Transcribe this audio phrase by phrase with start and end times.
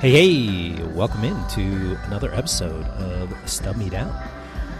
[0.00, 4.14] Hey, hey, welcome into another episode of Stub Me Down.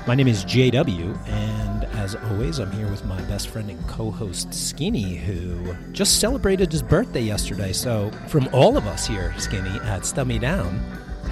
[0.07, 4.13] My name is JW, and as always, I'm here with my best friend and co
[4.13, 7.73] host Skinny, who just celebrated his birthday yesterday.
[7.73, 10.79] So, from all of us here, Skinny, at Stub Me Down,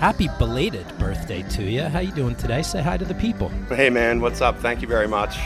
[0.01, 1.83] happy belated birthday to you.
[1.83, 2.63] How you doing today?
[2.63, 3.51] Say hi to the people.
[3.69, 4.59] Hey, man, what's up?
[4.59, 5.37] Thank you very much.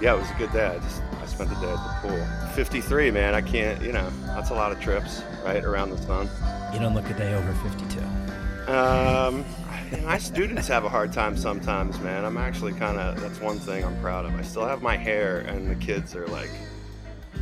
[0.00, 0.64] Yeah, it was a good day.
[0.64, 2.26] I just I spent the day at the pool.
[2.54, 3.34] 53, man.
[3.34, 6.30] I can't, you know, that's a lot of trips, right, around the sun.
[6.72, 8.72] You don't look a day over 52.
[8.72, 9.44] Um,
[10.04, 12.24] my students have a hard time sometimes, man.
[12.24, 14.34] I'm actually kind of, that's one thing I'm proud of.
[14.34, 16.50] I still have my hair, and the kids are like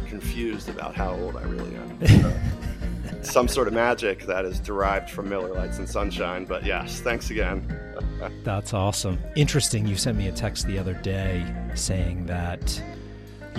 [0.06, 3.22] confused about how old I really am.
[3.22, 6.44] Some sort of magic that is derived from Miller Lights and Sunshine.
[6.44, 7.64] But yes, thanks again.
[8.44, 9.18] That's awesome.
[9.36, 9.86] Interesting.
[9.86, 12.82] You sent me a text the other day saying that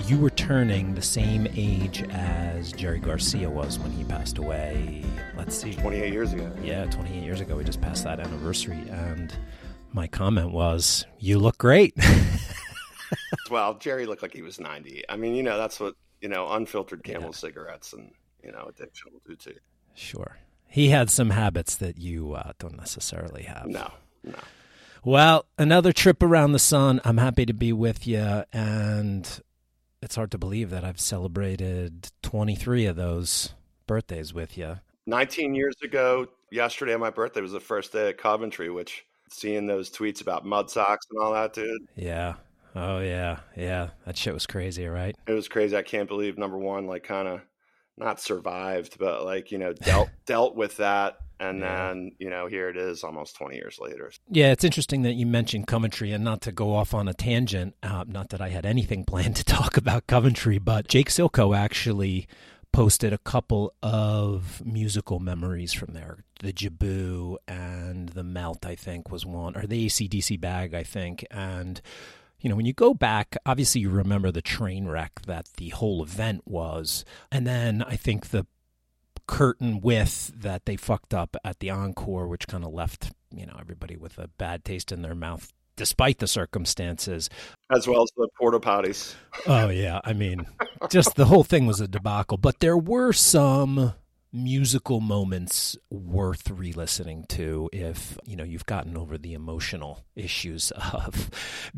[0.07, 5.03] you were turning the same age as Jerry Garcia was when he passed away.
[5.41, 5.73] Let's see.
[5.73, 6.51] 28 years ago.
[6.61, 7.55] Yeah, 28 years ago.
[7.55, 8.87] We just passed that anniversary.
[8.91, 9.35] And
[9.91, 11.95] my comment was, You look great.
[13.49, 15.03] well, Jerry looked like he was 90.
[15.09, 17.37] I mean, you know, that's what, you know, unfiltered camel yeah.
[17.37, 18.11] cigarettes and,
[18.43, 19.59] you know, addiction will do to you.
[19.95, 20.37] Sure.
[20.67, 23.65] He had some habits that you uh, don't necessarily have.
[23.65, 23.91] No,
[24.23, 24.37] no.
[25.03, 27.01] Well, another trip around the sun.
[27.03, 28.43] I'm happy to be with you.
[28.53, 29.27] And
[30.03, 33.55] it's hard to believe that I've celebrated 23 of those
[33.87, 34.77] birthdays with you.
[35.07, 39.89] 19 years ago, yesterday, my birthday was the first day at Coventry, which seeing those
[39.89, 41.81] tweets about mud socks and all that, dude.
[41.95, 42.35] Yeah.
[42.75, 43.39] Oh, yeah.
[43.55, 43.89] Yeah.
[44.05, 45.15] That shit was crazy, right?
[45.27, 45.75] It was crazy.
[45.75, 47.41] I can't believe, number one, like, kind of
[47.97, 51.87] not survived, but like, you know, dealt, dealt with that and yeah.
[51.87, 54.11] then, you know, here it is almost 20 years later.
[54.29, 57.75] Yeah, it's interesting that you mentioned Coventry and not to go off on a tangent.
[57.81, 62.27] Uh, not that I had anything planned to talk about Coventry, but Jake Silko actually
[62.71, 66.23] posted a couple of musical memories from there.
[66.39, 71.25] The Jibboo and the Melt, I think, was one, or the ACDC bag, I think.
[71.29, 71.81] And,
[72.39, 76.01] you know, when you go back, obviously you remember the train wreck that the whole
[76.01, 77.05] event was.
[77.31, 78.45] And then I think the
[79.27, 83.55] curtain with that they fucked up at the encore, which kind of left you know
[83.59, 87.27] everybody with a bad taste in their mouth, despite the circumstances.
[87.71, 89.15] As well as the porta potties.
[89.47, 90.45] oh yeah, I mean,
[90.91, 92.37] just the whole thing was a debacle.
[92.37, 93.95] But there were some
[94.33, 101.29] musical moments worth re-listening to if you know you've gotten over the emotional issues of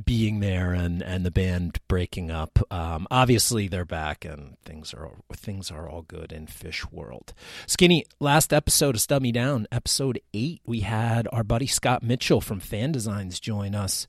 [0.03, 2.59] being there and and the band breaking up.
[2.71, 7.33] Um, obviously they're back and things are things are all good in Phish world.
[7.65, 12.41] Skinny last episode of stub me down episode 8 we had our buddy Scott Mitchell
[12.41, 14.07] from Fan Designs join us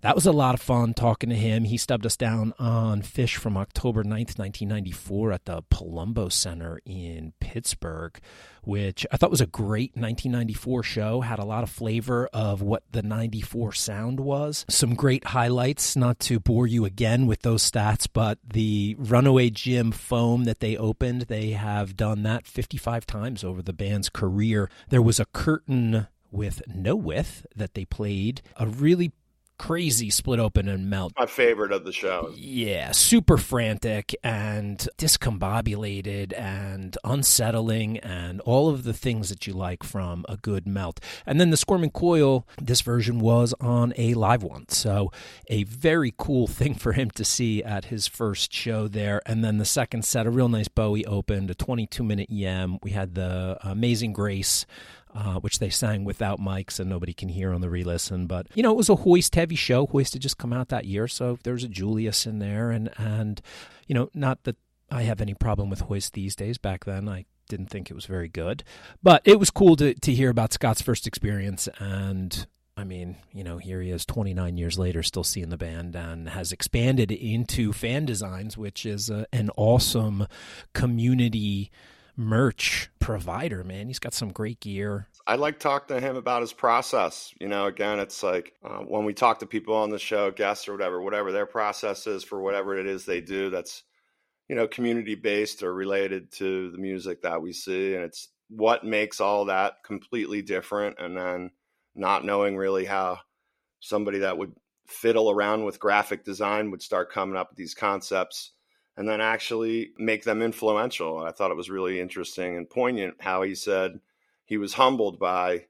[0.00, 1.64] that was a lot of fun talking to him.
[1.64, 7.32] He stubbed us down on Phish from October 9th, 1994 at the Palumbo Center in
[7.40, 8.18] Pittsburgh,
[8.62, 11.20] which I thought was a great 1994 show.
[11.22, 14.64] Had a lot of flavor of what the 94 sound was.
[14.68, 19.90] Some great highlights, not to bore you again with those stats, but the Runaway Jim
[19.90, 24.70] foam that they opened, they have done that 55 times over the band's career.
[24.90, 29.12] There was a curtain with no width that they played, a really
[29.58, 31.12] crazy split open and melt.
[31.18, 32.32] My favorite of the show.
[32.34, 39.82] Yeah, super frantic and discombobulated and unsettling and all of the things that you like
[39.82, 41.00] from a good melt.
[41.26, 44.68] And then the Squirming Coil, this version was on a live one.
[44.68, 45.10] So
[45.48, 49.20] a very cool thing for him to see at his first show there.
[49.26, 52.78] And then the second set, a real nice Bowie opened, a 22 minute EM.
[52.82, 54.66] We had the Amazing Grace
[55.14, 58.26] uh, which they sang without mics and nobody can hear on the re-listen.
[58.26, 59.86] But you know, it was a Hoist heavy show.
[59.86, 63.40] Hoist had just come out that year, so there's a Julius in there, and and
[63.86, 64.56] you know, not that
[64.90, 66.58] I have any problem with Hoist these days.
[66.58, 68.64] Back then, I didn't think it was very good,
[69.02, 72.46] but it was cool to to hear about Scott's first experience and.
[72.76, 76.28] I mean, you know, here he is 29 years later, still seeing the band and
[76.28, 80.28] has expanded into fan designs, which is a, an awesome
[80.74, 81.72] community
[82.18, 83.86] merch provider, man.
[83.86, 85.07] He's got some great gear.
[85.28, 87.34] I like talking to him about his process.
[87.38, 90.66] You know, again, it's like uh, when we talk to people on the show, guests
[90.66, 93.82] or whatever, whatever their process is for whatever it is they do, that's
[94.48, 98.84] you know community based or related to the music that we see, and it's what
[98.84, 101.50] makes all that completely different, and then
[101.94, 103.18] not knowing really how
[103.80, 104.54] somebody that would
[104.86, 108.52] fiddle around with graphic design would start coming up with these concepts
[108.96, 111.18] and then actually make them influential.
[111.18, 114.00] I thought it was really interesting and poignant how he said
[114.48, 115.66] he was humbled by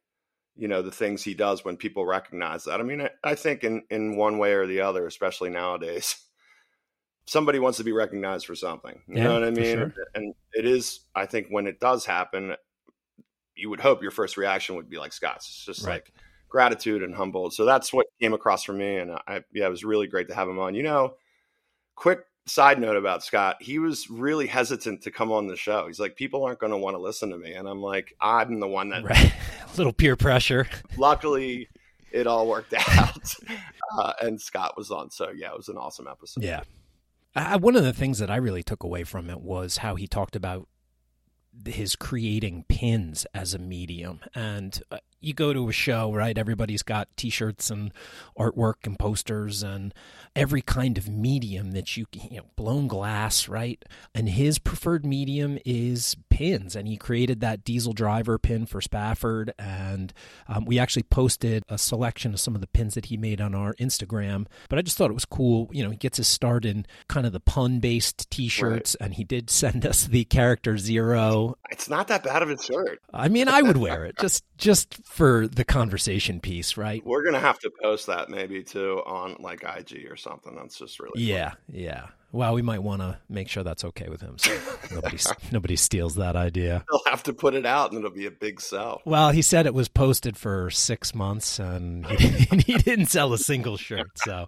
[0.56, 2.80] you know the things he does when people recognize that.
[2.80, 6.16] I mean, I, I think in in one way or the other, especially nowadays,
[7.26, 9.02] somebody wants to be recognized for something.
[9.08, 9.78] You yeah, know what I mean?
[9.78, 9.92] Sure.
[10.14, 12.54] And it is, I think, when it does happen,
[13.56, 15.48] you would hope your first reaction would be like Scott's.
[15.48, 15.94] It's just Right.
[15.94, 16.12] like
[16.48, 17.52] gratitude and humbled.
[17.52, 20.36] So that's what came across for me, and I yeah, it was really great to
[20.36, 20.76] have him on.
[20.76, 21.14] You know,
[21.96, 25.86] quick side note about Scott, he was really hesitant to come on the show.
[25.86, 28.60] He's like, people aren't going to want to listen to me, and I'm like, I'm
[28.60, 29.04] the one that.
[29.04, 29.32] Right.
[29.74, 30.66] A little peer pressure.
[30.96, 31.68] Luckily,
[32.10, 33.34] it all worked out,
[33.98, 35.10] uh, and Scott was on.
[35.10, 36.44] So yeah, it was an awesome episode.
[36.44, 36.62] Yeah.
[37.36, 40.06] I, one of the things that I really took away from it was how he
[40.06, 40.66] talked about
[41.66, 44.20] his creating pins as a medium.
[44.34, 46.36] And uh, you go to a show, right?
[46.38, 47.92] Everybody's got t shirts and
[48.38, 49.92] artwork and posters and
[50.36, 53.84] every kind of medium that you, can- you know, blown glass, right?
[54.14, 56.76] And his preferred medium is pins.
[56.76, 59.52] And he created that diesel driver pin for Spafford.
[59.58, 60.12] And
[60.46, 63.56] um, we actually posted a selection of some of the pins that he made on
[63.56, 64.46] our Instagram.
[64.68, 65.68] But I just thought it was cool.
[65.72, 68.94] You know, he gets his start in kind of the pun based t shirts.
[69.00, 73.00] And he did send us the character zero It's not that bad of a shirt.
[73.12, 77.04] I mean, I would wear it just just for the conversation piece, right?
[77.06, 80.54] We're gonna have to post that maybe too on like IG or something.
[80.56, 82.08] That's just really Yeah, yeah.
[82.30, 84.54] Well, we might want to make sure that's okay with him, so
[84.92, 85.16] nobody
[85.50, 86.84] nobody steals that idea.
[86.90, 89.00] They'll have to put it out, and it'll be a big sell.
[89.06, 92.26] Well, he said it was posted for six months, and he,
[92.66, 94.10] he didn't sell a single shirt.
[94.16, 94.46] So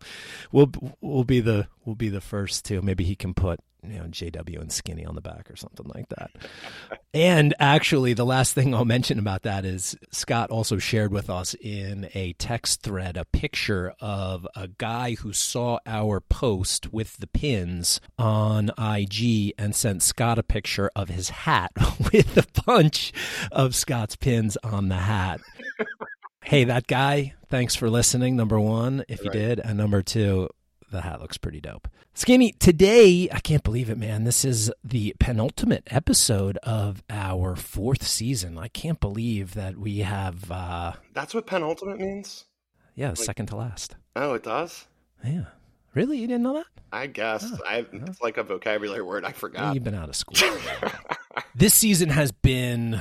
[0.53, 0.71] we'll
[1.01, 2.83] we'll be the we'll be the first to.
[2.83, 6.09] Maybe he can put you know JW and Skinny on the back or something like
[6.11, 6.31] that.
[7.12, 11.55] And actually, the last thing I'll mention about that is Scott also shared with us
[11.55, 17.27] in a text thread a picture of a guy who saw our post with the
[17.27, 21.73] pins on IG and sent Scott a picture of his hat
[22.12, 23.12] with a bunch
[23.50, 25.41] of Scott's pins on the hat.
[26.44, 29.61] hey, that guy, thanks for listening, number one, if you did.
[29.61, 30.49] And number two,
[30.90, 31.88] the hat looks pretty dope.
[32.14, 34.25] Skinny, today, I can't believe it, man.
[34.25, 38.58] This is the penultimate episode of our fourth season.
[38.58, 42.44] I can't believe that we have, uh, That's what penultimate means.
[42.94, 43.96] yeah, second to last.
[44.16, 44.87] Oh, it does.
[45.25, 45.44] Yeah.
[45.94, 46.19] Really?
[46.19, 46.66] You didn't know that?
[46.92, 47.87] I guess I.
[47.92, 49.75] It's like a vocabulary word I forgot.
[49.75, 50.37] You've been out of school.
[51.54, 53.00] this season has been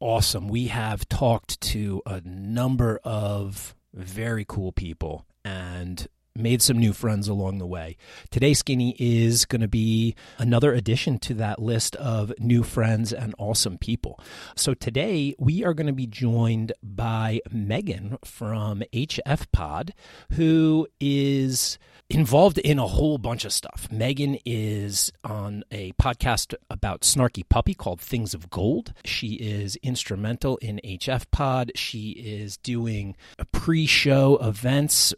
[0.00, 0.48] awesome.
[0.48, 6.06] We have talked to a number of very cool people and
[6.36, 7.96] made some new friends along the way.
[8.30, 13.36] Today, Skinny is going to be another addition to that list of new friends and
[13.38, 14.18] awesome people.
[14.56, 19.94] So today, we are going to be joined by Megan from HF Pod,
[20.32, 21.78] who is
[22.10, 23.88] involved in a whole bunch of stuff.
[23.92, 28.92] Megan is on a podcast about Snarky Puppy called Things of Gold.
[29.04, 31.70] She is instrumental in HF Pod.
[31.76, 33.16] She is doing
[33.52, 35.14] pre show events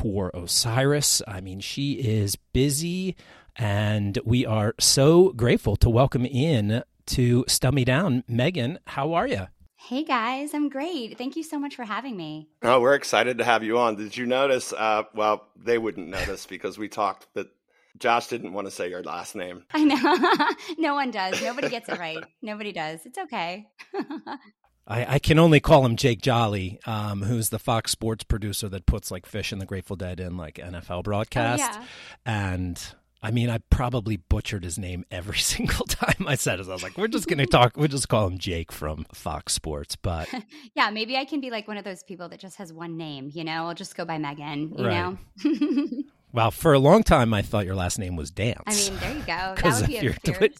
[0.00, 1.20] for Osiris.
[1.28, 3.16] I mean, she is busy,
[3.56, 8.24] and we are so grateful to welcome in to Stub Me Down.
[8.26, 9.48] Megan, how are you?
[9.76, 11.18] Hey guys, I'm great.
[11.18, 12.48] Thank you so much for having me.
[12.62, 13.96] Oh, we're excited to have you on.
[13.96, 14.72] Did you notice?
[14.72, 17.50] Uh, well, they wouldn't notice because we talked, but
[17.98, 19.64] Josh didn't want to say your last name.
[19.72, 20.74] I know.
[20.78, 21.42] no one does.
[21.42, 22.24] Nobody gets it right.
[22.40, 23.04] Nobody does.
[23.04, 23.68] It's okay.
[24.86, 28.86] I, I can only call him Jake Jolly, um, who's the Fox Sports producer that
[28.86, 31.60] puts like Phish and the Grateful Dead in like NFL broadcast.
[31.62, 31.84] yeah.
[32.26, 32.82] And
[33.22, 36.66] I mean, I probably butchered his name every single time I said it.
[36.68, 39.52] I was like, we're just going to talk, we'll just call him Jake from Fox
[39.52, 39.94] Sports.
[39.94, 40.28] But
[40.74, 43.30] yeah, maybe I can be like one of those people that just has one name,
[43.32, 43.68] you know?
[43.68, 45.16] I'll just go by Megan, you Right.
[45.44, 46.02] know?
[46.32, 48.62] well, for a long time, I thought your last name was Dance.
[48.66, 49.52] I mean, there you go.
[49.54, 50.14] Because of be your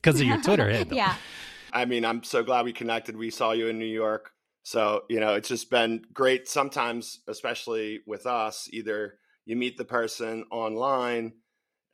[0.04, 0.96] of your Twitter handle.
[0.96, 1.14] yeah.
[1.72, 3.16] I mean, I'm so glad we connected.
[3.16, 4.32] We saw you in New York.
[4.62, 6.48] So, you know, it's just been great.
[6.48, 9.14] Sometimes, especially with us, either
[9.46, 11.32] you meet the person online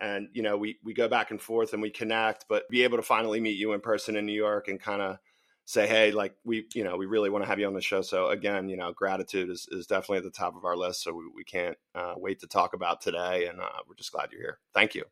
[0.00, 2.98] and, you know, we, we go back and forth and we connect, but be able
[2.98, 5.18] to finally meet you in person in New York and kind of
[5.64, 8.02] say, hey, like we, you know, we really want to have you on the show.
[8.02, 11.02] So, again, you know, gratitude is, is definitely at the top of our list.
[11.02, 13.46] So we, we can't uh, wait to talk about today.
[13.46, 14.58] And uh, we're just glad you're here.
[14.74, 15.04] Thank you.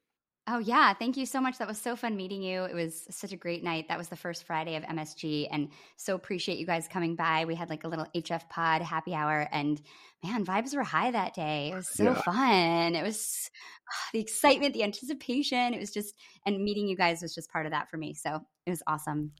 [0.46, 0.92] Oh, yeah.
[0.92, 1.56] Thank you so much.
[1.56, 2.64] That was so fun meeting you.
[2.64, 3.88] It was such a great night.
[3.88, 5.48] That was the first Friday of MSG.
[5.50, 7.46] And so appreciate you guys coming by.
[7.46, 9.48] We had like a little HF pod happy hour.
[9.50, 9.80] And
[10.22, 11.70] man, vibes were high that day.
[11.72, 12.20] It was so Yeah.
[12.20, 12.94] fun.
[12.94, 13.50] It was
[14.12, 15.72] the excitement, the anticipation.
[15.72, 18.12] It was just, and meeting you guys was just part of that for me.
[18.12, 19.32] So it was awesome.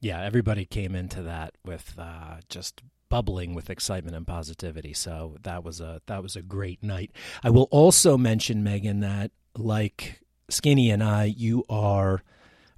[0.00, 4.94] yeah, everybody came into that with uh, just bubbling with excitement and positivity.
[4.94, 7.10] So that was a that was a great night.
[7.44, 12.22] I will also mention Megan that like Skinny and I, you are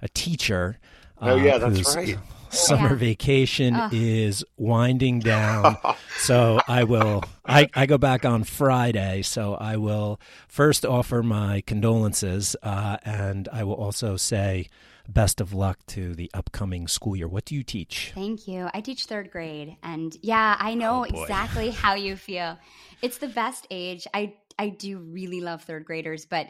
[0.01, 0.77] a teacher.
[1.21, 2.17] Oh, yeah, uh, that's right.
[2.49, 2.95] Summer Yeah.
[2.95, 3.91] vacation Ugh.
[3.93, 5.77] is winding down.
[6.17, 11.61] so I will I, I go back on Friday, so I will first offer my
[11.65, 14.67] condolences uh, and I will also say
[15.09, 17.27] best of luck to the upcoming school year.
[17.27, 18.11] What do you teach?
[18.13, 18.69] Thank you.
[18.73, 19.75] I teach third grade.
[19.81, 22.57] And yeah, I know Oh, exactly how you feel.
[23.01, 24.05] It's the best age.
[24.13, 26.47] I, I do really love third graders, but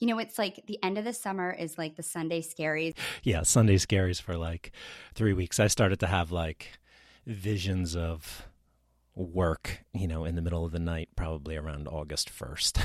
[0.00, 2.94] you know, it's like the end of the summer is like the Sunday scaries.
[3.22, 4.72] Yeah, Sunday scaries for like
[5.14, 5.60] three weeks.
[5.60, 6.78] I started to have like
[7.26, 8.46] visions of
[9.14, 12.84] work, you know, in the middle of the night, probably around August 1st,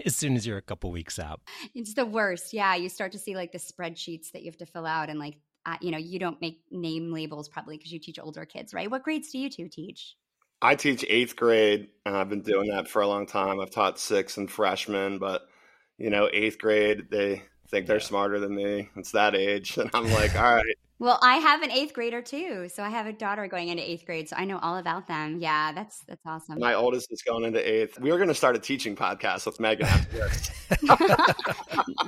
[0.04, 1.40] as soon as you're a couple weeks out.
[1.74, 2.52] It's the worst.
[2.52, 2.74] Yeah.
[2.74, 5.38] You start to see like the spreadsheets that you have to fill out and like,
[5.66, 8.90] uh, you know, you don't make name labels probably because you teach older kids, right?
[8.90, 10.16] What grades do you two teach?
[10.60, 13.60] I teach eighth grade, and I've been doing that for a long time.
[13.60, 15.46] I've taught sixth and freshmen, but
[15.98, 18.02] you know, eighth grade, they think they're Yeah.
[18.02, 18.88] smarter than me.
[18.96, 22.68] It's that age, and I'm like, all right, Well, I have an eighth grader too.
[22.68, 24.28] So I have a daughter going into eighth grade.
[24.28, 25.38] So I know all about them.
[25.40, 25.72] Yeah.
[25.72, 26.58] That's, that's awesome.
[26.60, 27.98] my oldest is going into eighth.
[27.98, 29.86] We are going to start a teaching podcast with Megan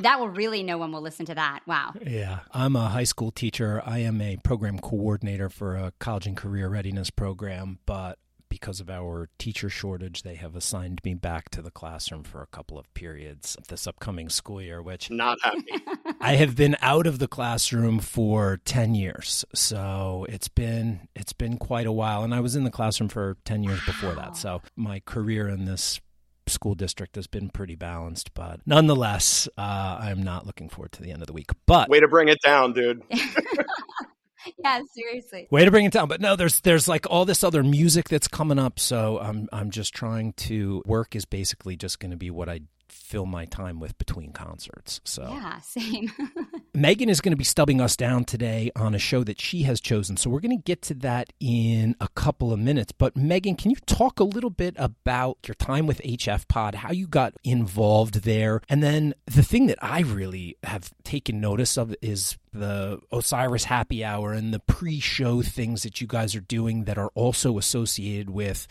[0.01, 1.61] that will really, no one will listen to that.
[1.67, 1.95] Wow.
[2.07, 3.83] Yeah, I'm a high school teacher.
[3.85, 8.19] I am a program coordinator for a college and career readiness program, but
[8.61, 12.47] because of our teacher shortage, they have assigned me back to the classroom for a
[12.47, 15.85] couple of periods this upcoming school year, which Not happy.
[16.23, 19.45] I have been out of the classroom for 10 years.
[19.55, 23.37] So it's been it's been quite a while and I was in the classroom for
[23.45, 24.39] 10 years before that.
[24.39, 26.01] So my career in this
[26.47, 31.13] school district has been pretty balanced, but nonetheless, uh, I'm not looking forward to the
[31.13, 31.51] end of the week.
[31.67, 33.03] But Way to bring it down, dude.
[34.59, 35.49] yeah, seriously.
[35.51, 38.29] Way to bring it down, but no, there's there's like all this other music that's
[38.29, 42.31] coming up, so I'm I'm just trying to work is basically just going to be
[42.31, 45.01] what I fill my time with between concerts.
[45.05, 46.13] So Yeah, same.
[46.75, 49.81] Megan is going to be stubbing us down today on a show that she has
[49.81, 50.17] chosen.
[50.17, 52.93] So we're going to get to that in a couple of minutes.
[52.93, 56.93] But Megan, can you talk a little bit about your time with HF Pod, how
[56.93, 58.61] you got involved there?
[58.69, 64.05] And then the thing that I really have taken notice of is the Osiris happy
[64.05, 68.31] hour and the pre show things that you guys are doing that are also associated
[68.31, 68.67] with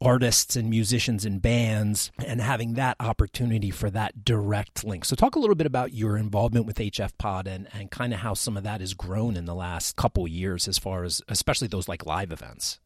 [0.00, 5.04] artists and musicians and bands and having that opportunity for that direct link.
[5.04, 8.20] So talk a little bit about your involvement with HF Pod and, and kind of
[8.20, 11.68] how some of that has grown in the last couple years as far as especially
[11.68, 12.80] those like live events.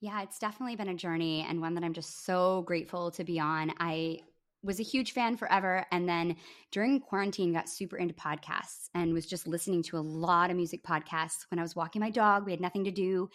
[0.00, 3.40] Yeah, it's definitely been a journey and one that I'm just so grateful to be
[3.40, 3.72] on.
[3.78, 4.20] I
[4.62, 6.36] was a huge fan forever and then
[6.72, 10.82] during quarantine got super into podcasts and was just listening to a lot of music
[10.82, 12.44] podcasts when I was walking my dog.
[12.44, 13.30] We had nothing to do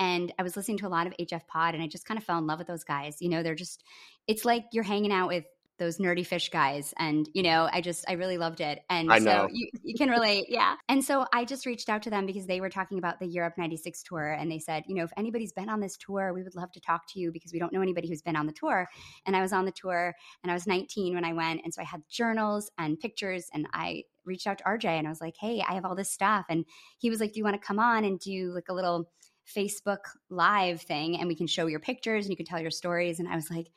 [0.00, 2.24] and I was listening to a lot of HF Pod and I just kind of
[2.24, 3.18] fell in love with those guys.
[3.20, 3.84] You know, they're just
[4.26, 5.44] it's like you're hanging out with
[5.80, 9.48] those nerdy Phish guys and you know i just i really loved it and so
[9.50, 12.60] you, you can relate yeah and so i just reached out to them because they
[12.60, 15.70] were talking about the europe 96 tour and they said you know if anybody's been
[15.70, 18.08] on this tour we would love to talk to you because we don't know anybody
[18.08, 18.86] who's been on the tour
[19.24, 21.80] and i was on the tour and i was 19 when i went and so
[21.80, 25.34] i had journals and pictures and i reached out to rj and i was like
[25.40, 26.66] hey i have all this stuff and
[26.98, 29.08] he was like do you want to come on and do like a little
[29.56, 33.18] facebook live thing and we can show your pictures and you can tell your stories
[33.18, 33.68] and i was like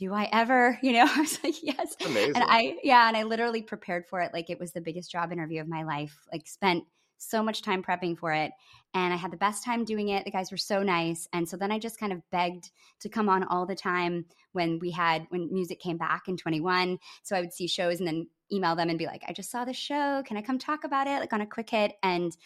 [0.00, 0.78] do I ever?
[0.82, 1.94] You know, I was like, yes.
[2.04, 2.36] Amazing.
[2.36, 5.30] And I, yeah, and I literally prepared for it like it was the biggest job
[5.30, 6.16] interview of my life.
[6.32, 6.84] Like, spent
[7.18, 8.50] so much time prepping for it.
[8.94, 10.24] And I had the best time doing it.
[10.24, 11.28] The guys were so nice.
[11.32, 12.70] And so then I just kind of begged
[13.00, 16.98] to come on all the time when we had, when music came back in 21.
[17.22, 19.64] So I would see shows and then email them and be like, I just saw
[19.64, 20.22] the show.
[20.24, 21.20] Can I come talk about it?
[21.20, 21.92] Like on a quick hit.
[22.02, 22.36] And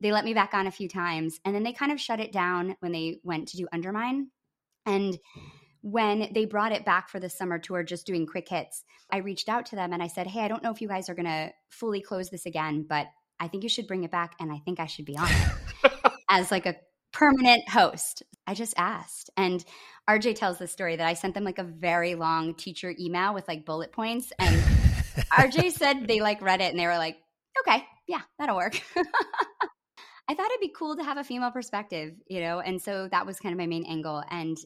[0.00, 1.38] they let me back on a few times.
[1.44, 4.26] And then they kind of shut it down when they went to do Undermind.
[4.86, 5.18] And
[5.82, 9.48] when they brought it back for the summer tour, just doing quick hits, I reached
[9.48, 11.26] out to them and I said, Hey, I don't know if you guys are going
[11.26, 13.06] to fully close this again, but
[13.38, 14.34] I think you should bring it back.
[14.40, 15.92] And I think I should be on it
[16.30, 16.76] as like a
[17.12, 18.22] permanent host.
[18.46, 19.30] I just asked.
[19.36, 19.64] And
[20.08, 23.48] RJ tells the story that I sent them like a very long teacher email with
[23.48, 24.32] like bullet points.
[24.38, 24.56] And
[25.32, 27.16] RJ said they like read it and they were like,
[27.60, 28.80] okay, yeah, that'll work.
[30.30, 32.60] I thought it'd be cool to have a female perspective, you know?
[32.60, 34.22] And so that was kind of my main angle.
[34.30, 34.56] And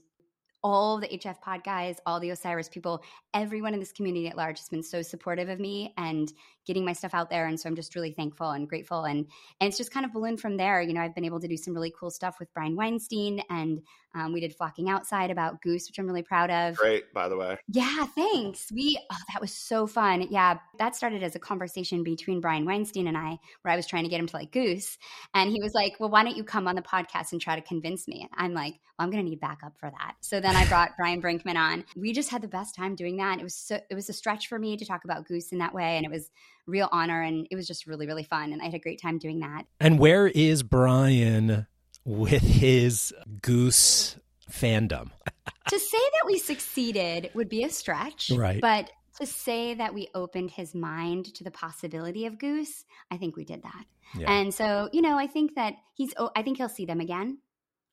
[0.62, 3.02] all the HF pod guys, all the Osiris people,
[3.32, 6.30] everyone in this community at large has been so supportive of me and
[6.66, 7.46] getting my stuff out there.
[7.46, 9.04] And so I'm just really thankful and grateful.
[9.04, 9.26] And
[9.60, 10.80] and it's just kind of ballooned from there.
[10.80, 13.82] You know, I've been able to do some really cool stuff with Brian Weinstein, and
[14.14, 16.76] um, we did Flocking Outside about Goose, which I'm really proud of.
[16.76, 17.58] Great, by the way.
[17.68, 18.70] Yeah, thanks.
[18.72, 20.28] We oh, that was so fun.
[20.30, 24.04] Yeah, that started as a conversation between Brian Weinstein and I, where I was trying
[24.04, 24.98] to get him to like Goose,
[25.34, 27.62] and he was like, "Well, why don't you come on the podcast and try to
[27.62, 30.66] convince me?" I'm like, "Well, I'm going to need backup for that." So then I
[30.68, 31.84] brought Brian Brinkman on.
[31.96, 33.40] We just had the best time doing that.
[33.40, 35.74] It was so it was a stretch for me to talk about Goose in that
[35.74, 36.30] way, and it was
[36.66, 39.18] real honor, and it was just really really fun, and I had a great time
[39.18, 39.64] doing that.
[39.80, 41.66] And where is Brian
[42.04, 44.16] with his goose
[44.50, 45.10] fandom?
[45.68, 48.60] to say that we succeeded would be a stretch, Right.
[48.60, 48.90] But
[49.20, 53.44] to say that we opened his mind to the possibility of Goose, I think we
[53.44, 53.84] did that.
[54.18, 54.28] Yeah.
[54.28, 57.38] And so, you know, I think that he's, oh, I think he'll see them again.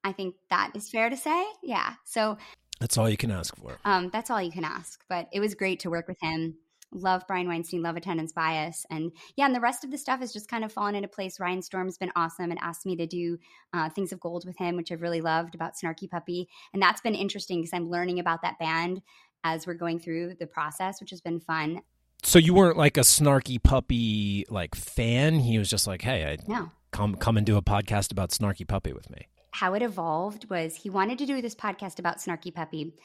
[0.03, 1.45] I think that is fair to say.
[1.61, 1.93] Yeah.
[2.05, 2.37] So
[2.79, 3.77] That's all you can ask for.
[3.85, 4.99] um, that's all you can ask.
[5.09, 6.55] But it was great to work with him.
[6.93, 8.85] Love Brian Weinstein, love attendance bias.
[8.89, 11.39] And yeah, and the rest of the stuff has just kind of fallen into place.
[11.39, 13.37] Ryan Storm's been awesome and asked me to do
[13.73, 16.49] uh, Things of Gold with him, which I've really loved about Snarky Puppy.
[16.73, 19.01] And that's been interesting because I'm learning about that band
[19.43, 21.81] as we're going through the process, which has been fun.
[22.23, 25.39] So you weren't like a snarky puppy like fan.
[25.39, 26.69] He was just like, "Hey, I No.
[26.91, 30.75] come come and do a podcast about snarky puppy with me." how it evolved was
[30.77, 32.95] he wanted to do this podcast about Snarky Puppy,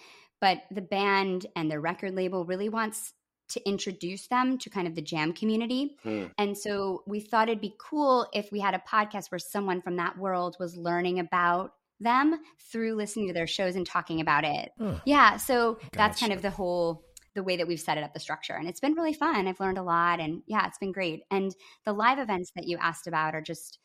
[0.41, 3.15] but the band and the record label really wants
[3.49, 5.97] to introduce them to kind of the jam community.
[6.03, 6.25] Hmm.
[6.39, 9.97] And so we thought it'd be cool if we had a podcast where someone from
[9.97, 14.73] that world was learning about them through listening to their shows and talking about it.
[15.05, 18.21] Yeah, so that's kind of the whole the way that we've set it up the
[18.21, 19.47] structure and it's been really fun.
[19.47, 21.23] I've learned a lot and yeah, it's been great.
[21.31, 23.79] And the live events that you asked about are just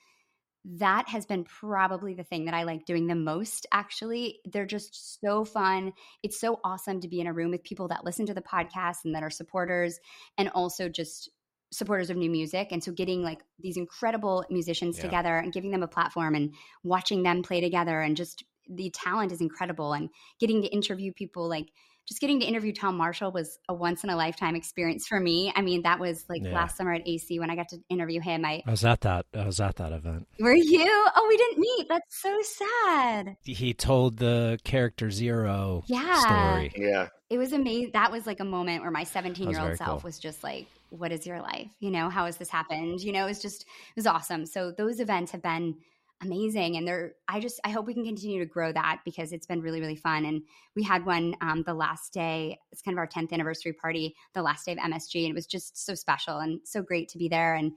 [0.63, 4.39] that has been probably the thing that I like doing the most actually.
[4.45, 5.93] They're just so fun.
[6.21, 9.05] It's so awesome to be in a room with people that listen to the podcast
[9.05, 9.99] and that are supporters
[10.37, 11.29] and also just
[11.73, 15.03] supporters of new music and so getting like these incredible musicians Yeah.
[15.03, 16.53] together and giving them a platform and
[16.83, 21.47] watching them play together and just the talent is incredible and getting to interview people
[21.47, 21.67] like
[22.11, 25.51] just getting to interview Tom Marshall was a once in a lifetime experience for me.
[25.55, 26.53] I mean, that was like Yeah.
[26.53, 28.43] last summer at AC when I got to interview him.
[28.43, 29.25] I I was at that.
[29.33, 30.27] I was at that event.
[30.37, 30.85] were you?
[31.15, 31.87] Oh, we didn't meet.
[31.87, 33.37] That's so sad.
[33.43, 36.19] He told the character Zero Yeah.
[36.19, 36.73] story.
[36.75, 37.07] Yeah.
[37.29, 37.91] It was amazing.
[37.93, 40.07] That was like a moment where my 17 year old self cool.
[40.09, 41.69] was just like, what is your life?
[41.79, 42.99] You know, how has this happened?
[42.99, 44.45] You know, it was just, it was awesome.
[44.45, 45.75] So those events have been
[46.21, 46.77] amazing.
[46.77, 49.61] And they're, I just, I hope we can continue to grow that because it's been
[49.61, 50.25] really, really fun.
[50.25, 50.43] And
[50.75, 54.41] we had one um, the last day, it's kind of our 10th anniversary party, the
[54.41, 55.23] last day of MSG.
[55.23, 57.55] And it was just so special and so great to be there.
[57.55, 57.73] And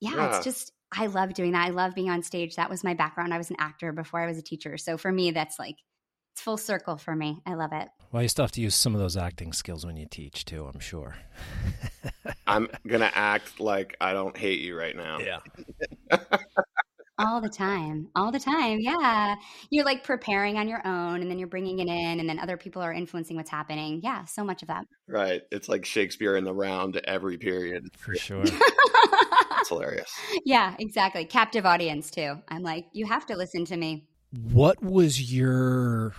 [0.00, 0.36] yeah, Yeah.
[0.36, 1.66] it's just, I love doing that.
[1.66, 2.56] I love being on stage.
[2.56, 3.32] That was my background.
[3.34, 4.76] I was an actor before I was a teacher.
[4.76, 5.76] So for me, that's like,
[6.32, 7.40] it's full circle for me.
[7.44, 7.88] I love it.
[8.12, 10.68] Well, you still have to use some of those acting skills when you teach too.
[10.72, 11.16] I'm sure.
[12.46, 15.18] I'm gonna act like I don't hate you right now.
[15.18, 15.38] Yeah.
[17.20, 19.34] all the time all the time yeah
[19.70, 22.56] you're like preparing on your own and then you're bringing it in and then other
[22.56, 25.42] people are influencing what's happening yeah so much of that Right.
[25.50, 27.88] It's like Shakespeare in the round every period.
[27.98, 28.44] For sure.
[28.44, 30.10] It's hilarious.
[30.44, 34.08] yeah exactly captive audience too i'm like you have to listen to me
[34.52, 36.14] What was your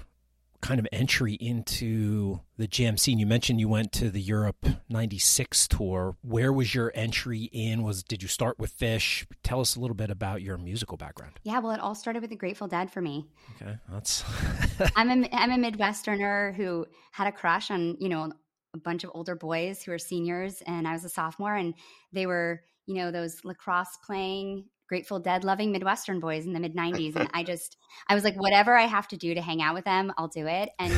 [0.61, 3.19] kind of entry into the jam scene?
[3.19, 6.15] You mentioned you went to the Europe 96 tour.
[6.21, 7.83] Where was your entry in?
[7.83, 9.25] Was did you start with Phish?
[9.43, 11.33] Tell us a little bit about your musical background.
[11.43, 13.27] yeah well it all started with the grateful dead for me
[13.61, 13.75] Okay.
[13.91, 14.23] That's
[14.95, 18.31] i'm a i'm a midwesterner who had a crush on you know
[18.73, 21.73] a bunch of older boys who were seniors and i was a sophomore and
[22.13, 26.75] they were you know those lacrosse playing grateful dead loving midwestern boys in the mid
[26.75, 27.77] 90s and i just
[28.09, 30.47] i was like whatever i have to do to hang out with them i'll do
[30.47, 30.69] it.
[30.79, 30.93] And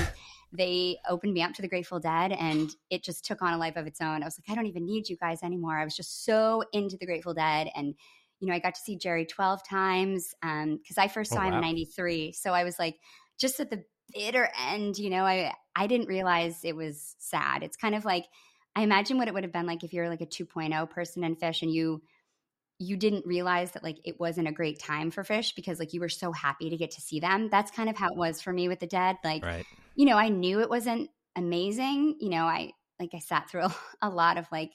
[0.51, 3.75] they opened me up to the grateful dead and it just took on a life
[3.75, 4.23] of its own.
[4.23, 5.77] I was like i don't even need you guys anymore.
[5.77, 7.93] I was just so into the grateful dead and
[8.39, 11.43] you know i got to see jerry 12 times um, because i first Oh, saw
[11.43, 12.97] him in 93 so i was like
[13.39, 17.63] just at the bitter end you know i i didn't realize it was sad.
[17.63, 18.25] It's kind of like
[18.75, 21.35] i imagine what it would have been like if you're like a 2.0 person in
[21.35, 22.01] Phish and you
[22.83, 25.99] you didn't realize that like it wasn't a great time for Phish because like you
[25.99, 28.51] were so happy to get to see them that's kind of how it was for
[28.53, 29.65] me with the dead like right.
[29.95, 33.75] you know i knew it wasn't amazing you know i like i sat through a,
[34.01, 34.71] a lot of like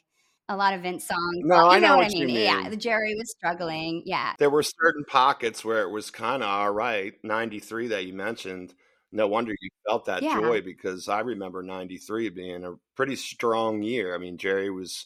[0.51, 1.21] a lot of Vince songs.
[1.43, 2.37] No, you I know what what I you mean.
[2.37, 4.03] Yeah, the Jerry was struggling.
[4.07, 7.13] Yeah, There were certain pockets where it was kind of all right.
[7.23, 8.73] 93 that you mentioned.
[9.13, 10.41] No wonder you felt that Yeah.
[10.41, 14.15] joy because I remember 93 being a pretty strong year.
[14.15, 15.05] I mean, Jerry was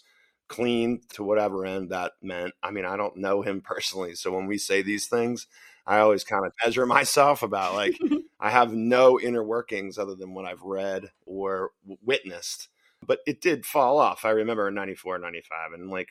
[0.49, 2.55] clean to whatever end that meant.
[2.63, 4.15] I mean, I don't know him personally.
[4.15, 5.47] So when we say these things,
[5.87, 7.99] I always kind of measure myself about like,
[8.41, 12.69] I have no inner workings other than what I've read or w- witnessed.
[13.05, 14.25] But it did fall off.
[14.25, 15.73] I remember in 94, 95.
[15.73, 16.09] And like,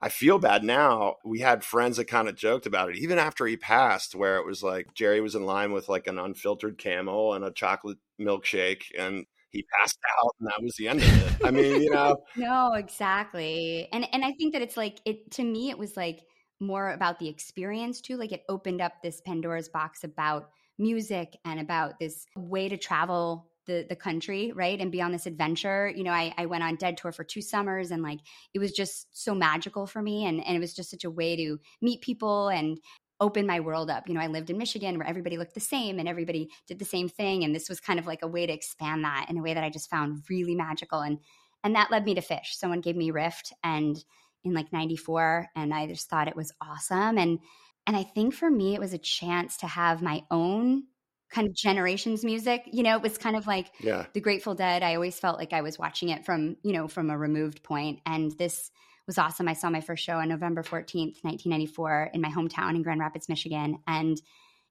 [0.00, 1.16] I feel bad now.
[1.24, 4.46] We had friends that kind of joked about it, even after he passed, where it
[4.46, 8.84] was like Jerry was in line with like an unfiltered camel and a chocolate milkshake,
[8.98, 11.46] and he passed out, and that was the end of it.
[11.46, 13.88] I mean, you know, No, exactly.
[13.92, 16.22] And and I think that it's like it to me it was like
[16.60, 18.16] more about the experience too.
[18.16, 23.50] Like it opened up this Pandora's box about music and about this way to travel
[23.66, 24.80] the the country, right?
[24.80, 25.92] And be on this adventure.
[25.94, 28.20] You know, I, I went on Dead Tour for two summers and like
[28.54, 31.36] it was just so magical for me and, and it was just such a way
[31.36, 32.78] to meet people and
[33.20, 34.08] open my world up.
[34.08, 36.84] You know, I lived in Michigan where everybody looked the same and everybody did the
[36.84, 37.44] same thing.
[37.44, 39.64] And this was kind of like a way to expand that in a way that
[39.64, 41.00] I just found really magical.
[41.00, 41.18] And
[41.64, 42.52] and that led me to Phish.
[42.52, 43.96] Someone gave me Rift and
[44.44, 47.40] in like 94 and I just thought it was awesome and
[47.86, 50.84] and I think for me it was a chance to have my own
[51.30, 54.84] kind of generations music you know it was kind of like yeah the grateful dead
[54.84, 57.98] i always felt like i was watching it from you know from a removed point
[58.06, 58.70] and this
[59.06, 59.48] was awesome.
[59.48, 63.28] I saw my first show on november 14th 1994 in my hometown in grand rapids
[63.28, 64.20] michigan and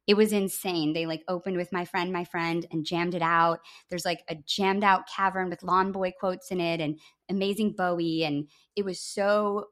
[0.07, 0.93] it was insane.
[0.93, 3.59] They like opened with my friend my friend and jammed it out.
[3.89, 8.23] There's like a jammed out cavern with lawn boy quotes in it and amazing bowie
[8.23, 9.65] and it was so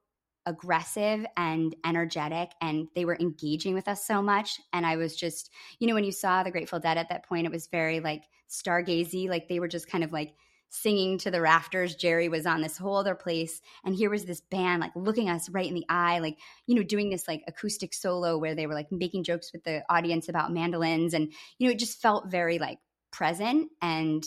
[0.46, 5.50] aggressive and energetic and they were engaging with us so much and i was just
[5.80, 8.24] you know when you saw the grateful dead at that point it was very like
[8.50, 10.36] stargazy like they were just kind of like
[10.74, 11.96] singing to the rafters.
[11.96, 15.48] Jerry was on this whole other place and here was this band like looking us
[15.50, 18.74] right in the eye like you know doing this like acoustic solo where they were
[18.74, 21.14] like making jokes with the audience about mandolins.
[21.14, 22.80] And you know it just felt very like
[23.12, 24.24] present and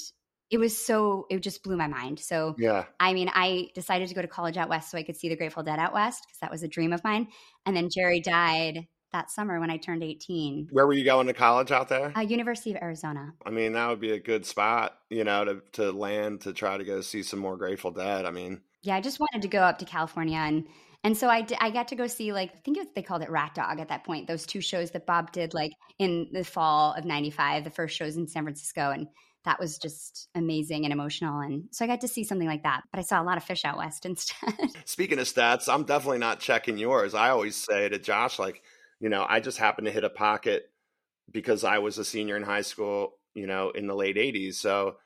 [0.48, 2.20] it was so it just blew my mind.
[2.20, 2.84] So yeah.
[3.00, 5.36] I mean i decided to go to college out west so i could see the
[5.36, 7.28] grateful dead out west because that was a dream of mine.
[7.64, 11.32] And then jerry died that summer when i turned 18 where were you going to
[11.32, 14.98] college out there uh, university of arizona i mean that would be a good spot
[15.10, 18.30] you know to to land to try to go see some more grateful dead i
[18.30, 20.66] mean yeah i just wanted to go up to california and
[21.04, 23.22] and so I, d- I got to go see like I think it, they called
[23.22, 24.26] it Rat Dog at that point.
[24.26, 28.16] Those two shows that Bob did like in the fall of '95, the first shows
[28.16, 29.06] in San Francisco, and
[29.46, 31.40] that was just amazing and emotional.
[31.40, 32.82] And so I got to see something like that.
[32.90, 34.52] But I saw a lot of Phish out west instead.
[34.84, 37.14] Speaking of stats, I'm definitely not checking yours.
[37.14, 38.62] I always say to Josh, like,
[39.00, 40.70] you know, I just happened to hit a pocket
[41.30, 44.54] because I was a senior in high school, you know, in the late 80s.
[44.54, 44.96] So,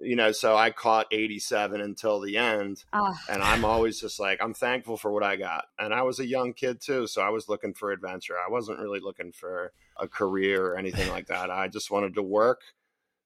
[0.00, 2.84] you know, so I caught 87 until the end.
[2.92, 5.64] oh, And I'm always just like, I'm thankful for what I got.
[5.78, 7.06] And I was a young kid too.
[7.06, 8.34] So I was looking for adventure.
[8.34, 11.50] I wasn't really looking for a career or anything like that.
[11.50, 12.60] I just wanted to work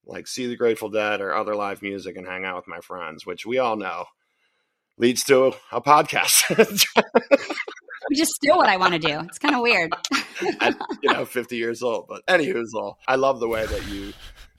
[0.07, 3.25] like see the Grateful Dead or other live music and hang out with my friends,
[3.25, 4.05] which we all know
[4.99, 6.87] leads to a podcast.
[8.09, 9.21] which is still what I want to do.
[9.21, 9.93] It's kind of weird.
[10.61, 12.07] At, you know, 50 years old.
[12.09, 12.99] But anywho's all.
[13.07, 14.13] I love the way that you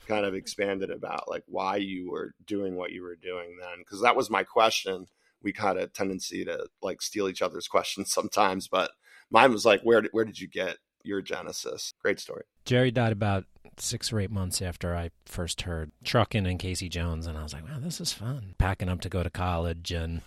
[0.06, 3.84] kind of expanded about like why you were doing what you were doing then.
[3.88, 5.06] Cause that was my question.
[5.42, 8.92] We kind of tendency to like steal each other's questions sometimes, but
[9.30, 11.92] mine was like, where did, where did you get your genesis?
[12.00, 12.44] Great story.
[12.64, 13.44] Jerry died about
[13.78, 17.52] six or eight months after I first heard Truckin' and Casey Jones, and I was
[17.52, 18.54] like, wow, this is fun.
[18.58, 20.22] Packing up to go to college, and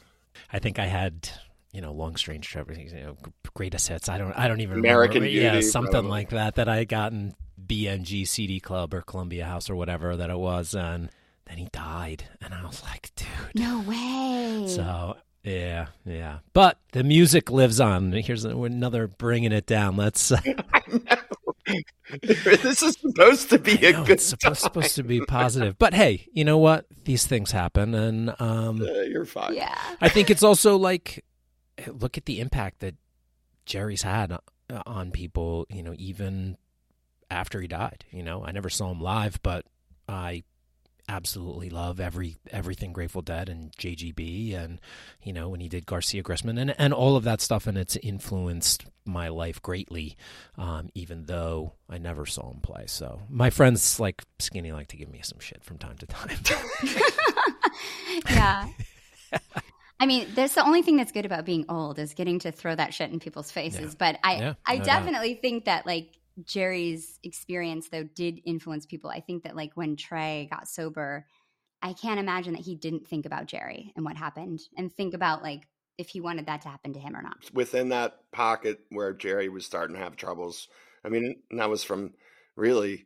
[0.51, 1.29] I think I had,
[1.71, 3.17] you know, Long Strange Trip, you know,
[3.53, 4.09] greatest hits.
[4.09, 5.57] I don't, I don't even American remember.
[5.57, 6.09] Yeah, something probably.
[6.11, 10.29] like that that I had gotten BMG CD Club or Columbia House or whatever that
[10.29, 11.09] it was, and
[11.45, 13.27] then he died, and I was like, dude.
[13.55, 14.65] no way.
[14.67, 16.39] So yeah, yeah.
[16.53, 18.11] But the music lives on.
[18.13, 19.95] Here's another bringing it down.
[19.95, 20.31] Let's.
[20.31, 20.39] Uh,
[20.73, 21.17] I know.
[22.23, 25.77] this is supposed to be I a know, good it's supposed, supposed to be positive.
[25.77, 26.85] But hey, you know what?
[27.05, 29.53] These things happen, and um, Uh, you're fine.
[29.53, 29.77] yeah.
[30.01, 31.23] I think it's also like
[31.87, 32.95] look at the impact that
[33.65, 34.39] Jerry's had uh,
[34.85, 35.65] on people.
[35.69, 36.57] You know, even
[37.31, 38.05] after he died.
[38.11, 39.65] You know, I never saw him live, but
[40.07, 40.43] I
[41.07, 44.79] absolutely love every everything Grateful Dead and JGB and
[45.23, 47.95] you know when he did Garcia Grisman and and all of that stuff and it's
[47.95, 50.15] influenced my life greatly
[50.55, 54.97] um, even though I never saw him play so my friends like skinny like to
[54.97, 56.29] give me some shit from time to time.
[59.99, 62.73] I mean, that's the only thing that's good about being old is getting to throw
[62.75, 63.91] that shit in people's faces.
[63.91, 63.95] Yeah.
[63.97, 64.85] But I, Yeah, I no doubt.
[64.85, 69.09] definitely think that like Jerry's experience though did influence people.
[69.09, 71.25] I think that like when Trey got sober,
[71.81, 75.43] I can't imagine that he didn't think about Jerry and what happened and think about
[75.43, 77.37] like if he wanted that to happen to him or not.
[77.53, 80.69] Within that pocket where Jerry was starting to have troubles,
[81.03, 82.13] I mean, and that was from
[82.55, 83.05] really,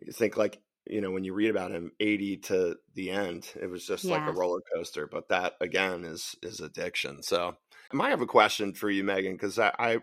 [0.00, 3.68] you think like, you know, when you read about him, 80 to the end, it
[3.68, 5.06] was just like a roller coaster.
[5.06, 7.22] But that again is is addiction.
[7.22, 7.56] So
[7.92, 9.98] I might have a question for you, Megan, because I, I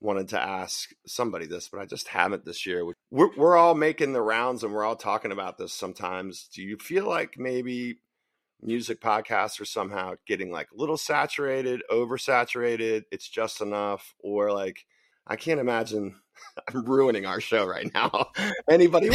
[0.00, 2.84] wanted to ask somebody this, but I just haven't this year.
[3.10, 6.48] We're, we're all making the rounds and we're all talking about this sometimes.
[6.52, 7.98] Do you feel like maybe
[8.60, 13.04] music podcasts are somehow getting like a little saturated, oversaturated?
[13.10, 14.84] It's just enough, or like
[15.26, 16.16] I can't imagine.
[16.68, 18.28] I'm ruining our show right now.
[18.68, 19.10] anybody,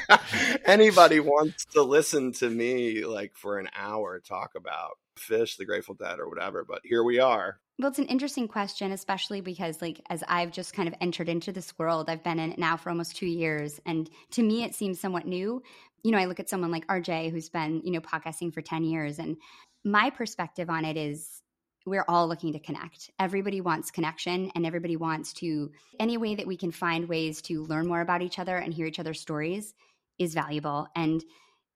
[0.64, 5.94] anybody wants to listen to me like for an hour talk about Phish, the Grateful
[5.94, 6.64] Dead, or whatever.
[6.64, 7.58] But here we are.
[7.78, 11.52] Well, it's an interesting question, especially because, like, as I've just kind of entered into
[11.52, 13.80] this world, I've been in it now for almost two years.
[13.86, 15.62] And to me, it seems somewhat new.
[16.04, 18.84] You know, I look at someone like RJ, who's been, you know, podcasting for 10
[18.84, 19.18] years.
[19.18, 19.36] And
[19.84, 21.41] my perspective on it is
[21.84, 23.10] we're all looking to connect.
[23.18, 27.64] Everybody wants connection and everybody wants to, any way that we can find ways to
[27.64, 29.74] learn more about each other and hear each other's stories
[30.18, 30.86] is valuable.
[30.94, 31.22] And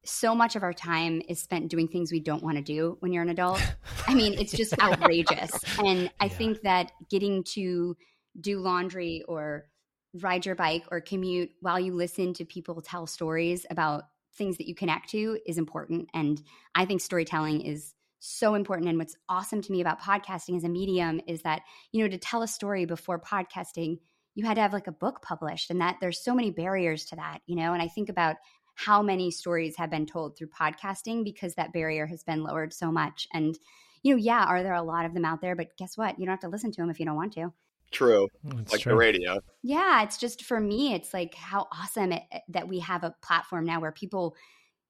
[0.04, 3.12] so much of our time is spent doing things we don't want to do when
[3.12, 3.60] you're an adult.
[4.06, 5.50] I mean, it's just outrageous.
[5.84, 6.32] And I yeah.
[6.32, 7.96] think that getting to
[8.40, 9.66] do laundry or
[10.14, 14.68] ride your bike or commute while you listen to people tell stories about things that
[14.68, 16.08] you connect to is important.
[16.14, 16.40] And
[16.74, 17.94] I think storytelling is
[18.28, 18.88] so important.
[18.88, 21.62] And what's awesome to me about podcasting as a medium is that,
[21.92, 23.98] you know, to tell a story before podcasting,
[24.34, 27.16] you had to have like a book published and that there's so many barriers to
[27.16, 28.36] that, you know, and I think about
[28.74, 32.92] how many stories have been told through podcasting because that barrier has been lowered so
[32.92, 33.26] much.
[33.32, 33.58] And,
[34.02, 35.56] you know, yeah, are there a lot of them out there?
[35.56, 36.18] But guess what?
[36.18, 37.52] You don't have to listen to them if you don't want to.
[37.90, 38.28] True.
[38.44, 38.92] That's like true.
[38.92, 39.40] the radio.
[39.62, 40.02] Yeah.
[40.02, 43.80] It's just for me, it's like how awesome it, that we have a platform now
[43.80, 44.36] where people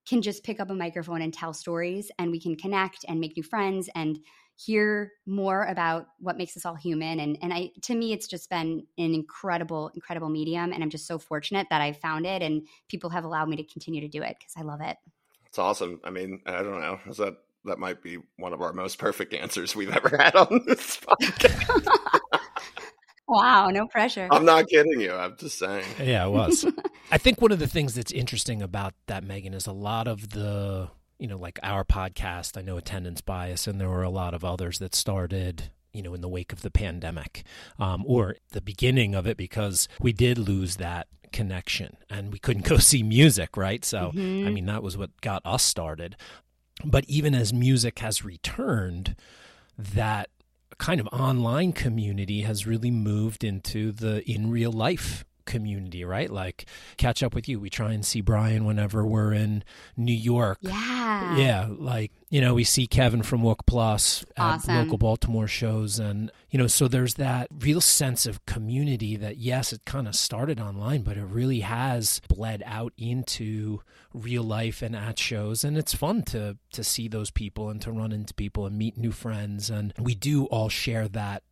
[0.06, 3.36] can just pick up a microphone and tell stories and we can connect and make
[3.36, 4.18] new friends and
[4.54, 8.48] hear more about what makes us all human and and I to me it's just
[8.48, 12.66] been an incredible incredible medium and I'm just so fortunate that I found it and
[12.88, 14.96] people have allowed me to continue to do it cuz I love it.
[15.46, 16.00] It's awesome.
[16.04, 16.98] I mean, I don't know.
[17.06, 17.34] Is that
[17.66, 21.86] that might be one of our most perfect answers we've ever had on this podcast.
[23.28, 24.28] wow, no pressure.
[24.30, 25.12] I'm not kidding you.
[25.12, 25.84] I'm just saying.
[26.02, 26.64] Yeah, it was.
[27.10, 30.30] I think one of the things that's interesting about that, Megan, is a lot of
[30.30, 30.88] the,
[31.18, 34.44] you know, like our podcast, I know attendance bias, and there were a lot of
[34.44, 37.42] others that started you know, in the wake of the pandemic
[37.78, 42.64] um, or the beginning of it, because we did lose that connection and we couldn't
[42.68, 43.82] go see music, right?
[43.82, 44.46] So, mm-hmm.
[44.46, 46.16] I mean, that was what got us started.
[46.84, 49.16] But even as music has returned,
[49.78, 50.28] that
[50.76, 56.30] kind of online community has really moved into the in real life community, right?
[56.30, 57.58] Like catch up with you.
[57.58, 59.64] We try and see Brian whenever we're in
[59.96, 60.58] New York.
[60.60, 61.36] Yeah.
[61.36, 61.68] Yeah.
[61.70, 64.74] Like, you know, we see Kevin from Wook Plus at awesome.
[64.76, 65.98] local Baltimore shows.
[65.98, 70.14] And, you know, so there's that real sense of community that, yes, it kind of
[70.14, 73.80] started online, but it really has bled out into
[74.12, 75.64] real life and at shows.
[75.64, 78.98] And it's fun to, to see those people and to run into people and meet
[78.98, 79.70] new friends.
[79.70, 81.44] And we do all share that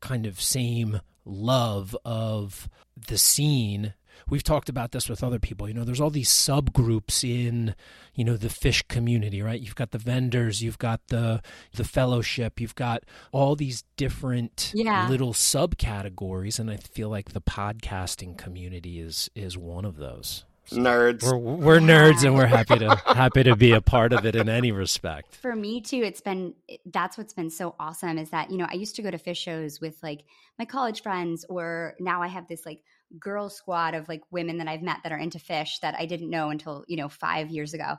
[0.00, 2.68] kind of same love of
[3.08, 3.94] the scene.
[4.28, 5.68] We've talked about this with other people.
[5.68, 7.74] You know there's all these subgroups in
[8.14, 9.60] you know the Phish community right?
[9.60, 11.40] You've got the vendors you've got the
[11.74, 15.08] the fellowship you've got all these different yeah.
[15.08, 21.22] little subcategories and i feel like the podcasting community is is one of those nerds.
[21.22, 24.48] We're, we're nerds, and we're happy to happy to be a part of it in
[24.48, 25.36] any respect.
[25.36, 26.54] For me too, it's been
[26.86, 29.36] that's what's been so awesome is that you know I used to go to Phish
[29.36, 30.24] shows with like
[30.58, 32.82] my college friends, or now I have this like
[33.18, 36.30] girl squad of like women that I've met that are into Phish that I didn't
[36.30, 37.96] know until you know five years ago,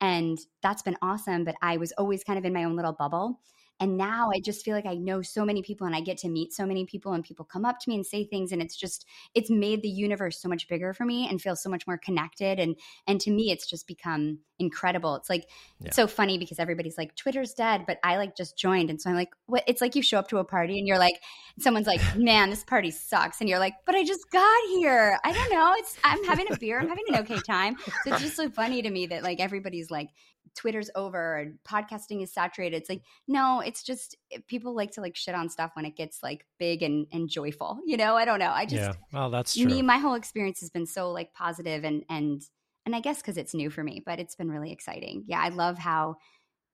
[0.00, 1.44] and that's been awesome.
[1.44, 3.40] But I was always kind of in my own little bubble.
[3.80, 6.28] And now I just feel like I know so many people and I get to
[6.28, 8.76] meet so many people and people come up to me and say things and it's
[8.76, 11.98] just it's made the universe so much bigger for me and feel so much more
[11.98, 15.16] connected and and to me it's just become incredible.
[15.16, 15.48] It's like
[15.80, 15.88] yeah.
[15.88, 19.10] it's so funny because everybody's like Twitter's dead, but I like just joined and so
[19.10, 21.20] I'm like what it's like you show up to a party and you're like
[21.58, 25.18] someone's like, "Man, this party sucks." And you're like, "But I just got here.
[25.24, 25.74] I don't know.
[25.78, 26.78] It's I'm having a beer.
[26.78, 29.90] I'm having an okay time." So it's just so funny to me that like everybody's
[29.90, 30.10] like
[30.56, 32.76] Twitter's over and podcasting is saturated.
[32.76, 34.16] It's like, no, it's just
[34.48, 37.78] people like to like shit on stuff when it gets like big and, and joyful.
[37.86, 38.50] You know, I don't know.
[38.50, 39.66] I just, yeah, well, that's true.
[39.66, 42.42] Me, my whole experience has been so like positive and, and,
[42.84, 45.24] and I guess because it's new for me, but it's been really exciting.
[45.26, 46.16] Yeah, I love how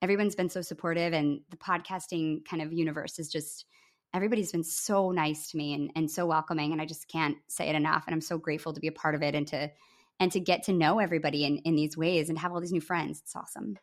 [0.02, 3.66] everyone's been so supportive and the podcasting kind of universe is just,
[4.14, 6.72] everybody's been so nice to me and, and so welcoming.
[6.72, 8.04] And I just can't say it enough.
[8.06, 9.70] And I'm so grateful to be a part of it and to,
[10.18, 12.81] and to get to know everybody in, in these ways and have all these new
[12.81, 13.20] friends.
[13.20, 13.76] It's awesome.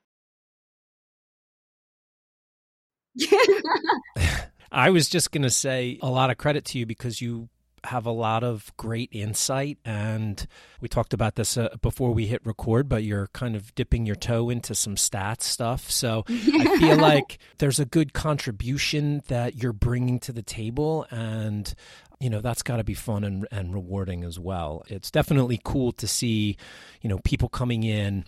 [4.72, 7.50] I was just going to say a lot of credit to you because you
[7.86, 9.78] have a lot of great insight.
[9.84, 10.46] And
[10.80, 14.16] we talked about this uh, before we hit record, but you're kind of dipping your
[14.16, 15.92] toe into some stats stuff.
[15.92, 21.06] So I feel like there's a good contribution that you're bringing to the table.
[21.12, 21.74] And
[22.20, 25.92] you know that's got to be fun and, and rewarding as well it's definitely cool
[25.92, 26.58] to see
[27.02, 28.26] you know people coming in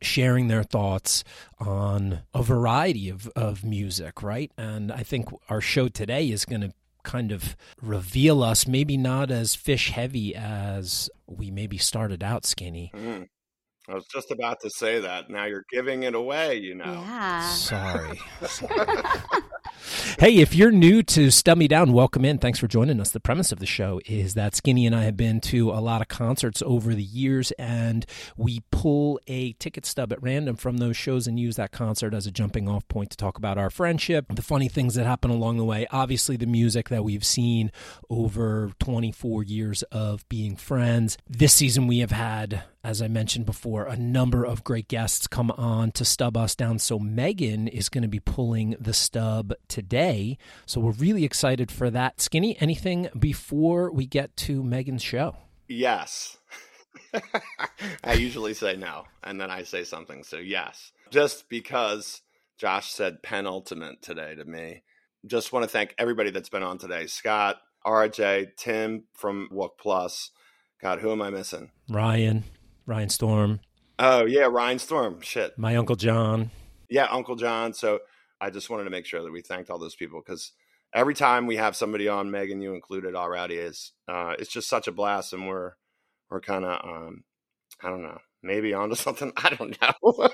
[0.00, 1.22] sharing their thoughts
[1.60, 6.60] on a variety of, of music right and i think our show today is going
[6.60, 6.72] to
[7.04, 12.92] kind of reveal us maybe not as Phish heavy as we maybe started out skinny
[12.94, 13.26] mm.
[13.88, 15.28] I was just about to say that.
[15.28, 16.84] Now you're giving it away, you know.
[16.84, 17.48] Yeah.
[17.48, 18.20] Sorry.
[20.18, 22.38] hey, if you're new to Stub Down, welcome in.
[22.38, 23.10] Thanks for joining us.
[23.10, 26.00] The premise of the show is that Skinny and I have been to a lot
[26.00, 30.96] of concerts over the years, and we pull a ticket stub at random from those
[30.96, 34.26] shows and use that concert as a jumping off point to talk about our friendship,
[34.30, 37.70] the funny things that happen along the way, obviously, the music that we've seen
[38.08, 41.18] over 24 years of being friends.
[41.28, 45.50] This season, we have had as I mentioned before, a number of great guests come
[45.52, 46.78] on to stub us down.
[46.78, 50.38] So Megan is going to be pulling the stub today.
[50.66, 52.20] So we're really excited for that.
[52.20, 55.36] Skinny, anything before we get to Megan's show?
[55.68, 56.38] Yes.
[58.04, 60.24] I usually say no, and then I say something.
[60.24, 62.22] So, yes, just because
[62.62, 64.84] Josh said penultimate today to me.
[65.26, 70.30] Just want to thank everybody that's been on today Scott, RJ, Tim from Wook Plus.
[70.80, 71.70] God, who am I missing?
[71.88, 72.44] Ryan,
[72.86, 73.60] Ryan Storm.
[73.98, 75.20] Oh, yeah, Ryan Storm.
[75.20, 75.58] Shit.
[75.58, 76.50] My Uncle John.
[76.88, 77.72] Yeah, Uncle John.
[77.74, 78.00] So,
[78.40, 80.52] I just wanted to make sure that we thanked all those people because
[80.92, 84.88] every time we have somebody on, Megan, you included already, is uh, it's just such
[84.88, 85.72] a blast, and we're
[86.30, 87.24] we're kind of um,
[87.82, 89.32] I don't know, maybe onto something.
[89.36, 90.28] I don't know.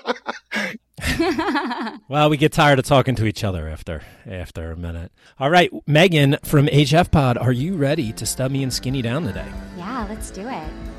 [2.09, 5.11] well, we get tired of talking to each other after after a minute.
[5.39, 9.23] All right, Megan from HF Pod, are you ready to stub me and Skinny down
[9.23, 9.47] today?
[9.77, 10.98] Yeah, let's do it.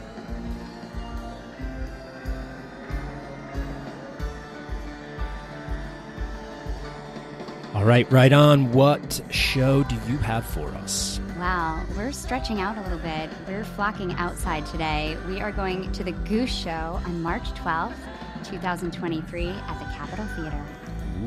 [7.73, 8.73] All right, right on.
[8.73, 11.21] What show do you have for us?
[11.39, 13.31] Wow, we're stretching out a little bit.
[13.47, 15.17] We're flocking outside today.
[15.29, 17.95] We are going to the Goose Show on March 12th,
[18.43, 20.65] 2023 at the Capitol Theater.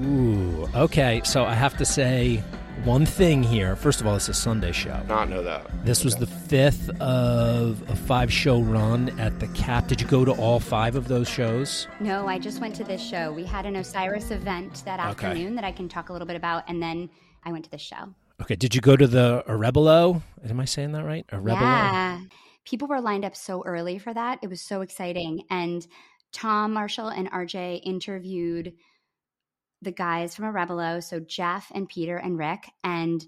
[0.05, 1.21] Ooh, okay.
[1.23, 2.43] So I have to say
[2.83, 3.75] one thing here.
[3.75, 5.01] First of all, it's a Sunday show.
[5.07, 5.65] Not know that.
[5.85, 9.87] This was the fifth of a five show run at the Cap.
[9.87, 11.87] Did you go to all five of those shows?
[11.99, 13.31] No, I just went to this show.
[13.31, 15.27] We had an Osiris event that Okay.
[15.27, 17.09] afternoon that I can talk a little bit about, and then
[17.45, 18.13] I went to this show.
[18.41, 18.55] Okay.
[18.55, 20.21] Did you go to the Orebolo?
[20.49, 21.25] Am I saying that right?
[21.27, 21.61] Orebolo?
[21.61, 22.19] Yeah.
[22.65, 24.39] People were lined up so early for that.
[24.41, 25.43] It was so exciting.
[25.49, 25.85] And
[26.31, 28.73] Tom Marshall and RJ interviewed
[29.83, 32.71] the guys from Orebolo, so Jeff and Peter and Rick.
[32.83, 33.25] And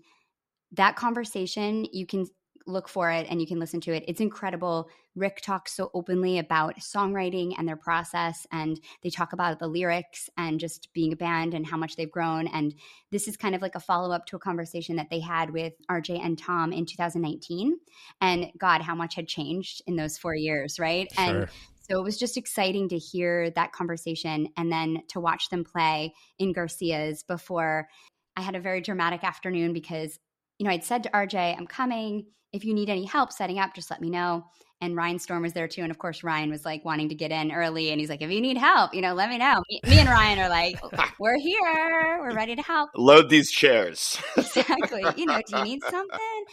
[0.71, 2.27] that conversation, you can
[2.67, 4.03] look for it and you can listen to it.
[4.07, 4.89] It's incredible.
[5.15, 10.29] Rick talks so openly about songwriting and their process, and they talk about the lyrics
[10.37, 12.47] and just being a band and how much they've grown.
[12.47, 12.73] And
[13.11, 15.73] this is kind of like a follow up to a conversation that they had with
[15.89, 17.77] RJ and Tom in 2019.
[18.19, 21.07] And God, how much had changed in those four years, right?
[21.17, 21.49] And Sure.
[21.89, 26.13] So it was just exciting to hear that conversation and then to watch them play
[26.39, 27.87] in Garcia's before
[28.35, 30.19] I had a very dramatic afternoon because,
[30.57, 32.25] you know, I'd said to RJ, I'm coming.
[32.53, 34.45] If you need any help setting up, just let me know.
[34.81, 35.81] And Ryan Storm was there too.
[35.81, 37.91] And of course, Ryan was like wanting to get in early.
[37.91, 39.61] And he's like, if you need help, you know, let me know.
[39.69, 40.77] Me, me and Ryan are like,
[41.19, 42.19] we're here.
[42.21, 44.21] We're ready to help Load these chairs.
[44.37, 45.03] exactly.
[45.15, 46.45] You know, do you need something?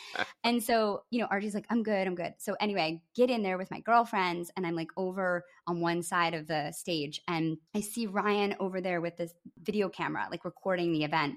[0.44, 2.34] And so, you know, RJ's like, I'm good, I'm good.
[2.38, 6.02] So anyway, I get in there with my girlfriends, and I'm like over on one
[6.02, 10.44] side of the stage, and I see Ryan over there with this video camera, like
[10.44, 11.34] recording the event.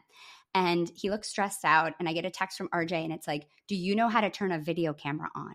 [0.56, 3.46] And he looks stressed out, and I get a text from RJ, and it's like,
[3.68, 5.54] Do you know how to turn a video camera on?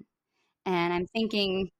[0.66, 1.70] And I'm thinking,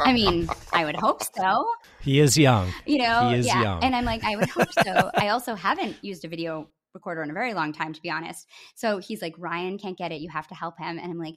[0.00, 1.66] I mean, I would hope so
[2.02, 2.70] He is young.
[2.86, 3.82] you know He is yeah young.
[3.84, 7.30] and i'm like i would hope so i also haven't used a video recorder in
[7.30, 10.28] a very long time to be honest so he's like ryan can't get it you
[10.28, 11.36] have to help him and i'm like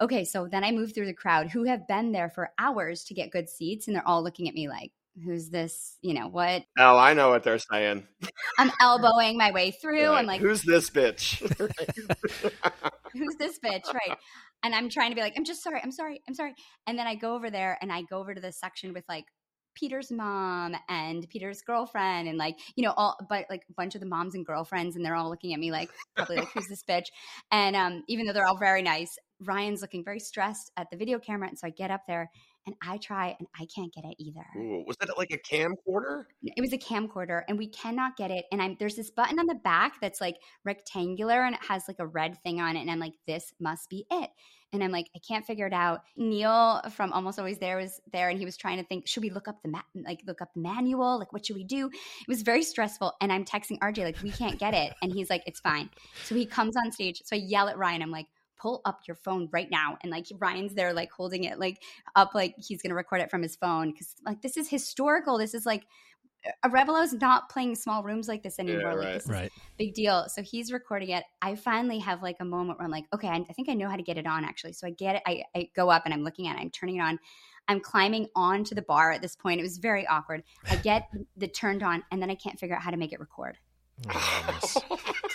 [0.00, 3.12] okay so then i move through the crowd who have been there for hours to
[3.14, 4.90] get good seats and they're all looking at me like
[5.24, 8.06] who's this you know what oh, I know what they're saying.
[8.58, 11.38] i'm elbowing my way through You're i'm like who's this bitch?
[13.12, 13.92] who's this bitch?
[13.92, 14.16] Right.
[14.62, 16.54] And i'm trying to be like i'm just sorry i'm sorry i'm sorry.
[16.86, 19.24] And then i go over there and i go over to this section with like
[19.74, 24.00] peter's mom and peter's girlfriend and like you know all but like a bunch of
[24.00, 26.82] the moms and girlfriends and they're all looking at me like probably like who's this
[26.82, 27.06] bitch?
[27.52, 31.18] And um even though they're all very nice ryan's looking very stressed at the video
[31.18, 31.48] camera.
[31.48, 32.30] And so i get up there
[32.66, 34.44] and i try and i can't get it either.
[34.56, 36.24] Ooh, was that like a camcorder?
[36.42, 39.46] it was a camcorder and we cannot get it and i'm there's this button on
[39.46, 42.90] the back that's like rectangular and it has like a red thing on it and
[42.90, 44.30] i'm like this must be it
[44.72, 46.02] and i'm like i can't figure it out.
[46.16, 49.30] Neil from almost always there was there and he was trying to think should we
[49.30, 51.18] look up the ma- like look up the manual?
[51.18, 51.86] Like what should we do?
[51.86, 55.30] It was very stressful and i'm texting rj like we can't get it and he's
[55.30, 55.88] like it's fine.
[56.24, 58.26] So he comes on stage so i yell at ryan i'm like
[58.58, 61.82] pull up your phone right now and like ryan's there like holding it like
[62.16, 65.54] up like he's gonna record it from his phone because like this is historical this
[65.54, 65.84] is like
[66.64, 68.92] Orebolo is not playing small rooms like this anymore.
[68.92, 69.14] Yeah, like right.
[69.14, 69.52] this is Right.
[69.76, 70.28] big deal.
[70.28, 71.24] So he's recording it.
[71.42, 73.88] I finally have like a moment where I'm like, okay, I, I think I know
[73.88, 74.72] how to get it on actually.
[74.72, 75.22] So I get it.
[75.26, 76.60] I, I go up and I'm looking at it.
[76.60, 77.18] I'm turning it on.
[77.66, 79.60] I'm climbing onto the bar at this point.
[79.60, 80.42] It was very awkward.
[80.70, 83.20] I get the turned on and then I can't figure out how to make it
[83.20, 83.58] record.
[84.08, 84.78] Oh, goodness.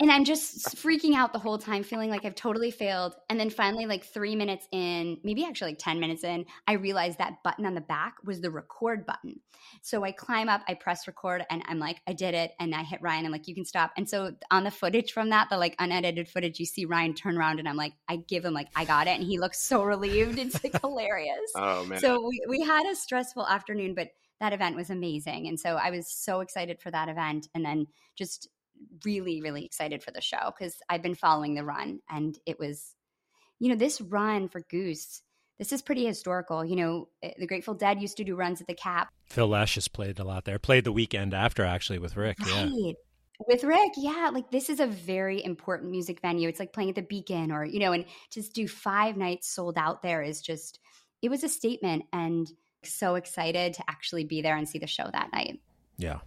[0.00, 3.14] and I'm just freaking out the whole time, feeling like I've totally failed.
[3.28, 7.18] And then finally, like three minutes in, maybe actually like 10 minutes in, I realized
[7.18, 9.40] that button on the back was the record button.
[9.82, 12.52] So I climb up, I press record, and I'm like, I did it.
[12.58, 13.26] And I hit Ryan.
[13.26, 13.92] I'm like, you can stop.
[13.96, 17.36] And so on the footage from that, the like unedited footage, you see Ryan turn
[17.36, 19.18] around and I'm like, I give him like, I got it.
[19.18, 20.38] And he looks so relieved.
[20.38, 21.52] It's like hilarious.
[21.54, 22.00] Oh, man.
[22.00, 24.08] So we, we had a stressful afternoon, but
[24.40, 25.48] that event was amazing.
[25.48, 27.48] And so I was so excited for that event.
[27.54, 27.86] And then
[28.16, 28.48] just
[29.04, 32.94] really, really excited for the show because I've been following the run and it was,
[33.58, 35.22] you know, this run for Goose,
[35.58, 36.64] this is pretty historical.
[36.64, 39.08] You know, eh, the Grateful Dead used to do runs at the Cap.
[39.26, 40.58] Phil Lesh has played a lot there.
[40.58, 42.38] Played the weekend after actually with Rick.
[42.40, 42.70] Right.
[42.72, 42.92] Yeah.
[43.48, 46.48] With Rick, yeah, like this is a very important music venue.
[46.48, 49.78] It's like playing at the Beacon or, you know, and just do five nights sold
[49.78, 50.78] out there is just,
[51.22, 52.46] it was a statement and
[52.84, 55.58] so excited to actually be there and see the show that night.
[55.96, 56.18] Yeah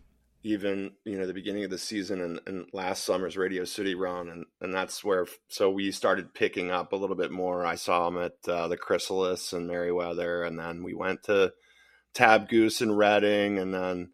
[0.43, 4.29] even you know the beginning of the season and, and, last summer's Radio City run,
[4.29, 7.65] and and that's where so we started picking up a little bit more.
[7.65, 11.53] I saw them at uh, the Chrysalis and Merriweather, and then we went to
[12.13, 14.11] Tab Goose and Reading, and then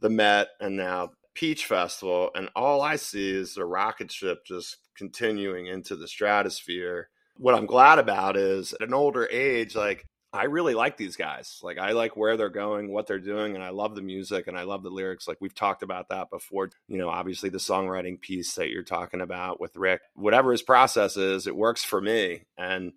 [0.00, 4.76] the Met, and now Peach Festival, and all I see is the rocket ship just
[4.96, 7.08] continuing into the stratosphere.
[7.36, 11.58] What I'm glad about is at an older age, like I really like these guys.
[11.62, 14.56] Like I like where they're going, what they're doing, and I love the music and
[14.56, 15.26] I love the lyrics.
[15.26, 16.70] Like we've talked about that before.
[16.86, 21.16] You know, obviously the songwriting piece that you're talking about with Rick, whatever his process
[21.16, 22.44] is, it works for me.
[22.56, 22.92] And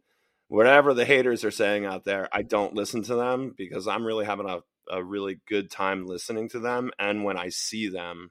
[0.48, 4.26] whatever the haters are saying out there, I don't listen to them because I'm really
[4.26, 4.60] having a,
[4.92, 6.92] a really good time listening to them.
[7.00, 8.30] And when I see them,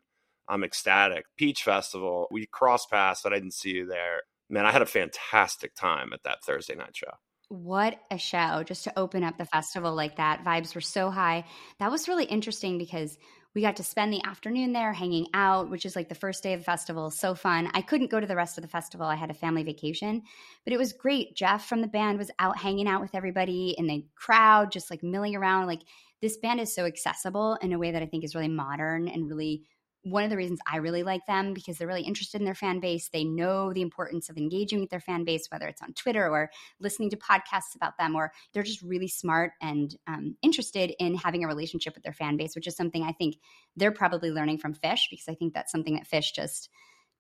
[0.49, 1.25] I'm ecstatic.
[1.37, 4.23] Peach Festival, we cross paths, but I didn't see you there.
[4.49, 7.15] Man, I had a fantastic time at that Thursday night show
[7.53, 10.43] what a show just to open up the festival like that.
[10.43, 11.45] Vibes were so high.
[11.79, 13.19] That was really interesting because
[13.55, 16.55] we got to spend the afternoon there hanging out, which is like the first day
[16.55, 17.11] of the festival.
[17.11, 17.71] So fun.
[17.75, 19.07] I couldn't go to the rest of the festival.
[19.07, 20.23] I had a family vacation,
[20.65, 21.37] but it was great.
[21.37, 25.03] Jeff from the band was out hanging out with everybody in the crowd, just like
[25.03, 25.67] milling around.
[25.67, 25.83] Like
[26.23, 29.29] this band is so accessible in a way that I think is really modern and
[29.29, 29.65] really
[30.05, 32.81] one of the reasons I really like them because they're really interested in their fan
[32.81, 33.09] base.
[33.09, 36.51] They know the importance of engaging with their fan base, whether it's on Twitter or
[36.81, 41.45] listening to podcasts about them, or they're just really smart and um, interested in having
[41.45, 43.37] a relationship with their fan base, which is something I think
[43.77, 46.69] they're probably learning from Phish because I think that's something that Phish just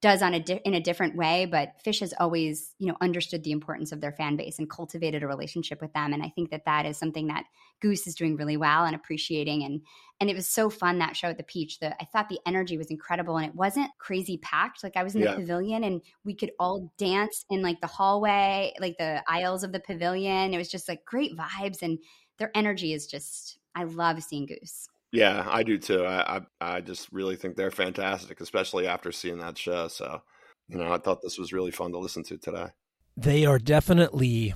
[0.02, 3.44] does on a di- in a different way but Phish has always you know understood
[3.44, 6.12] the importance of their fan base and cultivated a relationship with them.
[6.12, 7.44] And i think that that is something that
[7.80, 9.62] goose is doing really well and appreciating.
[9.64, 9.80] And
[10.20, 12.76] and it was so fun that show at the peach the i thought the energy
[12.76, 14.82] was incredible and it wasn't crazy packed.
[14.82, 15.30] Like i was in yeah.
[15.30, 19.72] the pavilion and we could all dance in like the hallway like the aisles of
[19.72, 20.52] the pavilion.
[20.52, 21.98] It was just like great vibes and
[22.38, 26.04] their energy is just i love seeing goose yeah, I do too.
[26.04, 29.88] I, I, I just really think they're fantastic, especially after seeing that show.
[29.88, 30.22] So,
[30.68, 32.68] you know, I thought this was really fun to listen to today.
[33.16, 34.54] They are definitely,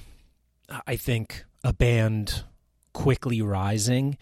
[0.86, 2.44] I think, a band
[2.94, 4.16] quickly rising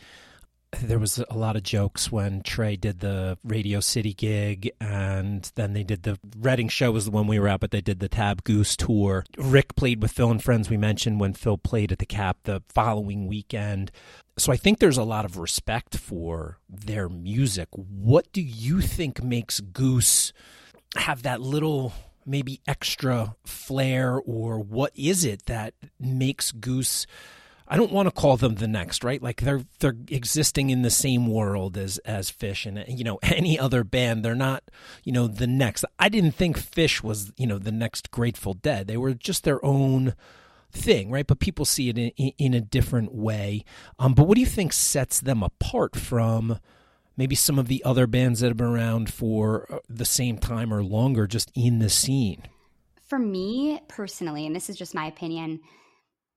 [0.82, 5.72] there was a lot of jokes when Trey did the Radio City gig, and then
[5.72, 8.08] they did the Reading show was the one we were at, but they did the
[8.08, 9.24] Tab Goose tour.
[9.38, 10.70] Rick played with Phil and Friends.
[10.70, 13.90] We mentioned when Phil played at the Cap the following weekend.
[14.36, 17.68] So I think there's a lot of respect for their music.
[17.72, 20.32] What do you think makes Goose
[20.96, 21.92] have that little
[22.26, 27.06] maybe extra flair, or what is it that makes Goose?
[27.66, 29.22] I don't want to call them the next, right?
[29.22, 33.58] Like they're they're existing in the same world as as Phish and you know any
[33.58, 34.24] other band.
[34.24, 34.64] They're not
[35.04, 35.84] you know the next.
[35.98, 38.86] I didn't think Phish was you know the next Grateful Dead.
[38.86, 40.14] They were just their own
[40.74, 41.26] thing, right?
[41.26, 43.64] But people see it in, in a different way.
[43.98, 46.58] Um, but what do you think sets them apart from?
[47.16, 50.74] Maybe some of the other bands that have been around for uh, the same time
[50.74, 52.42] or longer, just in the scene.
[53.06, 55.60] For me personally, and this is just my opinion,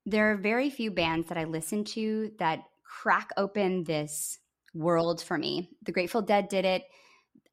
[0.05, 4.37] there are very few bands that I listen to that crack open this
[4.73, 5.69] world for me.
[5.83, 6.83] The Grateful Dead did it.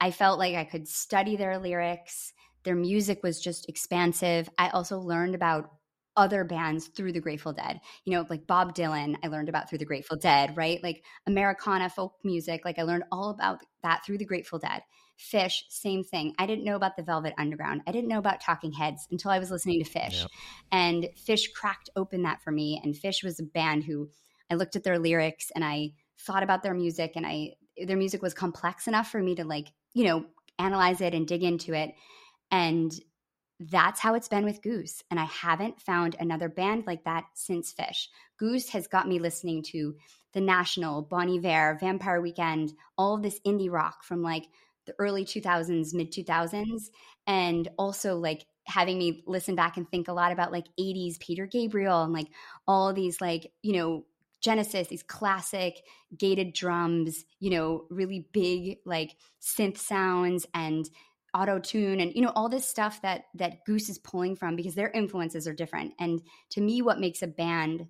[0.01, 2.33] I felt like I could study their lyrics.
[2.65, 4.49] Their music was just expansive.
[4.59, 5.71] I also learned about
[6.17, 7.81] other bands through the Grateful Dead.
[8.05, 10.83] You know, like Bob Dylan, I learned about through the Grateful Dead, right?
[10.83, 14.83] Like Americana folk music, like I learned all about that through the Grateful Dead.
[15.19, 16.35] Phish, same thing.
[16.39, 17.83] I didn't know about the Velvet Underground.
[17.87, 20.23] I didn't know about Talking Heads until I was listening to Phish.
[20.23, 20.31] Yep.
[20.73, 22.81] And Phish cracked open that for me.
[22.83, 24.09] And Phish was a band who
[24.51, 27.53] I looked at their lyrics and I thought about their music and I
[27.87, 30.25] their music was complex enough for me to like, you know,
[30.59, 31.93] analyze it and dig into it.
[32.51, 32.93] And
[33.61, 35.03] that's how it's been with Goose.
[35.11, 38.09] And I haven't found another band like that since Phish.
[38.39, 39.95] Goose has got me listening to
[40.33, 44.47] The National, Bon Iver, Vampire Weekend, all of this indie rock from like
[44.87, 46.91] the early 2000s, mid 2000s,
[47.27, 51.47] and also like having me listen back and think a lot about like 80s Peter
[51.47, 52.29] Gabriel and like
[52.67, 54.05] all these like, you know,
[54.41, 55.81] Genesis, these classic
[56.17, 60.89] gated drums, you know, really big like synth sounds and
[61.35, 64.75] auto tune and you know all this stuff that that Goose is pulling from because
[64.75, 65.93] their influences are different.
[65.99, 66.21] And
[66.51, 67.87] to me what makes a band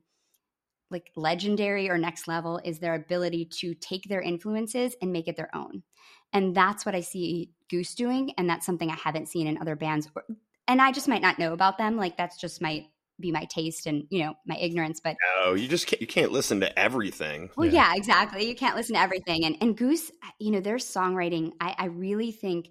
[0.91, 5.37] like legendary or next level is their ability to take their influences and make it
[5.37, 5.83] their own.
[6.33, 9.77] And that's what I see Goose doing and that's something I haven't seen in other
[9.77, 10.09] bands
[10.67, 11.97] and I just might not know about them.
[11.97, 12.87] Like that's just my
[13.21, 16.33] be my taste and you know my ignorance but no you just can't you can't
[16.33, 20.11] listen to everything well yeah, yeah exactly you can't listen to everything and and goose
[20.41, 22.69] you know their songwriting i i really think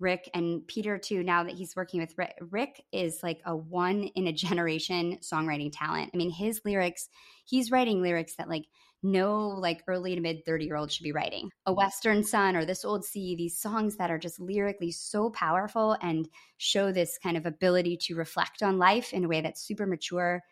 [0.00, 4.04] rick and peter too now that he's working with rick, rick is like a one
[4.14, 7.08] in a generation songwriting talent i mean his lyrics
[7.44, 8.64] he's writing lyrics that like
[9.04, 11.50] no like early to mid 30 year old should be writing.
[11.66, 15.96] A Western Sun or This Old Sea, these songs that are just lyrically so powerful
[16.00, 19.86] and show this kind of ability to reflect on life in a way that's super
[19.86, 20.42] mature.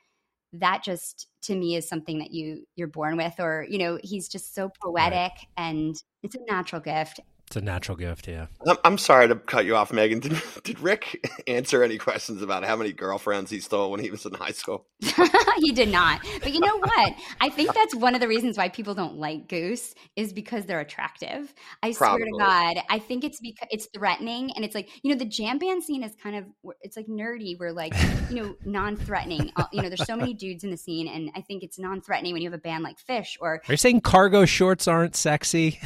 [0.52, 4.28] That just to me is something that you you're born with or you know he's
[4.28, 5.46] just so poetic right.
[5.56, 7.20] and it's a natural gift
[7.52, 8.46] it's a natural gift, yeah.
[8.66, 10.20] I'm, I'm sorry to cut you off, Megan.
[10.20, 14.24] Did, did Rick answer any questions about how many girlfriends he stole when he was
[14.24, 14.86] in high school?
[15.58, 16.22] he did not.
[16.42, 17.14] But you know what?
[17.42, 20.80] I think that's one of the reasons why people don't like Goose is because they're
[20.80, 21.52] attractive.
[21.82, 22.26] I Probably.
[22.30, 25.26] swear to God, I think it's because it's threatening and it's like you know the
[25.26, 26.44] jam band scene is kind of
[26.80, 27.58] it's like nerdy.
[27.58, 27.94] We're like
[28.30, 29.52] you know non-threatening.
[29.56, 32.32] Uh, you know, there's so many dudes in the scene, and I think it's non-threatening
[32.32, 33.56] when you have a band like Phish or.
[33.68, 35.78] Are you saying cargo shorts aren't sexy?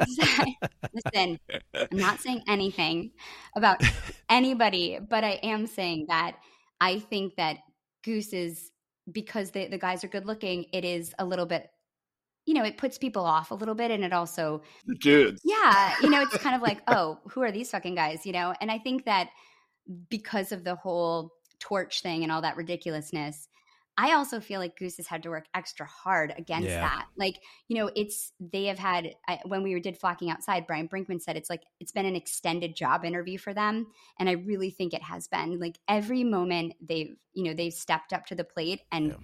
[0.92, 1.38] Listen,
[1.74, 3.12] I'm not saying anything
[3.56, 3.82] about
[4.28, 6.36] anybody, but I am saying that
[6.80, 7.58] I think that
[8.04, 8.70] Goose is
[9.10, 11.70] because the, the guys are good looking, it is a little bit
[12.46, 15.40] you know, it puts people off a little bit and it also the dudes.
[15.44, 15.94] Yeah.
[16.02, 18.24] You know, it's kind of like, oh, who are these fucking guys?
[18.24, 18.54] You know?
[18.60, 19.28] And I think that
[20.08, 23.46] because of the whole torch thing and all that ridiculousness,
[23.96, 26.80] I also feel like Goose has had to work extra hard against yeah.
[26.80, 27.06] that.
[27.16, 30.66] Like, you know, it's they have had I, when we did flocking outside.
[30.66, 33.86] Brian Brinkman said it's like it's been an extended job interview for them,
[34.18, 35.58] and I really think it has been.
[35.58, 39.08] Like every moment they've you know they've stepped up to the plate and.
[39.08, 39.16] Yeah.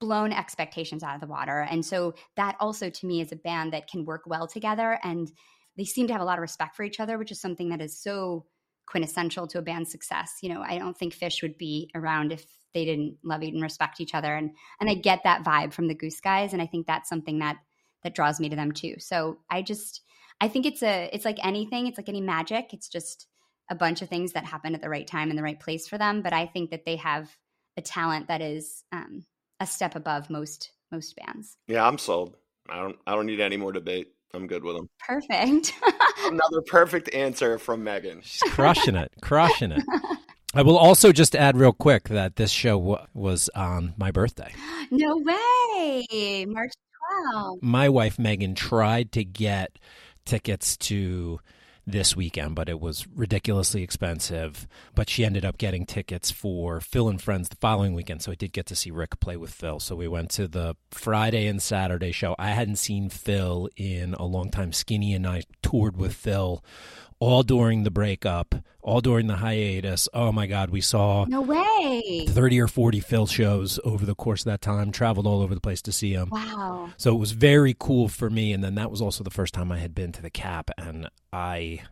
[0.00, 3.72] blown expectations out of the water and so that also to me is a band
[3.72, 5.30] that can work well together and
[5.76, 7.80] they seem to have a lot of respect for each other which is something that
[7.80, 8.44] is so
[8.86, 12.44] quintessential to a band's success you know i don't think Phish would be around if
[12.74, 15.94] they didn't love and respect each other and and I get that vibe from the
[15.94, 17.58] Goose guys and I think that's something that
[18.02, 18.96] that draws me to them too.
[18.98, 20.02] So I just
[20.40, 22.72] I think it's a it's like anything, it's like any magic.
[22.72, 23.26] It's just
[23.70, 25.98] a bunch of things that happen at the right time in the right place for
[25.98, 27.30] them, but I think that they have
[27.76, 29.24] a talent that is um,
[29.60, 31.56] a step above most most bands.
[31.68, 32.36] Yeah, I'm sold.
[32.68, 34.08] I don't I don't need any more debate.
[34.34, 34.88] I'm good with them.
[34.98, 35.74] Perfect.
[36.24, 38.20] Another perfect answer from Megan.
[38.22, 39.12] She's crushing it.
[39.22, 39.82] Crushing it.
[40.54, 44.52] I will also just add real quick that this show w- was on my birthday.
[44.90, 46.44] No way.
[46.46, 46.72] March
[47.34, 47.62] 12th.
[47.62, 49.78] My wife, Megan, tried to get
[50.26, 51.40] tickets to
[51.86, 54.66] this weekend, but it was ridiculously expensive.
[54.94, 58.22] But she ended up getting tickets for Phil and Friends the following weekend.
[58.22, 59.80] So I did get to see Rick play with Phil.
[59.80, 62.36] So we went to the Friday and Saturday show.
[62.38, 64.72] I hadn't seen Phil in a long time.
[64.72, 66.62] Skinny and I toured with Phil
[67.22, 70.08] all during the breakup, all during the hiatus.
[70.12, 74.40] Oh my God, we saw no way thirty or forty Phil shows over the course
[74.40, 74.90] of that time.
[74.90, 76.30] Traveled all over the place to see him.
[76.30, 76.90] Wow!
[76.96, 78.52] So it was very cool for me.
[78.52, 81.08] And then that was also the first time I had been to the Cap, and
[81.32, 81.82] I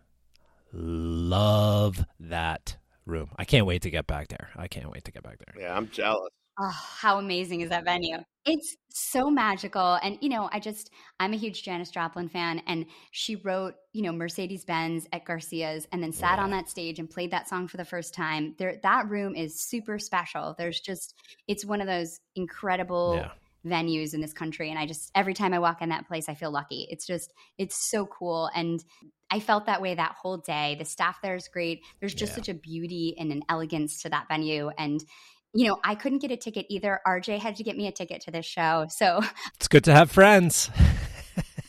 [0.72, 2.76] love that
[3.06, 3.30] room.
[3.36, 4.50] I can't wait to get back there.
[4.56, 5.62] I can't wait to get back there.
[5.62, 6.30] Yeah, I'm jealous.
[6.62, 8.18] Oh, how amazing is that venue?
[8.44, 9.98] It's so magical.
[10.02, 12.60] And, you know, I just, I'm a huge Janis Joplin fan.
[12.66, 16.44] And she wrote, you know, Mercedes Benz at Garcia's and then sat yeah.
[16.44, 18.54] on that stage and played that song for the first time.
[18.58, 20.54] There, that room is super special.
[20.58, 21.14] There's just,
[21.48, 23.14] it's one of those incredible.
[23.16, 23.30] Yeah.
[23.66, 26.34] venues in this country and i just every time i walk in that place i
[26.34, 28.82] feel lucky it's just it's so cool and
[29.30, 30.74] I felt that way that whole day.
[30.78, 31.82] The staff there is great.
[32.00, 32.36] There's just yeah.
[32.36, 34.70] such a beauty and an elegance to that venue.
[34.76, 35.04] And
[35.52, 37.00] you know, I couldn't get a ticket either.
[37.06, 38.86] RJ had to get me a ticket to this show.
[38.88, 39.20] So
[39.54, 40.70] it's good to have friends.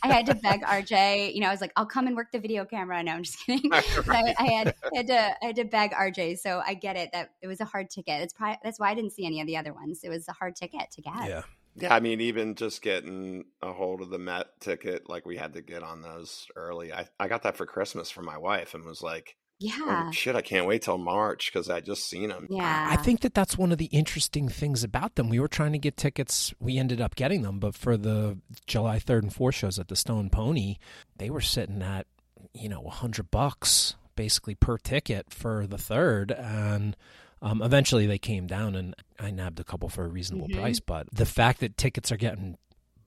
[0.03, 1.33] I had to beg RJ.
[1.33, 3.39] You know, I was like, "I'll come and work the video camera." No, I'm just
[3.45, 3.71] kidding.
[3.73, 6.39] I, I, had, had to I had to beg RJ.
[6.39, 8.21] So I get it that it was a hard ticket.
[8.21, 10.01] It's probably that's why I didn't see any of the other ones.
[10.03, 11.27] It was a hard ticket to get.
[11.27, 11.41] Yeah.
[11.73, 15.53] Yeah, I mean, even just getting a hold of the Met ticket, like we had
[15.53, 16.91] to get on those early.
[16.91, 20.05] I, I got that for Christmas for my wife and was like, Yeah.
[20.07, 22.47] Oh, shit, I can't wait till March because I just seen them.
[22.49, 22.87] Yeah.
[22.89, 25.29] I think that that's one of the interesting things about them.
[25.29, 26.53] We were trying to get tickets.
[26.59, 29.95] We ended up getting them, but for the July 3rd and 4th shows at the
[29.95, 30.77] Stone Pony,
[31.17, 32.07] they were sitting at,
[32.53, 36.31] you know, 100 bucks basically per ticket for the third.
[36.31, 36.97] And
[37.41, 40.55] um, eventually they came down and I nabbed a couple for a reasonable Mhm.
[40.59, 40.79] price.
[40.79, 42.57] But the fact that tickets are getting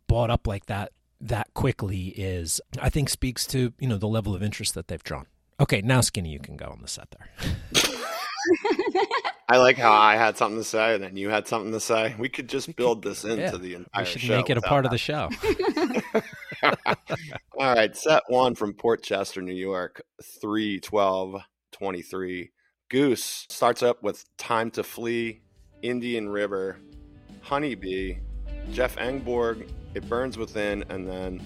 [0.06, 4.34] bought up like that that quickly is, I think, speaks to, you know, the level
[4.34, 5.26] of interest that they've drawn.
[5.60, 7.28] Okay, now Skinny, you can go on the set there.
[9.48, 12.14] I like how I had something to say and then you had something to say.
[12.18, 14.62] We could just build this into yeah, the entire We should show make it a
[14.62, 15.30] part of the show.
[17.58, 20.02] All right, set one from Port Chester, New York,
[20.40, 21.42] 3 12
[21.72, 22.50] 23.
[22.90, 25.42] Goose starts up with Time to Flee,
[25.82, 26.78] Indian River,
[27.42, 28.16] Honeybee,
[28.72, 31.40] Jeff Engborg, It Burns Within, and then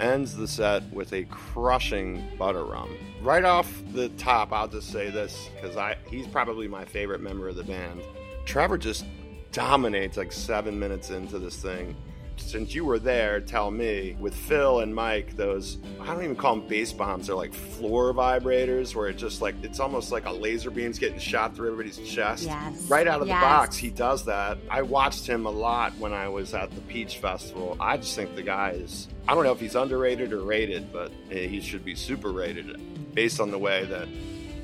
[0.00, 2.96] ends the set with a crushing butter rum.
[3.22, 7.48] Right off the top, I'll just say this because I he's probably my favorite member
[7.48, 8.02] of the band.
[8.44, 9.04] Trevor just
[9.52, 11.96] dominates like seven minutes into this thing.
[12.36, 16.56] Since you were there, tell me with Phil and Mike, those I don't even call
[16.56, 20.30] them bass bombs, they're like floor vibrators where it just like it's almost like a
[20.32, 22.44] laser beam's getting shot through everybody's chest.
[22.44, 22.88] Yes.
[22.88, 23.40] Right out of Yes.
[23.40, 24.58] the box, he does that.
[24.70, 27.76] I watched him a lot when I was at the Peach Festival.
[27.80, 31.12] I just think the guy is, I don't know if he's underrated or rated, but
[31.30, 34.08] eh, he should be super rated based on the way that,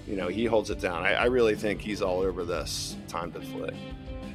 [0.07, 1.05] you know, he holds it down.
[1.05, 3.71] I, I really think he's all over this time to flee.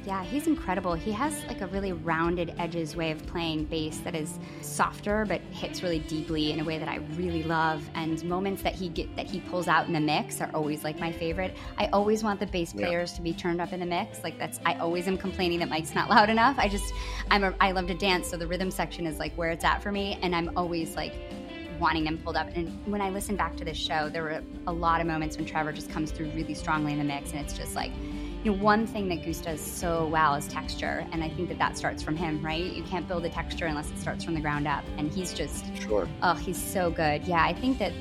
[0.06, 0.94] Yeah, he's incredible.
[0.94, 5.40] He has like a really rounded edges way of playing bass that is softer but
[5.50, 7.82] hits really deeply in a way that I really love.
[7.96, 11.00] And moments that he get that he pulls out in the mix are always like
[11.00, 11.56] my favorite.
[11.76, 12.86] I always want the bass Yeah.
[12.86, 14.22] players to be turned up in the mix.
[14.22, 16.56] Like that's I always am complaining that Mike's not loud enough.
[16.56, 16.94] I just
[17.32, 19.82] I'm a I love to dance, so the rhythm section is like where it's at
[19.82, 21.14] for me, and I'm always like
[21.80, 22.48] wanting them pulled up.
[22.54, 25.44] And when I listen back to this show, there were a lot of moments when
[25.46, 27.90] Trevor just comes through really strongly in the mix, and it's just like,
[28.46, 31.58] you know, one thing that Goose does so well is texture, and I think that
[31.58, 32.62] that starts from him, right?
[32.62, 35.64] You can't build a texture unless it starts from the ground up, and he's just,
[35.76, 36.08] Sure.
[36.22, 37.24] oh, he's so good.
[37.24, 37.92] Yeah, I think that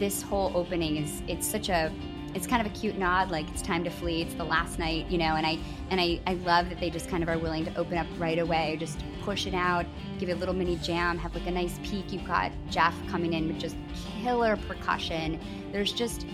[0.00, 1.92] this whole opening is it's such a
[2.34, 5.06] it's kind of a cute nod like it's time to flee it's the last night
[5.10, 5.58] you know and i
[5.90, 8.38] and i i love that they just kind of are willing to open up right
[8.38, 9.84] away just push it out
[10.18, 13.34] give it a little mini jam have like a nice peak you've got jeff coming
[13.34, 13.76] in with just
[14.22, 15.38] killer percussion
[15.72, 16.24] there's just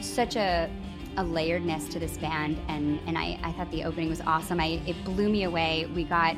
[0.00, 0.70] such a
[1.16, 4.80] a layeredness to this band and and I, I thought the opening was awesome I
[4.86, 6.36] it blew me away we got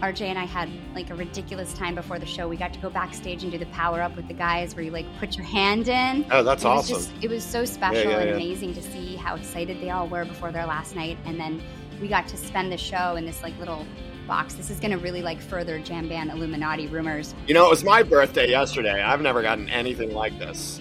[0.00, 2.48] RJ and I had like a ridiculous time before the show.
[2.48, 4.92] We got to go backstage and do the power up with the guys where you
[4.92, 6.24] like put your hand in.
[6.30, 6.96] Oh, that's it awesome.
[6.96, 8.36] Was just, it was so special yeah, and yeah.
[8.36, 11.18] amazing to see how excited they all were before their last night.
[11.24, 11.60] And then
[12.00, 13.84] we got to spend the show in this like little
[14.28, 14.54] box.
[14.54, 17.34] This is going to really like further jam band Illuminati rumors.
[17.48, 19.02] You know, it was my birthday yesterday.
[19.02, 20.80] I've never gotten anything like this.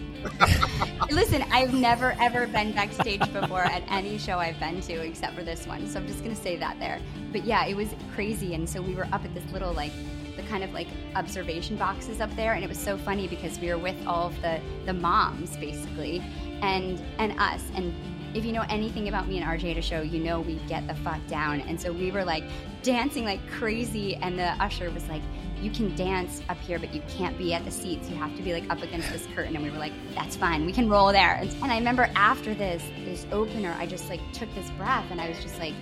[1.11, 5.43] Listen, I've never ever been backstage before at any show I've been to except for
[5.43, 5.87] this one.
[5.87, 6.99] So I'm just going to say that there.
[7.31, 8.53] But yeah, it was crazy.
[8.53, 9.91] And so we were up at this little like
[10.35, 13.69] the kind of like observation boxes up there and it was so funny because we
[13.69, 16.21] were with all of the the moms basically
[16.61, 17.91] and and us and
[18.33, 20.87] if you know anything about me and RJ at a show, you know we get
[20.87, 21.61] the fuck down.
[21.61, 22.43] And so we were like
[22.83, 25.21] dancing like crazy, and the usher was like,
[25.61, 28.09] You can dance up here, but you can't be at the seats.
[28.09, 29.55] You have to be like up against this curtain.
[29.55, 31.35] And we were like, That's fine, we can roll there.
[31.35, 35.19] And, and I remember after this, this opener, I just like took this breath and
[35.19, 35.73] I was just like,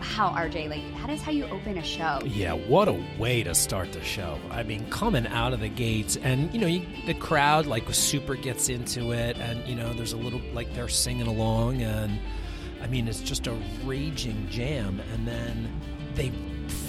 [0.00, 2.20] Wow, RJ, like that is how you open a show.
[2.24, 4.38] Yeah, what a way to start the show.
[4.50, 8.34] I mean, coming out of the gates, and you know, you, the crowd like super
[8.34, 12.18] gets into it, and you know, there's a little like they're singing along, and
[12.80, 13.52] I mean, it's just a
[13.84, 15.70] raging jam, and then
[16.14, 16.32] they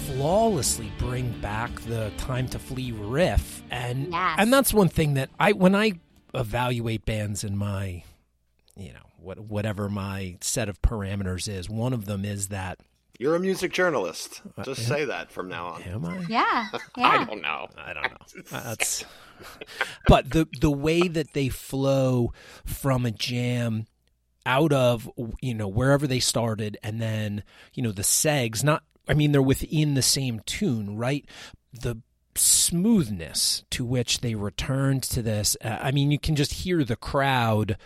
[0.06, 4.36] flawlessly bring back the time to flee riff, and Yes.
[4.38, 5.92] and that's one thing that I when I
[6.34, 8.02] evaluate bands in my,
[8.76, 12.78] you know, what whatever my set of parameters is, one of them is that.
[13.18, 14.40] You're a music journalist.
[14.56, 14.88] Uh, Just yeah.
[14.88, 15.82] say that from now on.
[15.82, 16.24] Am I?
[16.28, 16.68] Yeah.
[16.96, 17.68] I don't know.
[17.76, 18.42] I don't know.
[18.50, 19.04] That's
[20.08, 22.32] but the the way that they flow
[22.64, 23.86] from a jam
[24.44, 25.08] out of
[25.40, 27.44] you know wherever they started and then
[27.74, 28.82] you know the segs not
[29.12, 31.26] I mean they're within the same tune right?
[31.72, 31.98] The
[32.34, 36.96] smoothness to which they returned to this uh, I mean you can just hear the
[36.96, 37.76] crowd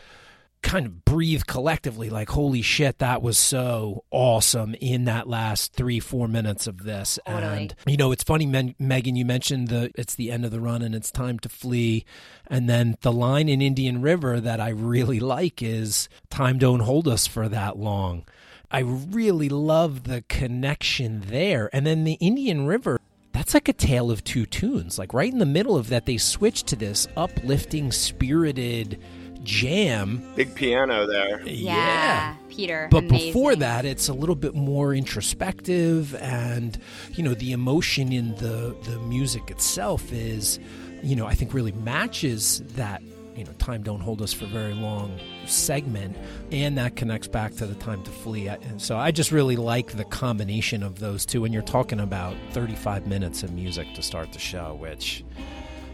[0.63, 6.01] kind of breathe collectively like holy shit that was so awesome in that last three
[6.01, 7.19] four minutes of this.
[7.27, 7.57] Totally.
[7.59, 10.61] and you know it's funny Men- megan you mentioned the it's the end of the
[10.61, 12.05] run and it's time to flee.
[12.49, 17.07] And then the line in indian river that i really like is time don't hold
[17.09, 18.25] us for that long
[18.71, 22.99] i really love the connection there and then the indian river
[23.33, 26.17] that's like a tale of two tunes like right in the middle of that they
[26.17, 29.01] switch to this uplifting spirited
[29.47, 30.23] jam.
[30.35, 31.41] Big piano there.
[31.47, 32.89] Yeah, Peter.
[32.91, 33.29] But amazing.
[33.29, 36.79] before that, it's a little bit more introspective, and
[37.13, 40.59] you know, the emotion in the the music itself is,
[41.03, 43.03] you know, I think really matches that.
[43.37, 46.17] You know, time don't hold us for very long segment,
[46.51, 48.49] and that connects back to the time to flee.
[48.49, 51.45] And so I just really like the combination of those two.
[51.45, 55.23] And you're talking about 35 minutes of music to start the show, which,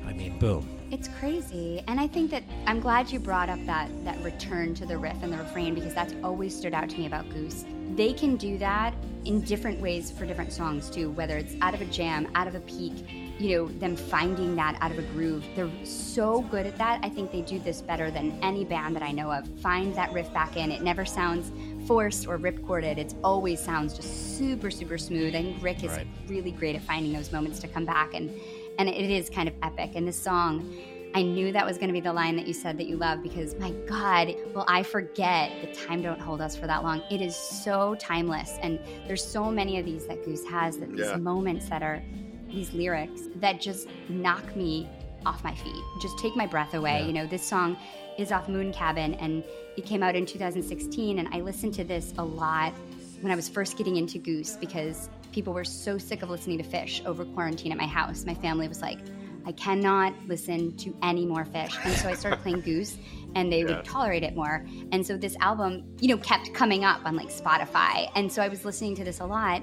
[0.07, 0.78] I mean, boom.
[0.93, 1.82] It's crazy.
[1.88, 5.16] And I think that I'm glad you brought up that that return to the riff
[5.22, 7.64] and the refrain because that's always stood out to me about Goose.
[7.95, 11.80] They can do that in different ways for different songs too, whether it's out of
[11.80, 12.93] a jam, out of a peak,
[13.38, 15.45] you know, them finding that out of a groove.
[15.55, 17.01] They're so good at that.
[17.03, 19.47] I think they do this better than any band that I know of.
[19.61, 20.70] Find that riff back in.
[20.72, 21.53] It never sounds
[21.86, 22.99] forced or ripcorded.
[22.99, 25.34] It always sounds just super, super smooth.
[25.34, 26.07] I think Rick is Right.
[26.28, 28.30] really great at finding those moments to come back and
[28.78, 29.90] and it is kind of epic.
[29.97, 30.74] And this song,
[31.15, 33.23] I knew that was going to be the line that you said that you love
[33.23, 37.03] because my God, will I forget the time don't hold us for that long.
[37.11, 38.59] It is so timeless.
[38.63, 41.17] And there's so many of these that Goose has that these Yeah.
[41.17, 42.03] moments that are
[42.49, 44.89] these lyrics that just knock me
[45.27, 47.01] off my feet, just take my breath away.
[47.01, 47.07] Yeah.
[47.07, 47.77] You know, this song
[48.19, 49.45] is off Moon Cabin and
[49.77, 51.19] it came out in 2016.
[51.19, 52.73] And I listened to this a lot
[53.21, 56.65] when I was first getting into Goose because people were so sick of listening to
[56.65, 58.25] Phish over quarantine at my house.
[58.25, 58.99] My family was like,
[59.47, 61.74] I cannot listen to any more Phish.
[61.84, 62.97] And so I started playing Goose
[63.34, 63.76] and they Yeah.
[63.76, 64.66] would tolerate it more.
[64.93, 68.11] And so this album, you know, kept coming up on like Spotify.
[68.14, 69.62] And so I was listening to this a lot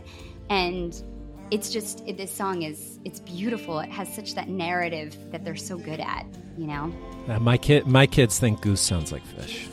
[0.50, 1.02] and
[1.52, 3.80] it's just it, this song is it's beautiful.
[3.80, 6.26] It has such that narrative that they're so good at,
[6.58, 6.94] you know.
[7.28, 9.68] Uh, my kid, my kids think Goose sounds like Phish.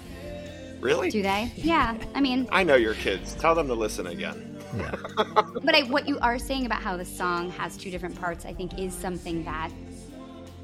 [0.80, 1.11] Really?
[1.11, 1.52] Do they?
[1.57, 1.96] Yeah.
[2.14, 3.34] I mean, I know your kids.
[3.34, 4.59] Tell them to listen again.
[4.76, 4.94] Yeah.
[5.64, 8.52] But I, what you are saying about how the song has two different parts, I
[8.52, 9.70] think, is something that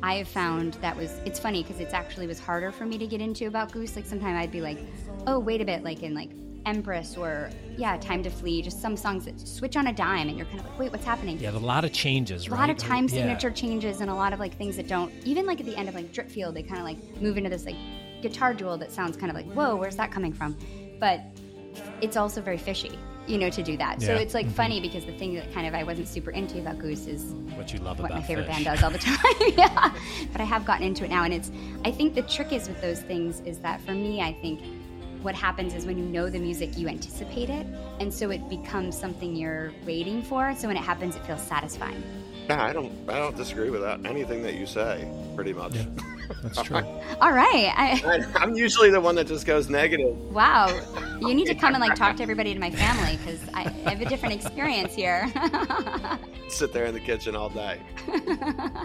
[0.02, 1.12] I have found that was.
[1.24, 3.94] It's funny because it's actually was harder for me to get into about Goose.
[3.96, 4.78] Like sometimes I'd be like,
[5.26, 6.30] oh, wait a bit, like in like
[6.66, 10.36] Empress or yeah, Time to Flee, just some songs that switch on a dime, and
[10.36, 11.38] you're kind of like, wait, what's happening?
[11.38, 12.60] Yeah, a lot of changes, a right?
[12.60, 13.14] lot of time Yeah.
[13.16, 15.88] signature changes and a lot of like things that don't even like at the end
[15.88, 17.76] of like Dripfield they kind of like move into this like
[18.22, 20.56] guitar duel that sounds kind of like whoa where's that coming from
[21.00, 21.20] but
[22.00, 22.96] it's also very fishy
[23.26, 24.54] you know to do that so it's like mm-hmm.
[24.54, 27.22] funny because the thing that kind of I wasn't super into about Goose is
[27.54, 28.64] What you love what about my favorite Phish.
[28.64, 29.16] band does all the time
[29.56, 29.94] yeah
[30.32, 31.50] but I have gotten into it now and it's
[31.84, 34.60] I think the trick is with those things is that for me I think
[35.22, 37.66] what happens is when you know the music you anticipate it
[38.00, 42.02] and so it becomes something you're waiting for so when it happens it feels satisfying
[42.48, 42.92] Yeah, I don't.
[43.08, 44.04] I don't disagree with that.
[44.04, 45.74] Anything that you say, pretty much.
[45.74, 45.84] Yeah.
[46.42, 46.76] That's true.
[47.20, 47.72] All right.
[47.76, 50.16] I, I, I'm usually the one that just goes negative.
[50.32, 50.68] wow.
[51.20, 53.90] You need to come and like talk to everybody in my family because I, I
[53.90, 55.32] have a different experience here.
[56.48, 57.80] Sit there in the kitchen all day.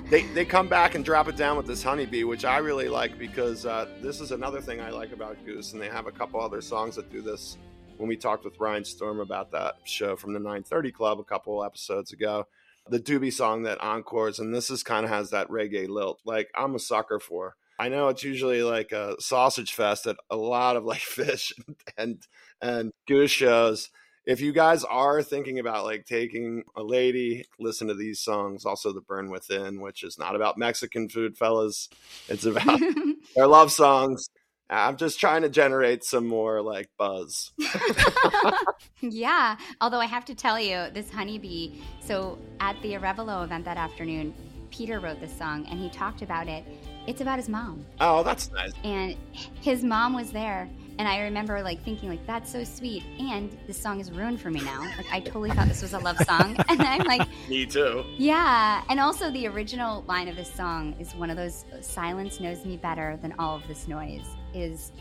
[0.09, 3.17] they they come back and drop it down with this honeybee, which I really like
[3.17, 6.39] because uh, this is another thing I like about Goose, and they have a couple
[6.39, 7.57] other songs that do this.
[7.97, 11.63] When we talked with Ryan Storm about that show from the 930 Club a couple
[11.63, 12.45] episodes ago,
[12.89, 16.19] the Doobie song that encores, and this is kind of has that reggae lilt.
[16.25, 17.55] Like I'm a sucker for.
[17.79, 21.51] I know it's usually like a sausage fest at a lot of like Phish
[21.97, 22.21] and
[22.61, 23.89] and goose shows
[24.27, 28.65] if you guys are thinking about like taking a lady, listen to these songs.
[28.65, 31.87] Also, The Burn Within, which is not about Mexican food, fellas.
[32.27, 32.81] It's about
[33.35, 34.27] their love songs.
[34.69, 37.51] I'm just trying to generate some more like buzz.
[39.01, 39.57] yeah.
[39.81, 41.79] Although I have to tell you, this honeybee.
[42.01, 44.33] So at the Orebolo event that afternoon,
[44.71, 46.63] Peter wrote this song and he talked about it.
[47.07, 47.85] It's about his mom.
[48.01, 48.73] Oh, that's nice.
[48.83, 49.15] and
[49.61, 53.79] his mom was there and i remember like thinking like that's so sweet and this
[53.79, 56.55] song is ruined for me now like i totally thought this was a love song
[56.69, 58.03] and i'm like Me too.
[58.17, 62.65] yeah and also the original line of this song is one of those silence knows
[62.65, 64.25] me better than all of this noise
[64.57, 64.91] is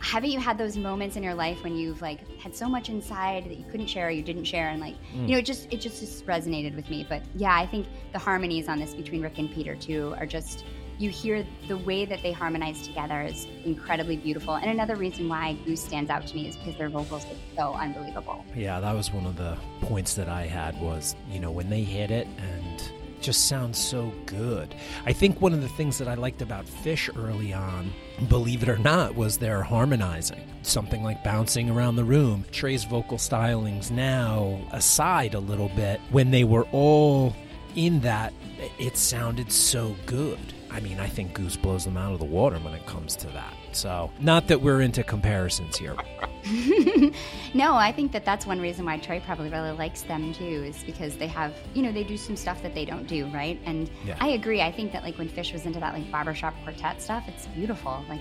[0.00, 3.44] haven't you had those moments in your life when you've like had so much inside
[3.44, 4.68] that you couldn't share or you didn't share?
[4.70, 5.28] And like Mm.
[5.28, 7.06] you know it just it just, just resonated with me.
[7.08, 10.64] But yeah i think the harmonies on this between rick and peter too are just
[10.98, 14.54] you hear the way that they harmonize together is incredibly beautiful.
[14.54, 17.72] And another reason why goose stands out to me is because their vocals are so
[17.74, 18.44] unbelievable.
[18.54, 21.82] Yeah, that was one of the points that I had was, you know, when they
[21.82, 22.92] hit it and
[23.22, 24.74] just sounds so good.
[25.06, 27.92] I think one of the things that I liked about Phish early on,
[28.28, 30.42] believe it or not, was their harmonizing.
[30.62, 32.44] Something like bouncing around the room.
[32.52, 37.34] Trey's vocal stylings now aside a little bit, when they were all
[37.74, 38.32] in that,
[38.78, 40.38] it sounded so good.
[40.70, 43.26] I mean, I think Goose blows them out of the water when it comes to
[43.28, 43.54] that.
[43.74, 45.96] So, not that we're into comparisons here.
[47.54, 50.82] no, I think that that's one reason why Trey probably really likes them too, is
[50.84, 53.60] because they have, you know, they do some stuff that they don't do, right?
[53.64, 54.16] And Yeah.
[54.20, 54.60] I agree.
[54.60, 58.04] I think that like when Phish was into that like barbershop quartet stuff, it's beautiful.
[58.08, 58.20] Like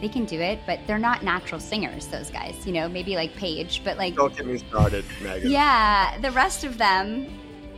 [0.00, 3.34] they can do it, but they're not natural singers, those guys, you know, maybe like
[3.34, 4.14] Paige, but like.
[4.14, 5.50] Don't get me started, Megan.
[5.50, 7.26] Yeah, the rest of them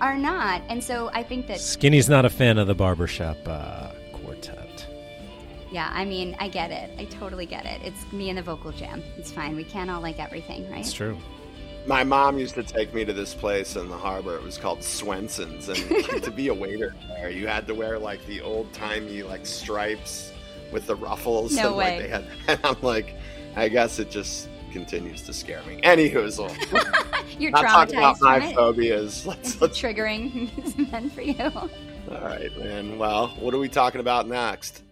[0.01, 0.63] are not.
[0.69, 1.61] And so I think that.
[1.61, 4.00] Skinny's not a fan of the barbershop uh, quartet.
[5.71, 6.91] Yeah, I mean, I get it.
[6.99, 7.81] I totally get it.
[7.85, 9.03] It's me and the vocal jam.
[9.17, 9.55] It's fine.
[9.55, 10.81] We can't all like everything, right?
[10.81, 11.17] It's true.
[11.87, 14.37] My mom used to take me to this place in the harbor.
[14.37, 18.25] It was called Swenson's, and to be a waiter there, you had to wear like
[18.27, 20.33] the old timey like stripes
[20.73, 21.55] with the ruffles.
[21.55, 21.97] No and, way.
[21.97, 23.15] Like, they had, and I'm like,
[23.57, 25.81] I guess it just continues to scare me.
[25.83, 26.21] Anywho,
[27.39, 28.55] You're not talking about traumatized my from it.
[28.55, 29.27] phobias.
[29.27, 31.51] Let's, It's let's triggering it's meant for you.
[32.11, 32.99] All right, man.
[32.99, 34.83] Well, what are we talking about next?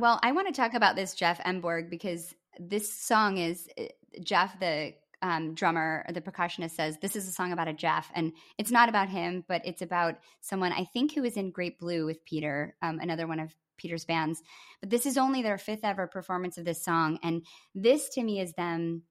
[0.00, 3.84] Well, I want to talk about this Jeff Emborg because this song is uh,
[4.24, 8.32] Jeff, the um, drummer, the percussionist, says this is a song about a Jeff, and
[8.56, 12.06] it's not about him, but it's about someone I think who was in Great Blue
[12.06, 14.42] with Peter, um, another one of Peter's bands.
[14.80, 17.44] But this is only their fifth ever performance of this song, and
[17.74, 19.02] this to me is them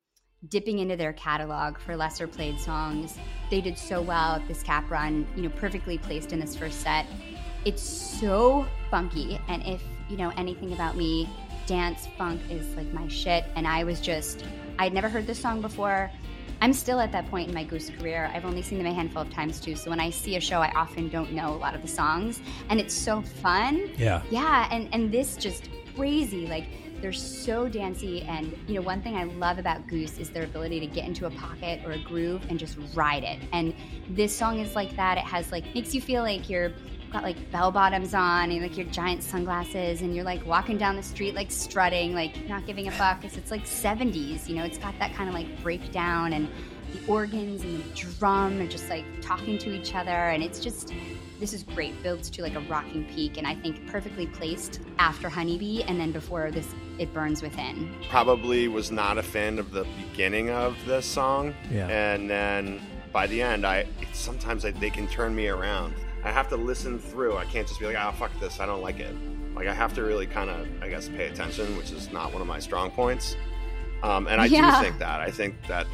[0.48, 3.16] dipping into their catalog for lesser played songs.
[3.52, 6.80] They did so well at this cap run, you know, perfectly placed in this first
[6.80, 7.06] set.
[7.64, 11.30] It's so funky, and if you know anything about me,
[11.66, 13.46] dance funk is like my shit.
[13.56, 14.44] And I was just,
[14.80, 16.12] I'd never heard this song before.
[16.62, 18.30] I'm still at that point in my Goose career.
[18.34, 19.76] I've only seen them a handful of times too.
[19.76, 22.42] So when I see a show, I often don't know a lot of the songs,
[22.70, 23.90] and it's so fun.
[23.98, 24.22] Yeah.
[24.30, 26.48] Yeah, and and this just crazy.
[26.48, 26.66] Like
[27.02, 30.82] they're so dancey, and you know one thing I love about Goose is their ability
[30.82, 33.40] to get into a pocket or a groove and just ride it.
[33.54, 33.74] And
[34.10, 35.18] this song is like that.
[35.18, 36.74] It has like makes you feel like you're
[37.12, 40.96] got like bell bottoms on and like your giant sunglasses and you're like walking down
[40.96, 43.22] the street like strutting like not giving a fuck.
[43.22, 46.48] Cause it's like 70s you know it's got that kind of like breakdown and
[46.94, 50.94] the organs and the drum are just like talking to each other and it's just
[51.40, 55.30] this is great builds to like a rocking peak and i think perfectly placed after
[55.30, 59.86] honeybee and then before this it burns within Probably was not a fan of the
[60.12, 61.88] beginning of this song, Yeah.
[61.88, 62.82] and then
[63.14, 65.94] by the end, I sometimes I, they can turn me around.
[66.24, 67.38] I have to listen through.
[67.38, 69.16] I can't just be like, "Oh fuck this, I don't like it."
[69.56, 72.42] Like I have to really kind of, I guess, pay attention, which is not one
[72.42, 73.36] of my strong points.
[74.04, 74.78] Um, and I Yeah.
[74.80, 75.20] do think that.
[75.22, 75.86] I think that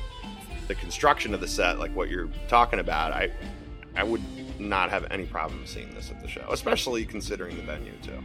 [0.68, 3.32] the construction of the set, like what you're talking about, I
[3.96, 4.22] I would
[4.60, 8.18] not have any problem seeing this at the show, especially considering the venue too.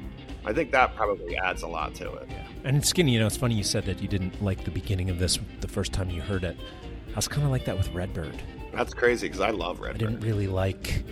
[0.44, 2.28] I think that probably adds a lot to it.
[2.64, 5.10] And it's Skinny, you know, it's funny you said that you didn't like the beginning
[5.10, 6.56] of this the first time you heard it.
[7.12, 8.40] I was kind of like that with Redbird.
[8.72, 10.02] That's crazy because I love Redbird.
[10.02, 11.04] I didn't really like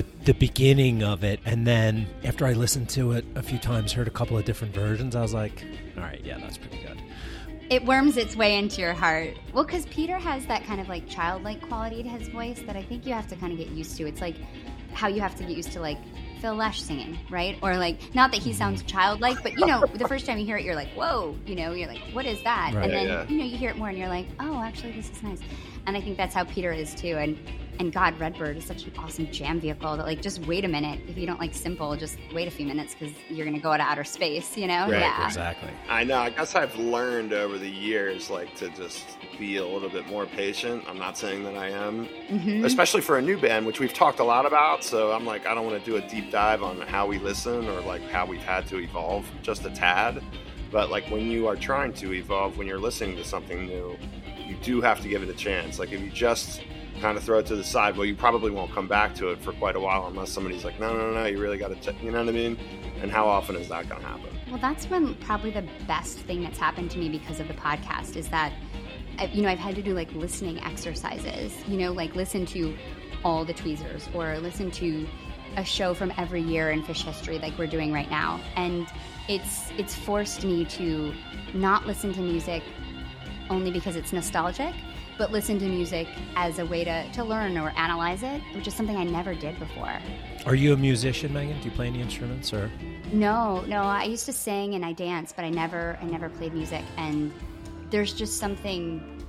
[0.00, 1.40] the, the beginning of it.
[1.44, 4.74] And then after I listened to it a few times, heard a couple of different
[4.74, 5.64] versions, I was like,
[5.96, 7.00] all right, yeah, that's pretty good.
[7.70, 9.34] it worms its way into your heart.
[9.54, 12.82] Well, because Peter has that kind of like childlike quality to his voice that I
[12.82, 14.06] think you have to kind of get used to.
[14.06, 14.34] It's like
[14.92, 15.98] how you have to get used to like
[16.40, 17.56] Phil Lesh singing, right?
[17.62, 18.88] Or like, not that he sounds mm-hmm.
[18.88, 21.72] childlike, but you know, the first time you hear it, you're like, whoa, you know,
[21.72, 22.74] you're like, what is that?
[22.74, 22.84] Right.
[22.84, 23.28] and Yeah, then, yeah.
[23.28, 25.40] you know, you hear it more and you're like, oh, actually, this is nice.
[25.86, 27.16] And I think that's how Peter is too.
[27.18, 27.38] And
[27.80, 31.00] and God, Redbird is such an awesome jam vehicle that like just wait a minute.
[31.08, 33.82] If you don't like simple, just wait a few minutes because you're gonna go to
[33.82, 34.82] outer space, you know?
[34.82, 35.24] Right, yeah.
[35.26, 35.70] Exactly.
[35.88, 36.18] I know.
[36.18, 40.26] I guess I've learned over the years, like to just be a little bit more
[40.26, 40.84] patient.
[40.86, 44.20] I'm not saying that I am, hmm especially for a new band, which we've talked
[44.20, 44.84] a lot about.
[44.84, 47.66] So I'm like, I don't want to do a deep dive on how we listen
[47.66, 50.22] or like how we've had to evolve just a tad.
[50.70, 53.96] But like when you are trying to evolve, when you're listening to something new,
[54.46, 55.78] you do have to give it a chance.
[55.78, 56.62] Like if you just
[57.00, 59.40] kind of throw it to the side, well, you probably won't come back to it
[59.40, 62.10] for quite a while unless somebody's like, no, no, no, you really got to, you
[62.10, 62.58] know what I mean?
[63.00, 64.30] And how often is that going to happen?
[64.50, 68.16] Well, that's been probably the best thing that's happened to me because of the podcast
[68.16, 68.52] is that,
[69.18, 72.76] uh, you know, I've had to do like listening exercises, you know, like listen to
[73.24, 75.06] all the tweezers or listen to
[75.56, 78.40] a show from every year in Phish history like we're doing right now.
[78.56, 78.86] And
[79.28, 81.12] it's it's forced me to
[81.54, 82.62] not listen to music
[83.48, 84.74] only because it's nostalgic,
[85.20, 88.72] but listen to music as a way to, to learn or analyze it, which is
[88.72, 89.92] something I never did before.
[90.46, 91.58] Are you a musician, Megan?
[91.60, 92.72] Do you play any instruments or?
[93.12, 93.82] No, no.
[93.82, 96.82] I used to sing and I dance, but I never, I never played music.
[96.96, 97.34] And
[97.90, 99.22] there's just something.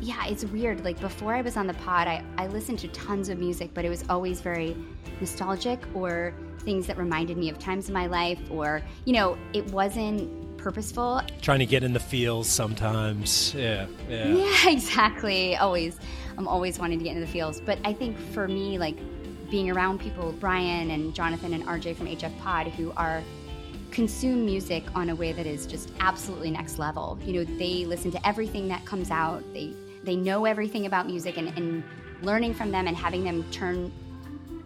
[0.00, 0.84] Yeah, it's weird.
[0.84, 3.84] Like before I was on the pod, I, I listened to tons of music, but
[3.84, 4.76] it was always very
[5.20, 9.64] nostalgic or things that reminded me of times in my life, or you know, it
[9.70, 10.28] wasn't
[10.66, 11.22] purposeful.
[11.42, 13.54] Trying to get in the feels sometimes.
[13.54, 14.26] Yeah, yeah.
[14.34, 15.54] Yeah, exactly.
[15.54, 15.96] Always.
[16.36, 17.60] I'm always wanting to get into the feels.
[17.60, 18.98] But I think for me, like
[19.48, 23.22] being around people, Brian and Jonathan and RJ from HF Pod, who are
[23.92, 27.16] consume music on a way that is just absolutely next level.
[27.22, 29.44] You know, they listen to everything that comes out.
[29.54, 31.84] They they know everything about music and, and
[32.22, 33.92] learning from them and having them turn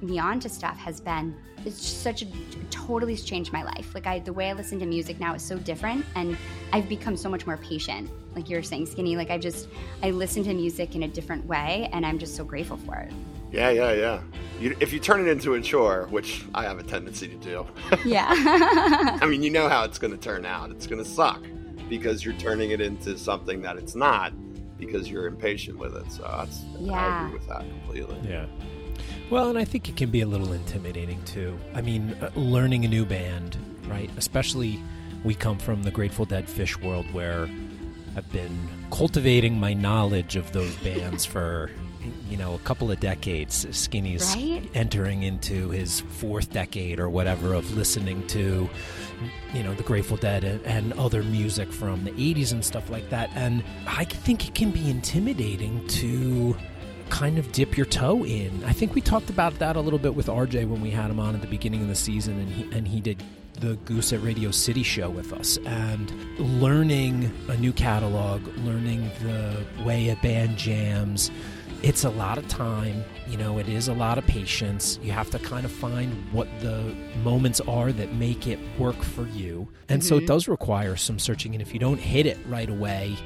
[0.03, 1.35] me on to stuff has been
[1.65, 2.27] it's such a
[2.71, 3.95] totally changed my life.
[3.95, 6.37] Like I the way I listen to music now is so different and
[6.73, 8.11] I've become so much more patient.
[8.35, 9.69] Like you're saying skinny, like I just
[10.03, 13.13] I listen to music in a different way and I'm just so grateful for it.
[13.53, 14.23] Yeah, yeah, yeah.
[14.61, 17.67] You, if you turn it into a chore, which I have a tendency to do.
[18.05, 18.29] Yeah.
[19.21, 20.71] I mean, you know how it's going to turn out.
[20.71, 21.43] It's going to suck
[21.89, 24.33] because you're turning it into something that it's not
[24.79, 26.11] because you're impatient with it.
[26.13, 26.93] So that's Yeah.
[26.93, 28.19] I agree with that completely.
[28.29, 28.47] Yeah.
[29.31, 31.57] Well, and I think it can be a little intimidating too.
[31.75, 33.57] I mean, uh, learning a new band,
[33.87, 34.11] right?
[34.17, 34.83] Especially
[35.23, 37.49] we come from the Grateful Dead Phish world where
[38.17, 41.71] I've been cultivating my knowledge of those bands for
[42.29, 43.67] you know a couple of decades.
[43.71, 44.69] Skinny's Right?
[44.75, 48.69] entering into his fourth decade or whatever of listening to
[49.55, 53.11] you know the Grateful Dead and, and other music from the 80s and stuff like
[53.11, 53.31] that.
[53.37, 56.57] And I think it can be intimidating to
[57.11, 58.65] kind of dip your toe in.
[58.65, 61.21] I think we talked about that a little bit with RJ when we had him
[61.21, 63.23] on at the beginning of the season, and he, and he did
[63.55, 65.59] the Goose at Radio City show with us.
[65.67, 71.31] And learning a new catalog, learning the way a band jams,
[71.83, 73.05] it's a lot of time.
[73.29, 74.99] You know, it is a lot of patience.
[75.03, 79.27] You have to kind of find what the moments are that make it work for
[79.29, 79.69] you.
[79.89, 80.27] And so it mm-hmm.
[80.27, 81.55] does require some searching.
[81.55, 83.17] And if you don't hit it right away,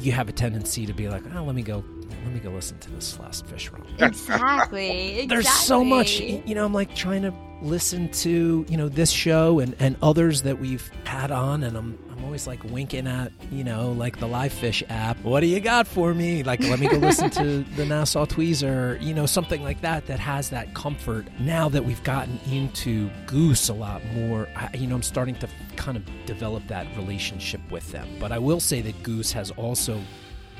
[0.00, 1.84] you have a tendency to be like, oh, let me go.
[2.24, 3.82] Let me go listen to this last Phish run.
[3.98, 5.20] exactly.
[5.20, 5.26] exactly.
[5.28, 6.64] There's so much, you know.
[6.64, 10.90] I'm like trying to listen to, you know, this show and, and others that we've
[11.04, 15.18] had on, and I'm I'm always like winking at, you know, like the LivePhish app.
[15.24, 16.44] What do you got for me?
[16.44, 20.20] Like, let me go listen to the Nassau Tweezer, you know, something like that that
[20.20, 21.26] has that comfort.
[21.40, 25.48] Now that we've gotten into Goose a lot more, I, you know, I'm starting to
[25.74, 28.08] kind of develop that relationship with them.
[28.20, 30.00] But I will say that Goose has also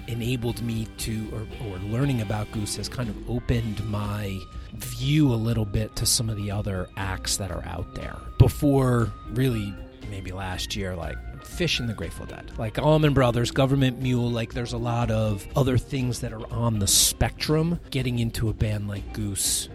[0.09, 4.39] enabled me to or, or learning about goose has kind of opened my
[4.75, 8.17] view a little bit to some of the other acts that are out there.
[8.39, 9.75] Before really
[10.11, 14.55] maybe last year like Phish and the grateful dead like Allman Brothers Gov't Mule like
[14.55, 17.81] there's a lot of other things that are on the spectrum.
[17.91, 19.69] Getting into a band like goose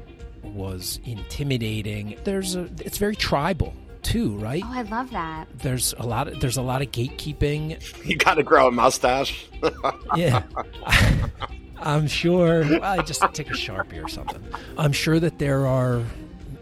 [0.44, 2.18] was intimidating.
[2.24, 3.74] There's a it's very tribal
[4.08, 5.48] too right Oh, I love that.
[5.60, 9.48] there's a lot of there's a lot of gatekeeping You got to grow a mustache.
[10.16, 10.44] yeah.
[11.80, 12.64] I'm sure.
[12.84, 14.44] I just take a sharpie or something.
[14.78, 16.02] I'm sure that there are,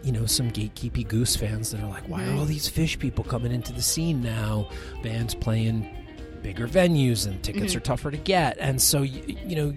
[0.02, 3.24] you know, some gatekeepy goose fans that are like, why are all these Phish people
[3.24, 4.68] coming into the scene now?
[5.02, 5.88] Bands playing
[6.46, 7.86] bigger venues and tickets are mm-hmm.
[7.86, 9.76] tougher to get, and so you, you know.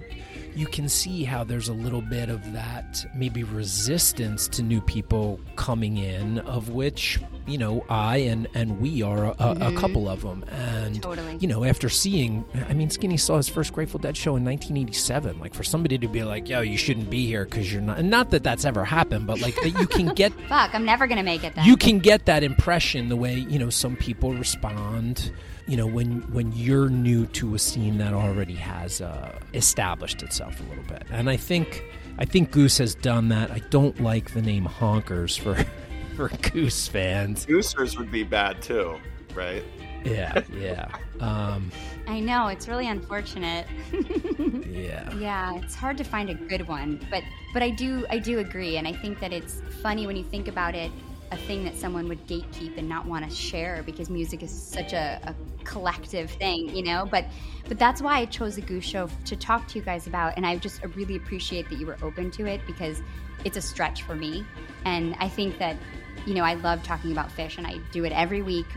[0.55, 5.39] You can see how there's a little bit of that maybe resistance to new people
[5.55, 7.17] coming in, of which
[7.47, 9.77] you know I and and we are a, a, a mm-hmm.
[9.77, 10.43] couple of them.
[10.49, 11.37] And Totally.
[11.39, 15.39] you know, after seeing, I mean, Skinny saw his first Grateful Dead show in 1987.
[15.39, 18.09] Like, for somebody to be like, yo, you shouldn't be here because you're not, and
[18.09, 20.33] not that that's ever happened, but like that you can get.
[20.49, 21.63] Fuck, I'm never gonna make it then.
[21.65, 25.31] You can get that impression the way you know some people respond.
[25.69, 30.59] You know when when you're new to a scene that already has uh, established itself
[30.59, 31.83] a little bit, and I think
[32.17, 33.51] I think Goose has done that.
[33.51, 35.63] I don't like the name Honkers for
[36.15, 37.45] for Goose fans.
[37.45, 38.99] Goosers would be bad too,
[39.35, 39.63] right?
[40.03, 40.89] Yeah, yeah,
[41.19, 41.71] um,
[42.07, 43.67] I know it's really unfortunate.
[44.65, 45.13] yeah.
[45.17, 48.77] Yeah, it's hard to find a good one, but but I do I do agree,
[48.77, 50.91] and I think that it's funny when you think about it,
[51.31, 54.93] a thing that someone would gatekeep and not want to share because music is such
[54.93, 57.07] a, a collective thing, you know.
[57.09, 57.25] But
[57.67, 60.45] but that's why I chose the Goose Show to talk to you guys about, and
[60.45, 63.01] I just really appreciate that you were open to it because
[63.45, 64.45] it's a stretch for me,
[64.85, 65.77] and I think that
[66.25, 68.67] you know I love talking about Phish, and I do it every week.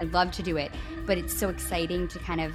[0.00, 0.72] I love to do it,
[1.04, 2.54] but it's so exciting to kind of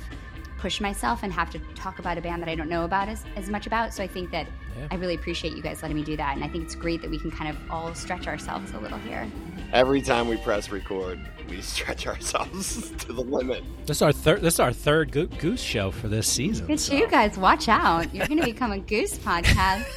[0.57, 3.23] push myself and have to talk about a band that I don't know about as,
[3.35, 3.93] as much about.
[3.93, 4.47] So I think that
[4.77, 4.87] Yeah.
[4.91, 6.35] I really appreciate you guys letting me do that.
[6.35, 8.97] And I think it's great that we can kind of all stretch ourselves a little
[8.99, 9.29] here.
[9.73, 13.63] Every time we press record, we stretch ourselves to the limit.
[13.85, 14.41] This is our third.
[14.41, 16.67] This is our third Go- Goose show for this season.
[16.67, 17.37] Good so- you guys.
[17.37, 18.13] Watch out.
[18.13, 19.85] You're going to become a goose podcast.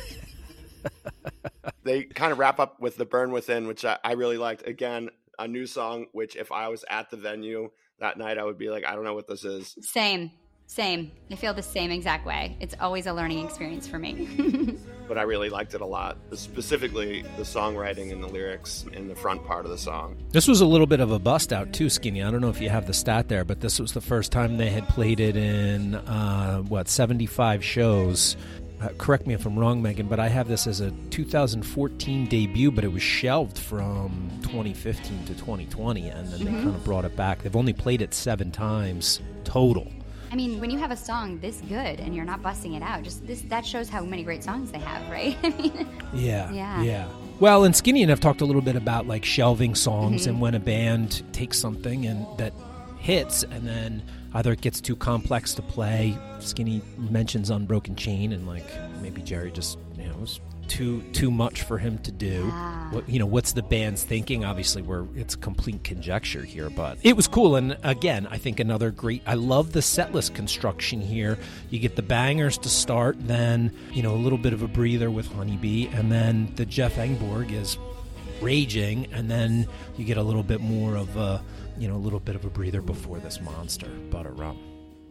[1.83, 4.67] They kind of wrap up with the Burn Within, which I, I really liked.
[4.67, 8.59] Again, a new song, which if I was at the venue that night, I would
[8.59, 9.75] be like, I don't know what this is.
[9.81, 10.31] Same.
[10.69, 11.11] Same.
[11.31, 12.55] I feel the same exact way.
[12.61, 14.77] It's always a learning experience for me.
[15.09, 19.15] But I really liked it a lot, specifically the songwriting and the lyrics in the
[19.17, 20.19] front part of the song.
[20.33, 22.23] This was a little bit of a bust out too, Skinny.
[22.23, 24.59] I don't know if you have the stat there, but this was the first time
[24.59, 28.37] they had played it in uh, what seventy five shows.
[28.83, 32.71] Uh, correct me if I'm wrong, Megan, but I have this as a 2014 debut,
[32.71, 37.17] but it was shelved from 2015 to 2020, and then they kind of brought it
[37.17, 37.43] back.
[37.43, 39.91] They've only played it seven times total.
[40.31, 43.03] I mean, when you have a song this good and you're not busting it out,
[43.03, 45.37] just this that shows how many great songs they have, right?
[45.43, 46.83] I mean, Yeah, Yeah.
[46.83, 47.09] yeah.
[47.41, 50.31] Well, and Skinny and I've talked a little bit about like shelving songs Mm-hmm.
[50.31, 52.53] and when a band takes something and that
[52.99, 54.03] hits and then
[54.35, 56.19] either it gets too complex to play.
[56.41, 58.67] Skinny mentions Unbroken Chain and like
[59.01, 62.49] maybe Jerry just you know was too too much for him to do.
[62.53, 62.89] Ah.
[62.93, 64.45] What you know, what's the band's thinking?
[64.45, 67.57] Obviously, we're it's complete conjecture here, but it was cool.
[67.57, 69.23] And again, I think another great.
[69.27, 71.39] I love the setlist construction here.
[71.71, 75.11] You get the bangers to start, then you know a little bit of a breather
[75.11, 77.79] with Honeybee, and then the Jeff Engborg is
[78.41, 79.67] raging, and then
[79.97, 81.43] you get a little bit more of a
[81.79, 84.59] you know a little bit of a breather before this monster butter rum.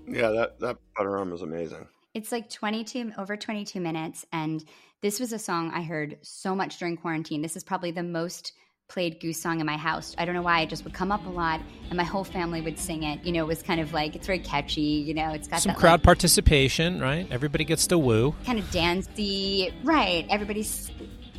[0.08, 1.88] Yeah, that that butter rum is amazing.
[2.18, 4.66] It's like 22 over 22 minutes and
[5.04, 7.44] this was a song I heard so much during quarantine.
[7.44, 8.54] This is probably the most
[8.88, 10.16] played goose song in my house.
[10.18, 12.60] I don't know why it just would come up a lot and my whole family
[12.60, 13.24] would sing it.
[13.24, 15.74] You know, it was kind of like it's very catchy, you know, it's got Some
[15.74, 17.28] that crowd participation, right?
[17.30, 18.34] Everybody gets to woo.
[18.48, 20.26] kind of dancey, right?
[20.28, 20.90] Everybody's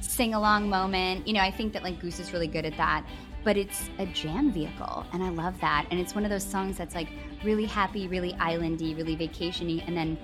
[0.00, 1.26] sing along moment.
[1.26, 3.04] You know, I think that like Goose is really good at that.
[3.44, 5.86] But it's a jam vehicle, and I love that.
[5.90, 7.08] And it's one of those songs that's like
[7.44, 10.18] really happy, really islandy, really vacationy, and then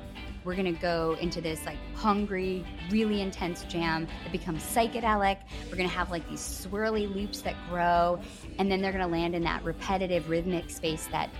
[0.45, 5.38] we're gonna go into this like hungry, really intense jam that becomes psychedelic.
[5.70, 8.20] We're gonna have like these swirly loops that grow,
[8.59, 11.30] and then they're gonna land in that repetitive rhythmic space that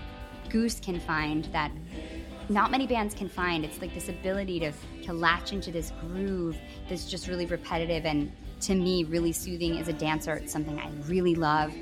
[0.49, 1.71] Goose can find that
[2.49, 3.65] not many bands can find.
[3.65, 4.71] It's like this ability to
[5.03, 6.57] to latch into this groove
[6.89, 8.31] that's just really repetitive and
[8.61, 10.33] to me really soothing as a dancer.
[10.33, 11.73] It's something I really love.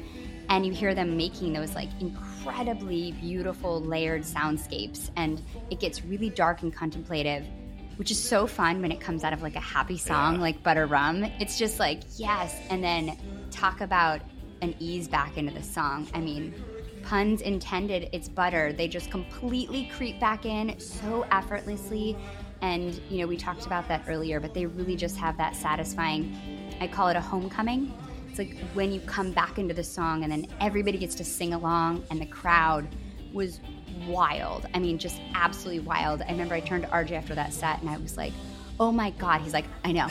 [0.49, 1.89] And you hear them making those like
[2.45, 7.45] incredibly beautiful layered soundscapes and it gets really dark and contemplative,
[7.95, 10.85] which is so fun when it comes out of like a happy song like Butter
[10.85, 11.23] Rum.
[11.39, 13.17] It's just like, yes, and then
[13.49, 14.21] talk about
[14.61, 16.07] an ease back into the song.
[16.13, 16.53] I mean,
[17.03, 18.73] puns intended, it's butter.
[18.73, 22.17] They just completely creep back in so effortlessly.
[22.61, 26.35] And, you know, we talked about that earlier, but they really just have that satisfying,
[26.79, 27.93] I call it a homecoming.
[28.33, 31.53] It's like when you come back into the song and then everybody gets to sing
[31.53, 32.87] along, and the crowd
[33.31, 33.59] was
[34.07, 34.65] wild.
[34.73, 36.23] I mean, just absolutely wild.
[36.23, 38.33] I remember I turned to RJ after that set and I was like,
[38.79, 39.41] oh my God.
[39.41, 40.07] He's like, I know.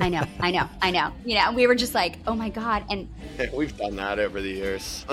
[0.00, 1.12] I know, I know, I know.
[1.24, 2.84] You know, we were just like, oh my God.
[2.90, 3.08] And
[3.54, 5.06] We've done that over the years.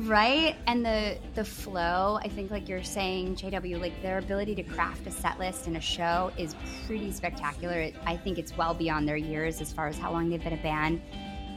[0.00, 4.62] right and the the flow i think like you're saying jw like their ability to
[4.62, 6.54] craft a set list in a show is
[6.86, 10.30] pretty spectacular it, i think it's well beyond their years as far as how long
[10.30, 11.00] they've been a band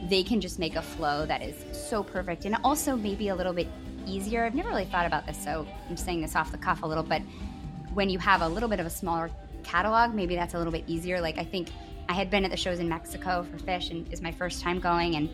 [0.08, 3.52] they can just make a flow that is so perfect and also maybe a little
[3.52, 3.68] bit
[4.06, 6.86] easier i've never really thought about this so i'm saying this off the cuff a
[6.86, 7.22] little but
[7.92, 9.30] when you have a little bit of a smaller
[9.62, 11.68] catalog maybe that's a little bit easier like i think
[12.08, 14.80] i had been at the shows in mexico for Phish and is my first time
[14.80, 15.28] going and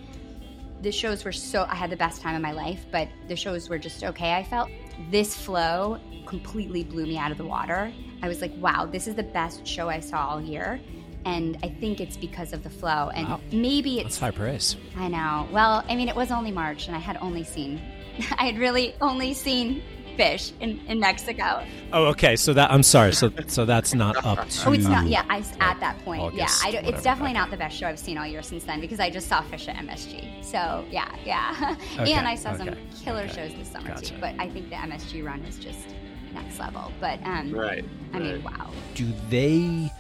[0.83, 3.69] the shows were so I had the best time of my life, but the shows
[3.69, 4.71] were just okay, I felt.
[5.11, 7.93] This flow completely blew me out of the water.
[8.23, 10.81] I was like, wow, this is the best show I saw all year.
[11.27, 13.11] And I think it's because of the flow.
[13.15, 13.41] And Wow.
[13.53, 14.77] maybe That's it's high praise.
[14.97, 15.47] I know.
[15.53, 17.81] Well, I mean it was only March and I had only seen
[18.39, 19.83] I had really only seen
[20.17, 21.63] Phish in, in Mexico.
[21.93, 22.37] Oh, okay.
[22.37, 23.13] So that I'm sorry.
[23.13, 24.57] So so that's not up to.
[24.69, 25.07] Oh, it's not.
[25.07, 26.23] Yeah, I at that point.
[26.23, 28.65] August, yeah, I don't, it's definitely not the best show I've seen all year since
[28.65, 30.43] then because I just saw Phish at MSG.
[30.45, 32.71] So yeah, yeah, Okay, and I saw some
[33.05, 33.35] killer okay.
[33.49, 34.15] shows this summer Gotcha.
[34.15, 34.21] too.
[34.21, 35.87] But I think the MSG run is just
[36.33, 36.93] next level.
[37.01, 37.85] But um, right.
[38.15, 38.71] I mean, wow.
[38.95, 39.91] do they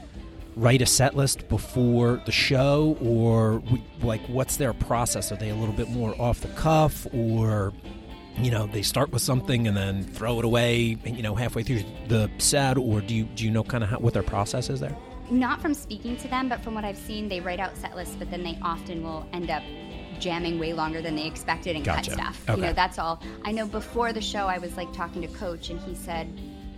[0.56, 5.50] write a set list before the show or w- like what's their process are they
[5.50, 7.72] a little bit more off the cuff or
[8.38, 11.82] you know they start with something and then throw it away you know halfway through
[12.08, 14.80] the set or do you do you know kind of how, what their process is
[14.80, 14.96] there
[15.30, 18.14] Not from speaking to them, but from what I've seen, they write out set lists,
[18.16, 19.62] but then they often will end up
[20.20, 22.10] jamming way longer than they expected and Gotcha.
[22.10, 22.42] cut stuff.
[22.48, 22.60] Okay.
[22.60, 23.20] You know, that's all.
[23.44, 26.26] I know before the show, I was like talking to Coach, and he said,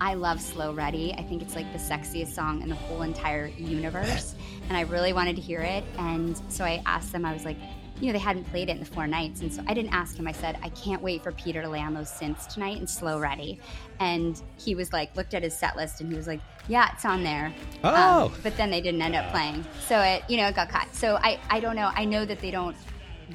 [0.01, 1.13] I love Slow Ready.
[1.19, 4.35] I think it's like the sexiest song in the whole entire universe.
[4.69, 5.85] and I really wanted to hear it.
[5.99, 7.57] And so I asked them, I was like,
[8.01, 9.41] you know, they hadn't played it in the four nights.
[9.41, 10.29] And so I didn't ask him.
[10.29, 13.19] I said, I can't wait for Peter to lay on those synths tonight and slow
[13.19, 13.59] ready.
[13.99, 16.39] And he was like, looked at his set list and he was like,
[16.69, 17.47] yeah, it's on there.
[17.83, 18.33] Um, Oh.
[18.45, 19.65] but then they didn't end up playing.
[19.89, 20.95] So it, you know, it got cut.
[20.95, 21.91] So I, I don't know.
[21.93, 22.77] I know that they don't,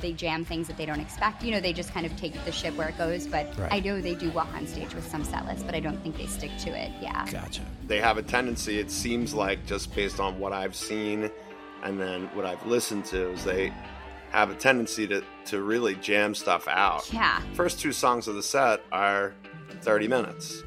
[0.01, 1.43] they jam things that they don't expect.
[1.43, 3.27] You know, they just kind of take the ship where it goes.
[3.27, 3.73] But Right.
[3.73, 6.17] I know they do walk on stage with some set lists, but I don't think
[6.17, 6.91] they stick to it.
[7.01, 7.25] Yeah.
[7.29, 11.29] gotcha They have a tendency, it seems like, just based on what I've seen
[11.83, 13.73] and then what I've listened to, is they
[14.31, 17.11] have a tendency to, to really jam stuff out.
[17.13, 17.41] Yeah.
[17.53, 19.33] First two songs of the set are
[19.81, 20.63] 30 minutes,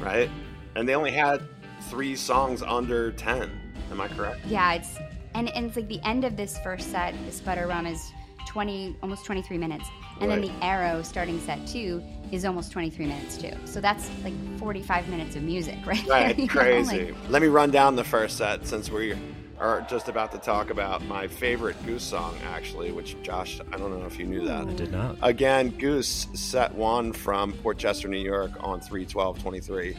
[0.00, 0.30] right?
[0.76, 1.42] And they only had
[1.90, 3.50] three songs under 10.
[3.90, 4.40] Am I correct?
[4.46, 4.96] Yeah, it's
[5.34, 8.10] and, and it's like the end of this first set, this butter rum is
[8.54, 9.88] twenty almost twenty three minutes.
[10.20, 12.02] And then the arrow starting set two
[12.32, 13.52] is almost twenty three minutes too.
[13.64, 16.04] So that's like forty five minutes of music, right?
[16.06, 17.04] there, Right, you know, crazy.
[17.12, 19.16] like- Let me run down the first set since we're
[19.60, 23.90] are just about to talk about my favorite Goose song, actually, which Josh, I don't
[24.00, 24.66] know if you knew that.
[24.66, 25.16] I did not.
[25.22, 29.96] Again, Goose set one from Port Chester, New York on 31223.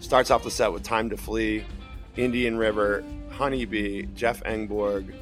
[0.00, 1.64] Starts off the set with Time to Flee,
[2.16, 5.14] Indian River, Honeybee, Jeff Engborg,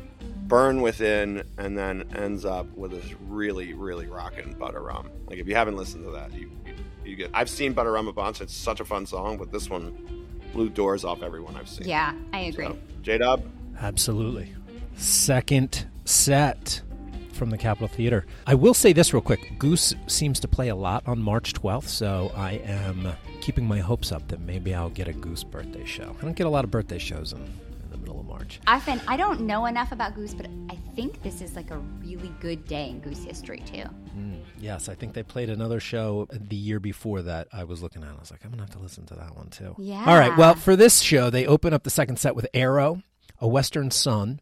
[0.52, 5.08] Burn Within, and then ends up with this really, really rocking Butter Rum.
[5.26, 6.74] Like, if you haven't listened to that, you, you,
[7.06, 7.30] you get.
[7.32, 8.42] I've seen Butter Rum a bunch.
[8.42, 11.88] It's such a fun song, but this one blew doors off everyone I've seen.
[11.88, 12.66] Yeah, I agree.
[12.66, 13.42] So, J Dub?
[13.80, 14.52] Absolutely.
[14.94, 16.82] Second set
[17.32, 18.26] from the Capitol Theater.
[18.46, 19.58] I will say this real quick.
[19.58, 23.08] Goose seems to play a lot on March 12th, so I am
[23.40, 26.14] keeping my hopes up that maybe I'll get a Goose birthday show.
[26.20, 27.42] I don't get a lot of birthday shows in,
[28.56, 28.86] in the middle of March.
[28.86, 31.78] I've been, I don't know enough about Goose, but I think this is like a
[31.78, 33.84] really good day in Goose history, too.
[34.16, 38.02] Mm, yes, I think they played another show the year before that I was looking
[38.02, 38.10] at.
[38.10, 39.74] I was like, I'm going to have to listen to that one, too.
[39.78, 40.04] Yeah.
[40.06, 43.02] All right, well, for this show, they open up the second set with Arrow,
[43.38, 44.40] A Western Sun,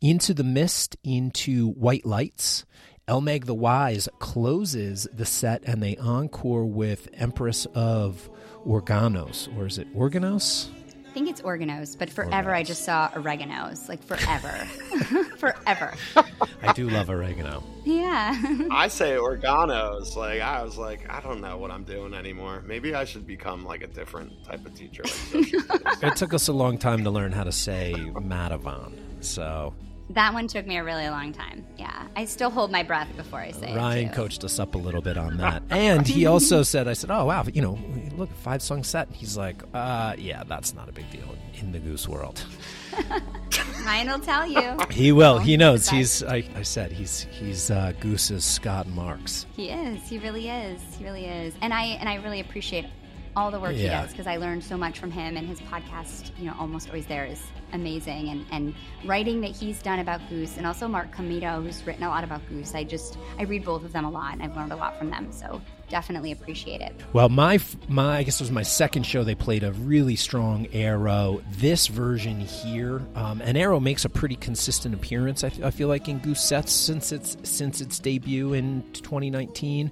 [0.00, 2.64] Into the Mist, Into White Lights.
[3.08, 8.28] Elmeg the Wise closes the set and they encore with Empress of
[8.66, 9.48] Organos.
[9.56, 10.68] Or is it Organos?
[11.18, 14.52] I think it's organos, but forever I just saw oreganos, like forever.
[15.36, 15.92] forever.
[16.62, 17.64] I do love oregano.
[17.84, 18.40] Yeah.
[18.70, 20.14] I say organos.
[20.14, 22.62] Like I was like, I don't know what I'm doing anymore.
[22.64, 25.02] Maybe I should become like a different type of teacher.
[25.34, 26.02] Like.
[26.04, 28.92] It took us a long time to learn how to say Matavan.
[29.18, 29.74] So
[30.10, 31.66] that one took me a really long time.
[31.76, 32.06] Yeah.
[32.16, 34.08] I still hold my breath before I say Ryan it.
[34.08, 34.14] too.
[34.14, 35.62] coached us up a little bit on that.
[35.70, 37.78] and he also said, I said, oh, wow, you know,
[38.16, 39.08] look, five song set.
[39.12, 41.28] He's like, uh, yeah, that's not a big deal
[41.60, 42.42] in the Goose world.
[43.84, 44.76] Ryan will tell you.
[44.90, 45.38] He will.
[45.38, 45.88] He knows.
[45.88, 49.46] He's, I, I said, he's he's uh, Goose's Scott Marks.
[49.54, 50.02] He is.
[50.08, 50.80] He really is.
[50.96, 51.54] He really is.
[51.62, 52.86] And I and I really appreciate
[53.36, 56.30] all the work he does because I learned so much from him and his podcast,
[56.38, 57.42] you know, almost always there is
[57.72, 58.74] amazing and and
[59.04, 62.46] writing that he's done about Goose and also Mark Comito who's written a lot about
[62.48, 62.74] Goose.
[62.74, 65.10] I just I read both of them a lot and I've learned a lot from
[65.10, 65.30] them.
[65.32, 66.94] So definitely appreciate it.
[67.12, 69.24] Well, my my I guess it was my second show.
[69.24, 71.42] They played a really strong Arrow.
[71.52, 75.44] This version here, um, and Arrow makes a pretty consistent appearance.
[75.44, 79.90] I feel like in Goose sets since its since its debut in 2019.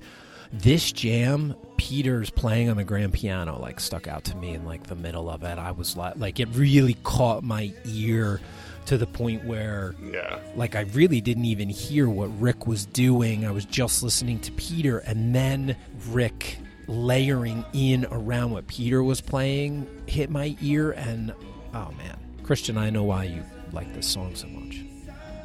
[0.52, 4.84] This jam, Peter's playing on the grand piano, like stuck out to me in like
[4.84, 5.58] the middle of it.
[5.58, 8.40] I was like, like it really caught my ear
[8.86, 10.38] to the point where yeah.
[10.54, 13.44] like I really didn't even hear what Rick was doing.
[13.46, 15.76] I was just listening to Peter and then
[16.08, 21.34] Rick layering in around what Peter was playing hit my ear and
[21.74, 22.16] oh man.
[22.42, 23.42] Christian, I know why you
[23.72, 24.85] like this song so much.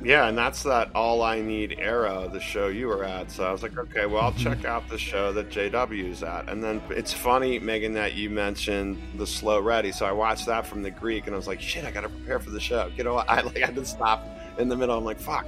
[0.04, 3.32] Yeah, and that's that All I Need era, the show you were at.
[3.32, 4.68] So I was like, okay, well, I'll check mm-hmm.
[4.68, 6.50] out the show that JW's at.
[6.50, 9.92] And then it's funny, Megan, that you mentioned the Slow Ready.
[9.92, 12.10] So I watched that from the Greek, and I was like, shit, I got to
[12.10, 12.90] prepare for the show.
[13.02, 14.28] You know, I like I had to stop
[14.60, 14.96] in the middle.
[14.96, 15.48] I'm like, fuck,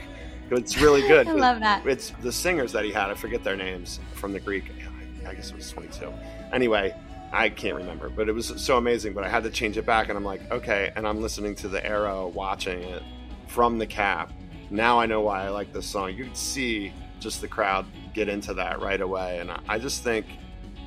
[0.49, 1.27] it's really good.
[1.27, 1.85] I love that.
[1.85, 3.11] It's the singers that he had.
[3.11, 4.65] I forget their names from the Greek.
[4.69, 4.83] I-
[5.27, 6.11] I guess it was 22.
[6.51, 6.95] Anyway,
[7.31, 9.13] I can't remember, but it was so amazing.
[9.13, 10.91] But I had to change it back, and I'm like, okay.
[10.95, 13.03] And I'm listening to the Arrow, watching it
[13.47, 14.31] from the cap.
[14.73, 16.15] Now I know why I like this song.
[16.15, 17.85] You could see just the crowd
[18.15, 20.25] get into that right away, and I- just think,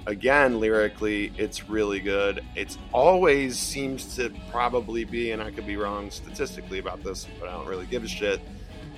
[0.06, 2.42] again, lyrically, it's really good.
[2.56, 7.48] It's always seems to probably be, and I could be wrong statistically about this, but
[7.48, 8.40] I don't really give a shit.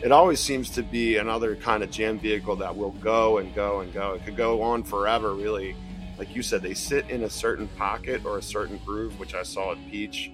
[0.03, 3.81] It always seems to be another kind of jam vehicle that will go and go
[3.81, 4.15] and go.
[4.15, 5.77] It could go on forever, really.
[6.19, 9.43] Like you said, they sit in a certain pocket or a certain groove, which I
[9.43, 10.31] saw at Peach.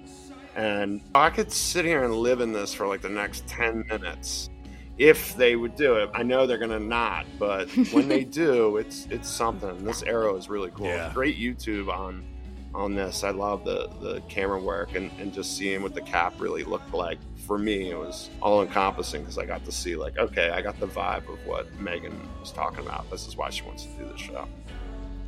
[0.55, 4.49] And I could sit here and live in this for like the next 10 minutes
[4.97, 6.09] if they would do it.
[6.13, 9.83] I know they're going to not, but when they do, it's it's something.
[9.83, 10.87] This arrow is really cool.
[10.87, 11.11] Yeah.
[11.13, 12.23] Great YouTube on
[12.73, 13.23] on this.
[13.23, 16.93] I love the the camera work and, and just seeing what the cap really looked
[16.93, 17.19] like.
[17.45, 20.79] For me, it was all encompassing because I got to see like, okay, I got
[20.79, 23.09] the vibe of what Megan was talking about.
[23.11, 24.47] This is why she wants to do this show.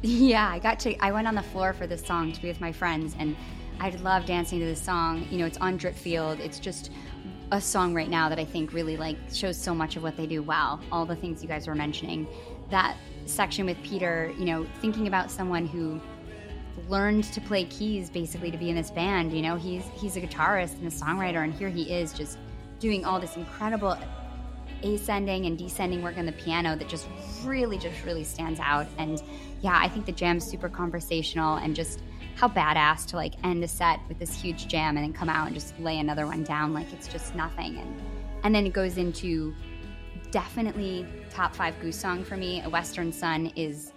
[0.04, 0.96] Yeah, I got to.
[1.04, 3.36] I went on the floor for this song to be with my friends, and
[3.80, 5.28] I love dancing to this song.
[5.30, 6.40] You know, it's on Dripfield.
[6.40, 6.92] It's just
[7.52, 10.26] a song right now that I think really like shows so much of what they
[10.26, 10.80] do well.
[10.92, 12.28] All the things you guys were mentioning.
[12.70, 16.02] That section with Peter, you know, thinking about someone who
[16.90, 19.34] learned to play keys basically to be in this band.
[19.34, 22.38] You know, he's he's a guitarist and a songwriter, and here he is just
[22.80, 23.98] doing all this incredible
[24.84, 27.08] ascending and descending work on the piano that just
[27.44, 28.88] really, just really stands out.
[28.98, 29.22] And
[29.62, 32.02] yeah, I think the jam's super conversational and just
[32.38, 35.48] how badass to like end a set with this huge jam and then come out
[35.48, 37.78] and just lay another one down like it's just nothing.
[37.78, 38.02] And
[38.44, 39.54] and then it goes into
[40.30, 42.62] definitely top five goose song for me.
[42.62, 43.92] A Western Sun is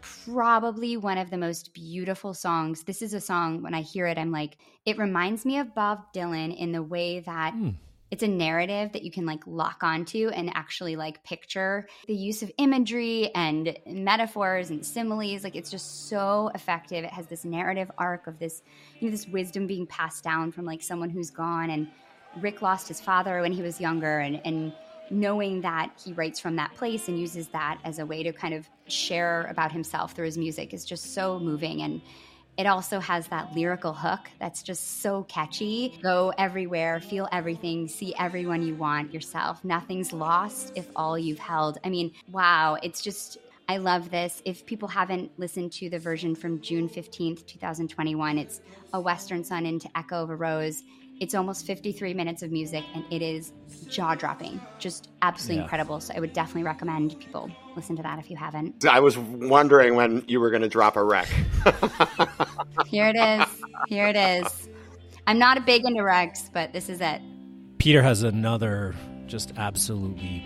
[0.00, 2.82] probably one of the most beautiful songs.
[2.82, 6.12] This is a song when I hear it, I'm like, it reminds me of Bob
[6.12, 7.70] Dylan in the way that Hmm.
[8.10, 12.42] It's a narrative that you can like lock onto and actually like picture the use
[12.42, 15.44] of imagery and metaphors and similes.
[15.44, 17.04] Like it's just so effective.
[17.04, 18.62] It has this narrative arc of this
[18.98, 21.88] you know this wisdom being passed down from like someone who's gone and
[22.40, 24.72] rick lost his father when he was younger and and
[25.10, 28.52] knowing that he writes from that place and uses that as a way to kind
[28.52, 32.02] of share about himself through his music is just so moving and
[32.58, 35.96] it also has that lyrical hook that's just so catchy.
[36.02, 39.64] Go everywhere, feel everything, see everyone you want yourself.
[39.64, 41.78] Nothing's lost if all you've held.
[41.84, 43.38] I mean, wow, it's just
[43.70, 44.42] I love this.
[44.44, 48.60] If people haven't listened to the version from June 15th, 2021, it's
[48.94, 50.82] A Western Sun into Echo of a Rose.
[51.20, 53.52] It's almost 53 minutes of music and it is
[53.88, 55.62] jaw dropping, just absolutely yeah.
[55.62, 56.00] incredible.
[56.00, 58.86] So I would definitely recommend people listen to that if you haven't.
[58.86, 61.26] I was wondering when you were going to drop a rec.
[62.86, 63.46] Here it is.
[63.88, 64.68] Here it is.
[65.26, 67.20] I'm not a big into recs, but this is it.
[67.78, 68.94] Peter has another
[69.26, 70.42] just absolutely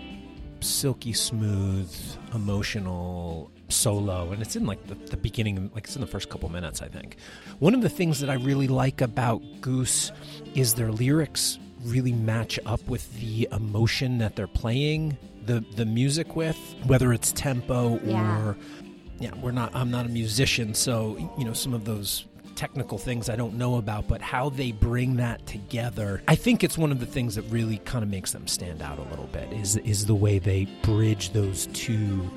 [0.59, 1.93] silky smooth,
[2.33, 6.49] emotional solo, and it's in like the, the beginning, like it's in the first couple
[6.49, 7.17] minutes, I think.
[7.59, 10.11] One of the things that I really like about Goose
[10.55, 16.35] is their lyrics really match up with the emotion that they're playing the the music
[16.35, 18.47] with, whether it's tempo yeah.
[18.47, 18.57] or
[19.19, 19.75] yeah, we're not.
[19.75, 22.25] I'm not a musician, so you know some of those
[22.55, 26.77] technical things I don't know about, but how they bring that together, I think it's
[26.77, 29.51] one of the things that really kind of makes them stand out a little bit.
[29.53, 32.31] Is is the way they bridge those two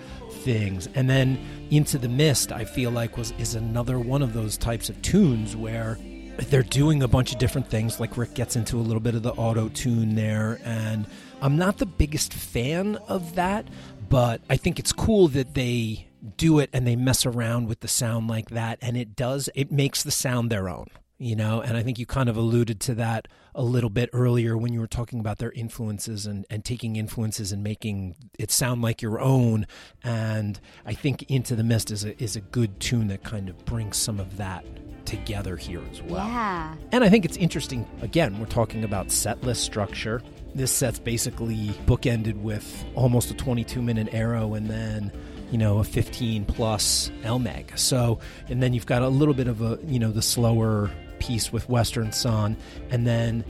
[0.47, 0.89] things.
[0.95, 1.39] And then
[1.71, 5.57] Into the Mist, I feel like was is another one of those types of tunes
[5.57, 5.99] where
[6.39, 7.99] they're doing a bunch of different things.
[7.99, 11.07] Like Rick gets into a little bit of the auto tune there, and
[11.43, 13.67] I'm not the biggest fan of that,
[14.09, 16.07] but I think it's cool that they
[16.37, 19.73] do it and they mess around with the sound like that, and it does it
[19.73, 20.87] makes the sound their own
[21.19, 23.27] you know and i think you kind of alluded to that
[23.57, 27.53] a little bit earlier when you were talking about their influences and, and taking influences
[27.53, 29.67] and making it sound like your own.
[30.05, 33.65] And i think into the mist is a, is a good tune that kind of
[33.65, 34.65] brings some of that
[35.07, 36.27] together here as well.
[36.27, 36.75] Yeah.
[36.93, 40.23] And i think it's interesting again we're talking about set list structure.
[40.55, 45.13] This set's basically bookended with almost a 22 minute arrow and then
[45.51, 47.79] you know, a 15 plus Elmeg.
[47.79, 48.19] So,
[48.49, 51.69] and then you've got a little bit of a, you know, the slower piece with
[51.69, 52.57] Western Sun,
[52.91, 53.45] and then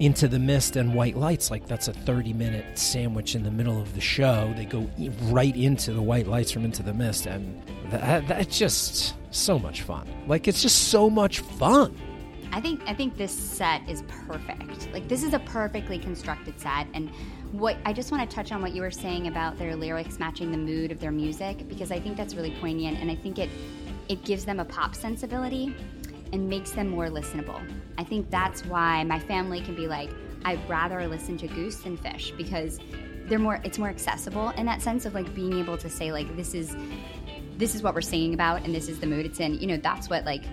[0.00, 3.80] into the mist and white lights like that's a 30 minute sandwich in the middle
[3.80, 4.52] of the show.
[4.56, 4.90] They go
[5.22, 9.82] right into the white lights from into the mist and that, that's just so much
[9.82, 10.08] fun.
[10.26, 11.96] Like it's just so much fun.
[12.52, 14.92] I think i think this set is perfect.
[14.92, 17.10] Like this is a perfectly constructed set and
[17.52, 20.50] what I just want to touch on what you were saying about their lyrics matching
[20.50, 23.50] the mood of their music because I think that's really poignant and I think it
[24.08, 25.74] it gives them a pop sensibility
[26.32, 27.60] and makes them more listenable.
[27.98, 30.10] I think that's why my family can be like,
[30.44, 32.78] I'd rather listen to Goose than Phish because
[33.26, 36.36] they're more it's more accessible in that sense of like being able to say like
[36.36, 36.76] this is
[37.56, 39.54] this is what we're singing about and this is the mood it's in.
[39.54, 40.44] You know, that's what like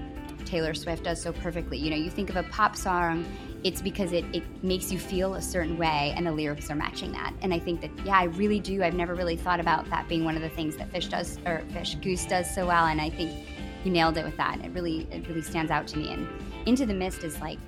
[0.46, 1.78] Taylor Swift does so perfectly.
[1.78, 3.26] You know, you think of a pop song
[3.64, 7.12] it's because it, it makes you feel a certain way and the lyrics are matching
[7.12, 10.08] that and i think that yeah i really do i've never really thought about that
[10.08, 13.00] being one of the things that Phish does or Phish goose does so well and
[13.00, 13.48] i think
[13.84, 16.28] you nailed it with that And it really it really stands out to me and
[16.66, 17.60] into the mist is like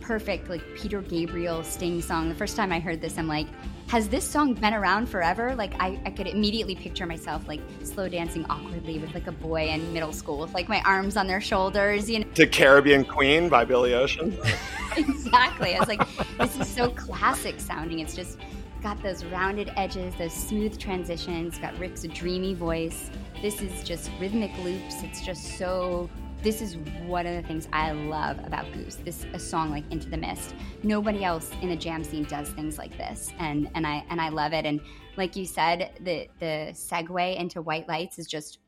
[0.00, 3.46] perfect like peter gabriel sting song the first time i heard this i'm like
[3.90, 5.52] has this song been around forever?
[5.56, 9.66] Like I, I could immediately picture myself like slow dancing awkwardly with like a boy
[9.66, 12.30] in middle school with like my arms on their shoulders, you know.
[12.34, 14.38] To Caribbean Queen by Billy Ocean.
[14.96, 15.74] exactly.
[15.74, 16.06] I was like,
[16.38, 17.98] this is so classic sounding.
[17.98, 18.38] It's just
[18.80, 23.10] got those rounded edges, those smooth transitions, got Rick's dreamy voice.
[23.42, 25.02] This is just rhythmic loops.
[25.02, 26.10] It's just so
[26.42, 26.76] this is
[27.06, 28.96] one of the things I love about Goose.
[28.96, 30.54] This a song like Into the Mist.
[30.82, 34.28] Nobody else in the jam scene does things like this, and and I and I
[34.28, 34.66] love it.
[34.66, 34.80] And
[35.16, 38.58] like you said, the the segue into White Lights is just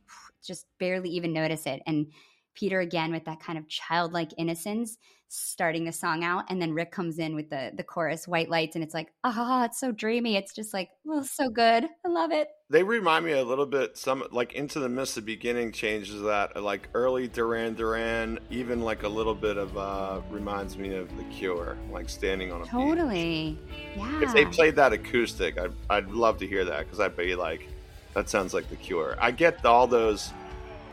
[0.42, 1.82] just barely even notice it.
[1.86, 2.06] And
[2.54, 4.96] Peter again with that kind of childlike innocence
[5.32, 8.76] starting the song out and then Rick comes in with the the chorus white lights
[8.76, 10.36] and it's like ah it's so dreamy.
[10.36, 11.84] It's just like oh so good.
[12.04, 12.48] I love it.
[12.68, 16.62] They remind me a little bit some like into the mist the beginning changes that
[16.62, 21.24] like early Duran Duran even like a little bit of uh reminds me of the
[21.24, 23.78] Cure like standing on a totally beach.
[23.96, 27.34] yeah if they played that acoustic I'd, I'd love to hear that because I'd be
[27.34, 27.68] like
[28.14, 29.16] that sounds like the Cure.
[29.20, 30.32] I get all those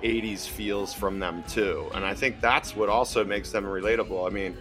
[0.02, 1.90] 80s feels from them too.
[1.94, 4.28] And I think that's what also makes them relatable.
[4.28, 4.58] I mean,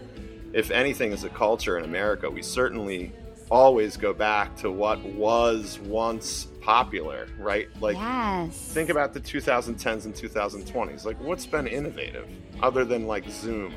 [0.53, 3.13] if anything is a culture in America, we certainly
[3.51, 7.69] always go back to what was once popular, right?
[7.81, 8.57] Like yes.
[8.73, 11.05] think about the 2010s and 2020s.
[11.05, 12.29] Like what's been innovative
[12.63, 13.75] other than like Zoom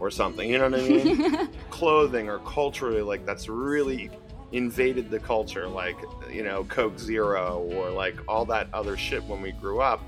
[0.00, 0.50] or something.
[0.50, 1.48] You know what I mean?
[1.70, 4.10] Clothing or culturally, like that's really
[4.50, 5.96] invaded the culture, like
[6.30, 10.02] you know Coke Zero or like all that other shit when we grew up.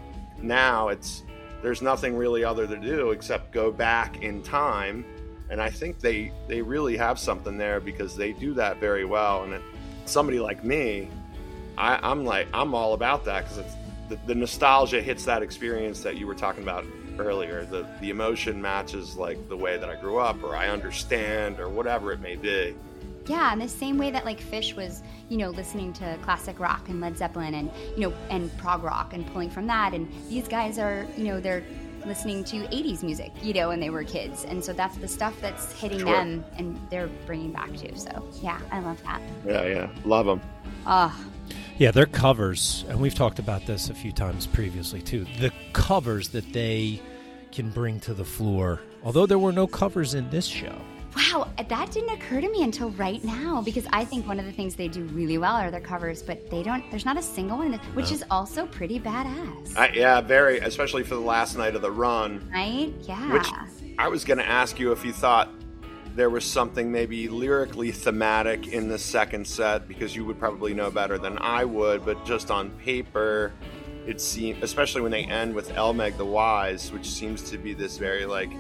[0.46, 1.22] Now it's
[1.62, 5.04] there's nothing really other to do except go back in time,
[5.48, 9.44] and I think they they really have something there because they do that very well.
[9.44, 9.62] And it,
[10.04, 11.08] somebody like me,
[11.78, 13.74] I, I'm like I'm all about that because it's
[14.10, 16.84] the, the nostalgia hits that experience that you were talking about
[17.18, 17.64] earlier.
[17.64, 21.70] The the emotion matches like the way that I grew up, or I understand, or
[21.70, 22.76] whatever it may be.
[23.26, 26.88] Yeah, in the same way that like Phish was, you know, listening to classic rock
[26.88, 30.48] and Led Zeppelin and you know and prog rock and pulling from that, and these
[30.48, 31.64] guys are, you know, they're
[32.06, 34.44] listening to 80s music, you know, when they were kids.
[34.44, 36.12] And so that's the stuff that's hitting sure.
[36.12, 37.98] them and they're bringing back to.
[37.98, 39.22] So, yeah, I love that.
[39.46, 39.90] Yeah, yeah.
[40.04, 40.40] Love them.
[40.86, 41.26] Oh,
[41.76, 45.26] yeah, their covers, and we've talked about this a few times previously too.
[45.40, 47.02] The covers that they
[47.50, 50.76] can bring to the floor, although there were no covers in this show.
[51.16, 54.52] Wow, that didn't occur to me until right now because I think one of the
[54.52, 56.88] things they do really well are their covers, but they don't.
[56.90, 58.14] There's not a single one, which no.
[58.14, 59.76] is also pretty badass.
[59.76, 62.48] I, yeah, very, especially for the last night of the run.
[62.52, 62.92] Right?
[63.02, 63.32] Yeah.
[63.32, 63.48] Which
[63.98, 65.50] I was going to ask you if you thought
[66.14, 70.90] there was something maybe lyrically thematic in the second set because you would probably know
[70.90, 73.52] better than I would, but just on paper,
[74.06, 77.98] it seems, especially when they end with Elmeg the Wise, which seems to be this
[77.98, 78.50] very like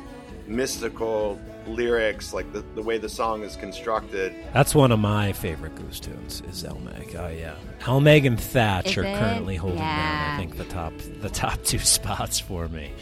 [0.46, 4.34] mystical lyrics, like the, the way the song is constructed.
[4.52, 7.14] That's one of my favorite Goose tunes is Elmeg.
[7.14, 9.18] Oh yeah, Elmeg and Thatch is are it?
[9.18, 10.28] currently holding yeah.
[10.28, 10.34] down.
[10.34, 12.92] I think the top the top two spots for me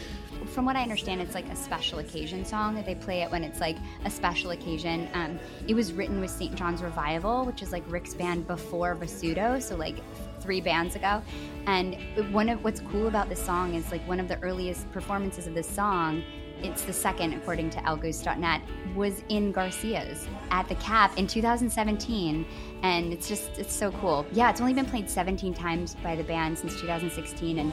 [0.53, 3.43] from what I understand, it's like a special occasion song that they play it when
[3.43, 3.75] it's like
[4.05, 5.09] a special occasion.
[5.13, 6.53] Um, it was written with St.
[6.53, 9.97] John's Revival, which is like Rick's band before Vasudo, so like
[10.39, 11.21] three bands ago.
[11.65, 11.97] And
[12.31, 15.55] one of what's cool about this song is like one of the earliest performances of
[15.55, 16.23] this song.
[16.63, 18.61] It's the second, according to elgoose.net,
[18.95, 22.45] was in Garcia's at the Cap in 2017.
[22.83, 24.25] And it's just, it's so cool.
[24.33, 27.57] Yeah, it's only been played 17 times by the band since 2016.
[27.59, 27.71] And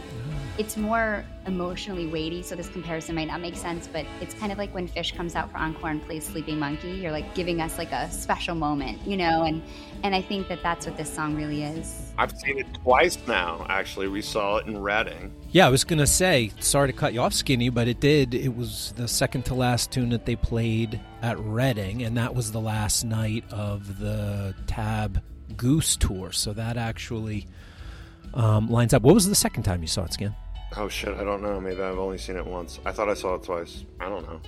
[0.56, 4.58] it's more emotionally weighty, so this comparison might not make sense, but it's kind of
[4.58, 6.90] like when Phish comes out for encore and plays Sleeping Monkey.
[6.90, 9.62] You're like giving us like a special moment, you know, and
[10.02, 12.12] and I think that that's what this song really is.
[12.18, 13.66] I've seen it twice now.
[13.68, 15.32] Actually, we saw it in Reading.
[15.50, 18.34] Yeah, I was gonna say, sorry to cut you off, Skinny, but it did.
[18.34, 22.52] It was the second to last tune that they played at Reading, and that was
[22.52, 25.22] the last night of the Tab
[25.56, 26.32] Goose tour.
[26.32, 27.46] So that actually
[28.34, 29.02] um, lines up.
[29.02, 30.34] What was the second time you saw it, Skin?
[30.76, 31.60] Oh shit, I don't know.
[31.60, 32.78] Maybe I've only seen it once.
[32.84, 33.84] I thought I saw it twice.
[33.98, 34.40] I don't know.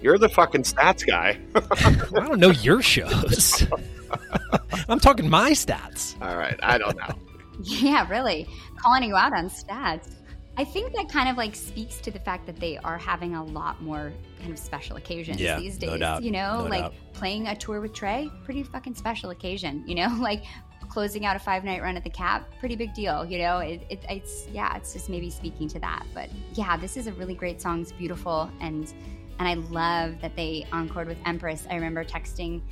[0.00, 1.38] You're the fucking stats guy.
[1.54, 3.66] I don't know your shows.
[4.88, 6.20] I'm talking my stats.
[6.20, 7.14] All right, I don't know.
[7.62, 8.48] yeah, really.
[8.76, 10.14] Calling you out on stats.
[10.58, 13.44] I think that kind of like speaks to the fact that they are having a
[13.44, 15.90] lot more kind of special occasions yeah, these days.
[15.90, 16.24] No doubt.
[16.24, 16.94] You know, no like doubt.
[17.12, 19.84] playing a tour with Trey, pretty fucking special occasion.
[19.86, 20.42] You know, like
[20.88, 23.24] closing out a five night run at the cap, pretty big deal.
[23.24, 26.04] You know, it, it, it's yeah, it's just maybe speaking to that.
[26.12, 27.82] But yeah, this is a really great song.
[27.82, 28.92] It's beautiful, and
[29.38, 31.68] and I love that they encored with Empress.
[31.70, 32.62] I remember texting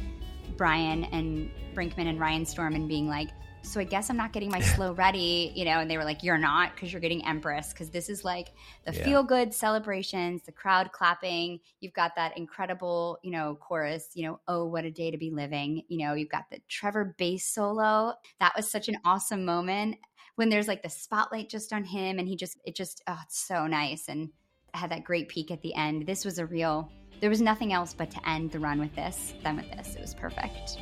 [0.56, 3.28] Brian and Brinkman and Ryan Storm and being like,
[3.66, 6.22] so I guess I'm not getting my slow ready, you know, and they were like,
[6.22, 8.52] you're not because you're getting Empress because this is like
[8.86, 9.04] the yeah.
[9.04, 11.60] feel good celebrations, the crowd clapping.
[11.80, 15.30] You've got that incredible, you know, chorus, you know, oh, what a day to be
[15.30, 15.82] living.
[15.88, 18.14] You know, you've got the Trevor bass solo.
[18.40, 19.96] That was such an awesome moment
[20.36, 23.38] when there's like the spotlight just on him and he just, it just, oh, it's
[23.38, 24.08] so nice.
[24.08, 24.30] And
[24.74, 26.06] I had that great peak at the end.
[26.06, 26.90] This was a real,
[27.20, 29.96] there was nothing else but to end the run with this then with this.
[29.96, 30.78] It was perfect.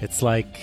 [0.00, 0.60] It's like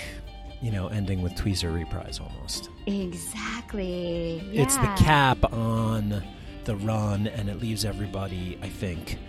[0.65, 2.71] you know, ending with Tweezer reprise almost.
[2.87, 4.41] Exactly.
[4.51, 4.63] Yeah.
[4.63, 6.23] It's the cap on
[6.63, 9.19] the run, and it leaves everybody, I think,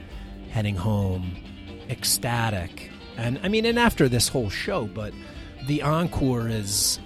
[0.48, 1.36] heading home
[1.90, 2.90] ecstatic.
[3.18, 5.12] And I mean, and after this whole show, but
[5.66, 7.00] the encore is,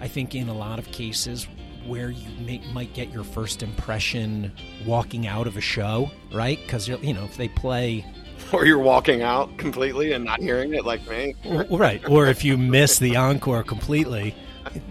[0.00, 1.46] I think, in a lot of cases,
[1.86, 4.50] where you may, might get your first impression
[4.84, 6.58] walking out of a show, right?
[6.60, 8.04] Because you know, if they play
[8.52, 11.34] or you're walking out completely and not hearing it like me.
[11.70, 12.06] right.
[12.08, 14.34] Or if you miss the encore completely,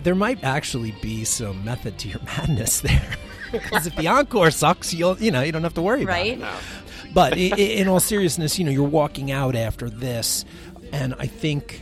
[0.04, 3.16] there might actually be some method to your madness there.
[3.52, 6.36] Because if the encore sucks, you'll you know you don't have to worry right?
[6.36, 7.14] about it.
[7.14, 10.44] But in all seriousness, you know you're walking out after this,
[10.92, 11.82] and I think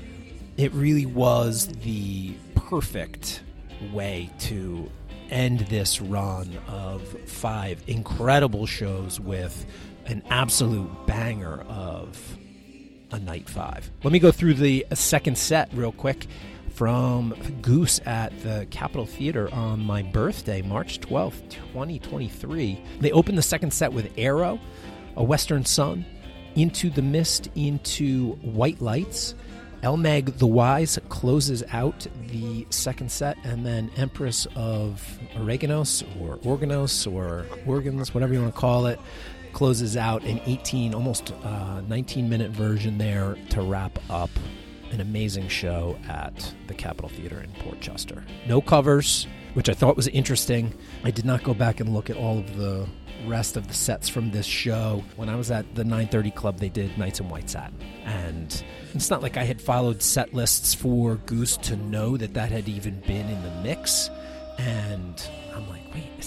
[0.57, 3.41] it really was the perfect
[3.91, 4.91] way to
[5.31, 9.65] end this run of five incredible shows with
[10.05, 12.37] an absolute banger of
[13.11, 13.89] a night five.
[14.03, 16.27] Let me go through the second set real quick
[16.73, 22.83] from Goose at the Capitol Theater on my birthday, March 12th, 2023.
[22.99, 24.59] They opened the second set with Arrow,
[25.15, 26.05] A Western Sun,
[26.55, 29.35] Into the Mist, into White Lights.
[29.83, 37.11] Elmeg the Wise closes out the second set, and then Empress of Oreganos, or Organos,
[37.11, 38.99] or Organs, whatever you want to call it,
[39.53, 44.29] closes out an 18, almost uh, 19 minute version there to wrap up
[44.91, 48.23] an amazing show at the Capitol Theater in Port Chester.
[48.47, 50.73] No covers, which I thought was interesting.
[51.03, 52.87] I did not go back and look at all of the
[53.25, 55.03] rest of the sets from this show.
[55.15, 57.77] When I was at the 930 Club, they did Nights in White Satin.
[58.05, 58.63] And
[58.93, 62.67] it's not like I had followed set lists for Goose to know that that had
[62.67, 64.09] even been in the mix.
[64.59, 65.27] And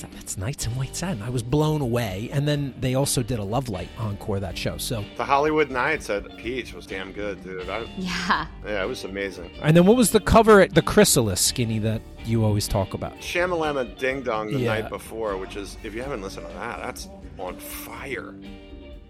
[0.04, 1.22] I'm like, wait, is that that's Nights in White Satin?
[1.22, 2.28] I was blown away.
[2.32, 4.76] And then they also did a Love Light encore that show.
[4.78, 7.68] So The Hollywood Nights at Peach was damn good, dude.
[7.68, 8.46] I, Yeah.
[8.64, 9.50] yeah, it was amazing.
[9.62, 13.14] and then what was the cover at the Chrysalis skinny that you always talk about?
[13.20, 14.80] Shamalama Ding Dong the Yeah.
[14.80, 17.08] night before, which is if you haven't listened to that, that's
[17.38, 18.34] on fire.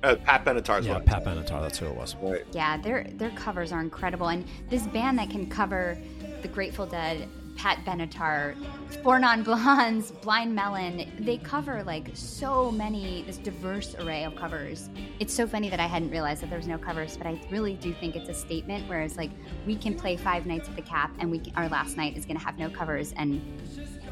[0.02, 1.04] Uh, Pat Benatar's Yeah, one.
[1.04, 2.14] Pat Benatar, that's who it was.
[2.22, 2.44] Right.
[2.52, 5.96] Yeah, their their covers are incredible, and this band that can cover
[6.42, 8.54] the Grateful Dead, Pat Benatar,
[9.02, 14.90] Four Non Blondes, Blind Melon, they cover like so many this diverse array of covers.
[15.18, 17.74] It's so funny that I hadn't realized that there was no covers, but I really
[17.74, 18.88] do think it's a statement.
[18.88, 19.30] Whereas like
[19.66, 22.38] we can play five nights at the Cap, and we our last night is going
[22.38, 23.42] to have no covers, and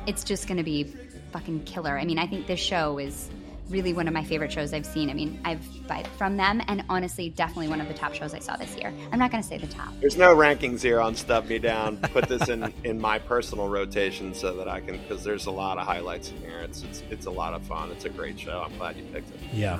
[0.06, 0.84] it's just going to be
[1.32, 1.98] fucking killer.
[1.98, 3.30] I mean, I think this show is
[3.68, 5.10] really one of my favorite shows I've seen.
[5.10, 8.38] I mean, I've by, from them, and honestly, definitely one of the top shows I
[8.38, 8.92] saw this year.
[9.12, 9.92] I'm not going to say the top.
[10.00, 11.98] There's no rankings here on Stub Me Down.
[11.98, 15.78] Put this in in my personal rotation so that I can because there's a lot
[15.78, 16.58] of highlights in here.
[16.60, 17.90] It's it's it's a lot of fun.
[17.90, 18.62] It's a great show.
[18.64, 19.40] I'm glad you picked it.
[19.52, 19.78] Yeah.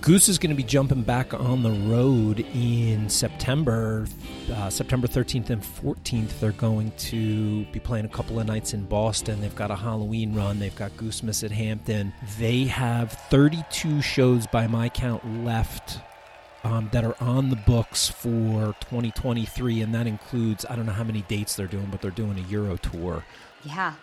[0.00, 4.06] Goose is going to be jumping back on the road in September,
[4.52, 6.38] uh, September 13th and 14th.
[6.38, 9.40] They're going to be playing a couple of nights in Boston.
[9.40, 10.58] They've got a Halloween run.
[10.58, 12.12] They've got Goosemas at Hampton.
[12.38, 16.00] They have 32 shows by my count left
[16.62, 21.04] um, that are on the books for 2023, and that includes I don't know how
[21.04, 23.24] many dates they're doing, but they're doing a Euro tour.
[23.64, 23.94] Yeah.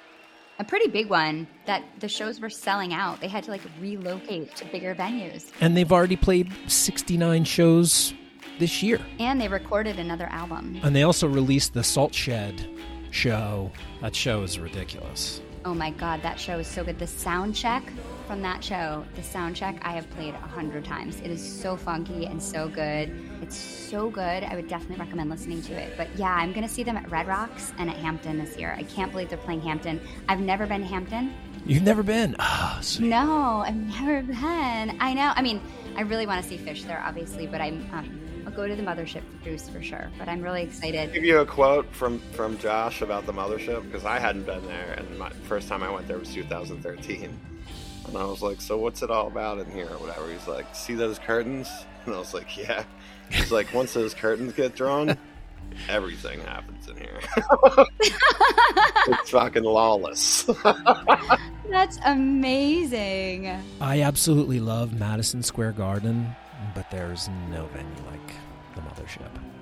[0.59, 3.21] A pretty big one that the shows were selling out.
[3.21, 5.51] They had to like relocate to bigger venues.
[5.61, 8.13] And they've already played 69 shows
[8.57, 8.99] this year.
[9.19, 10.79] And they recorded another album.
[10.81, 12.67] And they also released the Salt Shed
[13.11, 13.71] show.
[14.01, 15.41] That show is ridiculous.
[15.63, 16.97] Oh my god, that show is so good.
[16.97, 17.83] The sound check
[18.27, 21.21] from that show, the sound check I have played a hundred times.
[21.21, 23.09] It is so funky and so good.
[23.41, 24.43] It's so good.
[24.43, 25.93] I would definitely recommend listening to it.
[25.95, 28.75] But yeah, I'm gonna see them at Red Rocks and at Hampton this year.
[28.77, 30.01] I can't believe they're playing Hampton.
[30.27, 31.33] I've never been to Hampton.
[31.65, 32.35] You've never been?
[32.81, 33.07] Sweet.
[33.07, 34.97] No, I've never been.
[34.99, 35.31] I know.
[35.35, 35.61] I mean,
[35.95, 38.83] I really want to see Phish there, obviously, but I'm um, I'll go to the
[38.83, 40.09] mothership for Goose for sure.
[40.19, 41.13] But I'm really excited.
[41.13, 44.95] give you a quote from from Josh about the mothership because I hadn't been there,
[44.97, 47.39] and my first time I went there was 2013,
[48.07, 50.73] and I was like, "So what's it all about in here, or whatever?" He's like,
[50.73, 51.69] "See those curtains?"
[52.05, 52.83] And I was like, "Yeah."
[53.29, 55.17] He's like, "Once those curtains get drawn,
[55.89, 57.19] everything happens in here.
[59.07, 60.49] it's fucking lawless."
[61.69, 63.49] That's amazing.
[63.81, 66.33] I absolutely love Madison Square Garden,
[66.73, 68.35] but there's no venue like
[68.75, 69.56] the Mothership.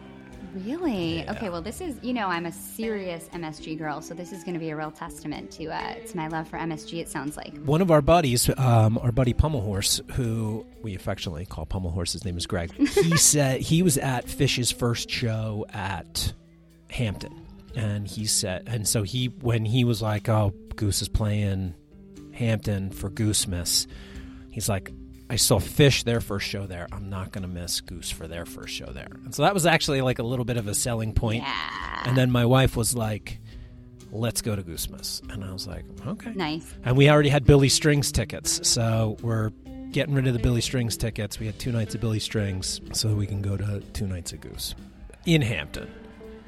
[0.64, 1.18] Really?
[1.18, 1.34] Yeah.
[1.34, 1.50] Okay.
[1.50, 4.60] Well, this is you know I'm a serious MSG girl, so this is going to
[4.60, 7.00] be a real testament to uh, to my love for MSG.
[7.02, 7.58] It sounds like.
[7.58, 12.38] One of our buddies, um, our buddy Pummelhorse, who we affectionately call Pummelhorse, his name
[12.38, 12.74] is Greg.
[12.74, 16.32] He said he was at Phish's first show at
[16.90, 17.46] Hampton,
[17.76, 21.74] and he said, and so he when he was like, "Oh, Goose is playing
[22.34, 23.88] Hampton for Goosemas,"
[24.52, 24.92] he's like.
[25.30, 26.88] I saw Phish their first show there.
[26.92, 29.08] I'm not going to miss Goose for their first show there.
[29.24, 31.44] And so that was actually like a little bit of a selling point.
[31.44, 32.04] Yeah.
[32.06, 33.40] And then my wife was like,
[34.12, 35.22] let's go to Goosemas.
[35.32, 36.32] And I was like, okay.
[36.34, 36.72] Nice.
[36.84, 39.50] And we already had Billy Strings tickets, so we're
[39.92, 41.40] getting rid of the Billy Strings tickets.
[41.40, 44.42] We had two nights of Billy Strings, so we can go to two nights of
[44.42, 44.76] Goose
[45.26, 45.90] in Hampton.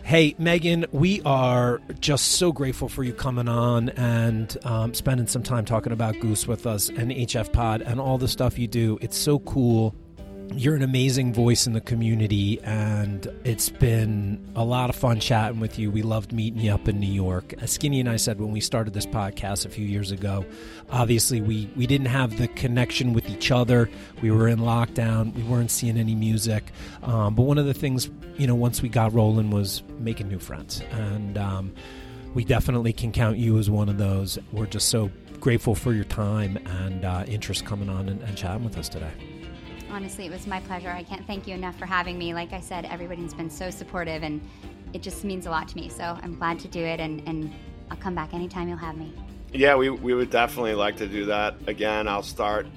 [0.07, 5.43] Hey, Megan, we are just so grateful for you coming on and um, spending some
[5.43, 8.97] time talking about Goose with us and HF Pod and all the stuff you do.
[9.01, 9.93] It's so cool.
[10.53, 15.59] You're an amazing voice in the community, and it's been a lot of fun chatting
[15.59, 15.91] with you.
[15.91, 17.53] We loved meeting you up in New York.
[17.61, 20.45] As Skinny and I said when we started this podcast a few years ago,
[20.89, 23.87] obviously we, we didn't have the connection with each other.
[24.21, 26.71] We were in lockdown, we weren't seeing any music.
[27.03, 30.39] Um, but one of the things, you know, once we got rolling was making new
[30.39, 30.81] friends.
[30.91, 31.73] And um,
[32.33, 34.39] we definitely can count you as one of those.
[34.51, 38.63] We're just so grateful for your time and uh, interest coming on and, and chatting
[38.63, 39.11] with us today.
[39.89, 40.89] Honestly, it was my pleasure.
[40.89, 42.33] I can't thank you enough for having me.
[42.33, 44.41] Like I said, everybody's been so supportive, and
[44.93, 45.89] it just means a lot to me.
[45.89, 47.53] So I'm glad to do it, and, and
[47.89, 49.13] I'll come back anytime you'll have me.
[49.53, 52.07] Yeah, we, we would definitely like to do that again.
[52.07, 52.67] I'll start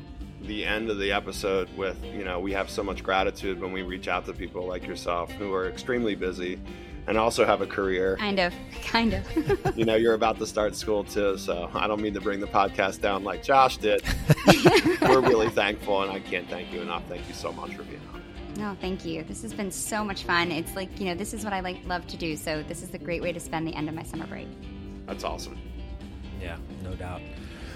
[0.43, 3.82] the end of the episode with, you know, we have so much gratitude when we
[3.82, 6.59] reach out to people like yourself who are extremely busy
[7.06, 8.16] and also have a career.
[8.16, 8.55] Kind of,
[8.85, 9.77] kind of.
[9.77, 12.47] you know, you're about to start school too, so I don't mean to bring the
[12.47, 14.02] podcast down like Josh did.
[15.02, 17.02] We're really thankful, and I can't thank you enough.
[17.09, 18.22] Thank you so much for being on.
[18.56, 19.22] No, thank you.
[19.24, 20.51] This has been so much fun.
[20.51, 22.36] It's like, you know, this is what I like love to do.
[22.36, 24.48] So this is a great way to spend the end of my summer break.
[25.06, 25.59] That's awesome.
[26.40, 27.20] Yeah, no doubt.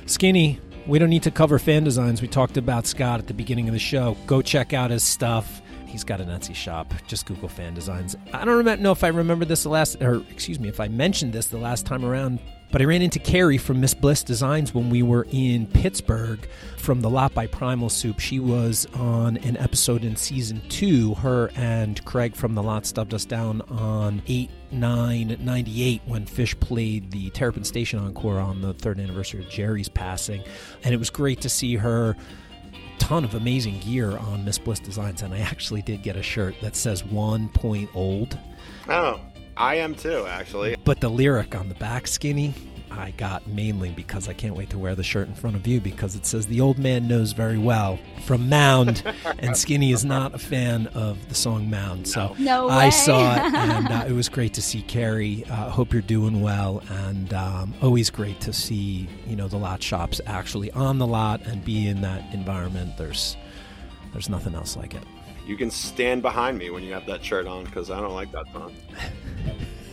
[0.07, 2.21] Skinny, we don't need to cover fan designs.
[2.21, 4.17] We talked about Scott at the beginning of the show.
[4.27, 5.63] Go check out his stuff.
[5.95, 6.93] He's got an Etsy shop.
[7.07, 8.17] Just Google fan designs.
[8.33, 11.33] I don't know if I remember this the last, or excuse me, if I mentioned
[11.33, 12.41] this the last time around,
[12.73, 16.49] but I ran into Carrie from Miss Bliss Designs when we were in Pittsburgh
[16.79, 18.19] from the Lot by Primal Soup.
[18.19, 21.15] She was on an episode in season two.
[21.15, 26.59] Her and Craig from the Lot stubbed us down on 8 9 98 when Phish
[26.59, 30.43] played the Terrapin Station Encore on the third anniversary of Jerry's passing.
[30.83, 32.17] And it was great to see her
[32.99, 36.55] ton of amazing gear on Miss Bliss Designs, and I actually did get a shirt
[36.63, 38.39] that says one point old.
[38.89, 39.21] Oh,
[39.57, 40.77] I am too, actually.
[40.85, 42.55] But the lyric on the back, skinny,
[42.97, 45.81] I got mainly because I can't wait to wear the shirt in front of you
[45.81, 49.03] because it says the old man knows very well from Mound,
[49.39, 52.07] and Skinny is not a fan of the song Mound.
[52.07, 55.45] So no I saw it, and uh, it was great to see Carrie.
[55.51, 59.83] Uh, hope you're doing well, and um, always great to see you know the lot
[59.83, 62.97] shops actually on the lot and be in that environment.
[62.97, 63.37] There's
[64.13, 65.03] there's nothing else like it.
[65.47, 68.33] You can stand behind me when you have that shirt on because I don't like
[68.33, 68.75] that song.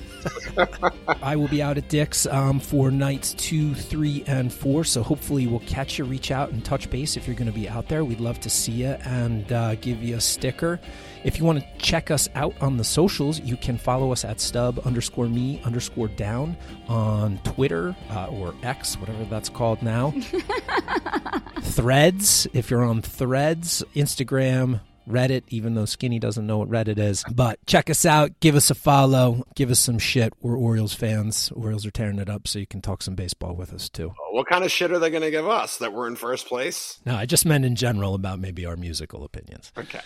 [1.21, 4.83] I will be out at Dick's um, for nights two, three, and four.
[4.83, 7.69] So hopefully we'll catch you, reach out, and touch base if you're going to be
[7.69, 8.03] out there.
[8.03, 10.79] We'd love to see you and uh, give you a sticker.
[11.23, 14.41] If you want to check us out on the socials, you can follow us at
[14.41, 16.57] stub underscore me underscore down
[16.87, 20.13] on Twitter uh, or X, whatever that's called now.
[21.61, 27.23] threads, if you're on Threads, Instagram, Reddit, even though Skinny doesn't know what Reddit is.
[27.31, 30.33] But check us out, give us a follow, give us some shit.
[30.41, 31.51] We're Orioles fans.
[31.55, 34.13] Orioles are tearing it up, so you can talk some baseball with us too.
[34.31, 36.99] What kind of shit are they going to give us that we're in first place?
[37.05, 39.71] No, I just meant in general about maybe our musical opinions.
[39.77, 40.01] Okay.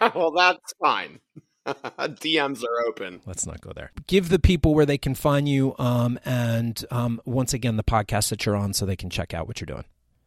[0.14, 1.20] well, that's fine.
[1.66, 3.20] DMs are open.
[3.26, 3.90] Let's not go there.
[4.06, 8.28] Give the people where they can find you, um, and um, once again, the podcast
[8.30, 9.84] that you're on, so they can check out what you're doing.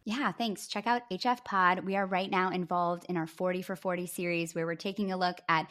[0.08, 0.68] Yeah, thanks.
[0.68, 1.84] Check out HF Pod.
[1.84, 5.18] We are right now involved in our 40 for 40 series where we're taking a
[5.18, 5.70] look at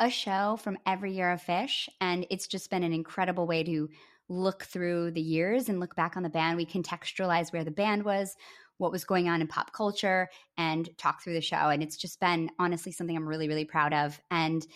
[0.00, 1.88] a show from every year of Phish.
[2.00, 3.88] And it's just been an incredible way to
[4.28, 6.56] look through the years and look back on the band.
[6.56, 8.34] We contextualize where the band was,
[8.78, 11.68] what was going on in pop culture, and talk through the show.
[11.68, 14.20] And it's just been honestly something I'm really, really proud of.
[14.32, 14.66] And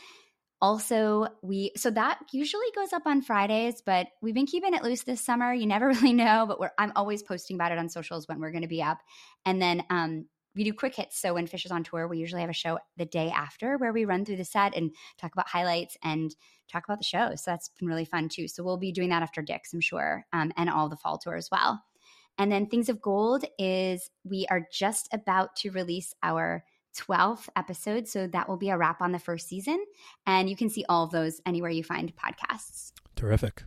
[0.61, 5.03] also we so that usually goes up on fridays but we've been keeping it loose
[5.05, 5.53] this summer.
[5.53, 8.53] You never really know but we're i'm always posting about it on socials when we're
[8.53, 8.99] going to be up.
[9.45, 10.27] And then um
[10.57, 11.21] we do quick hits.
[11.21, 13.93] So when Phish is on tour we usually have a show the day after where
[13.93, 16.35] we run through the set and talk about highlights and
[16.71, 17.31] talk about the show.
[17.37, 18.49] So that's been really fun too.
[18.49, 21.37] So we'll be doing that after Dick's i'm sure um, and all the fall tour
[21.37, 21.81] as well.
[22.39, 26.65] And then things of gold is we are just about to release our
[26.97, 28.09] 12th episode.
[28.09, 29.85] So that will be a wrap on the first season.
[30.27, 32.93] And you can see all of those anywhere you find podcasts.
[33.17, 33.65] Terrific.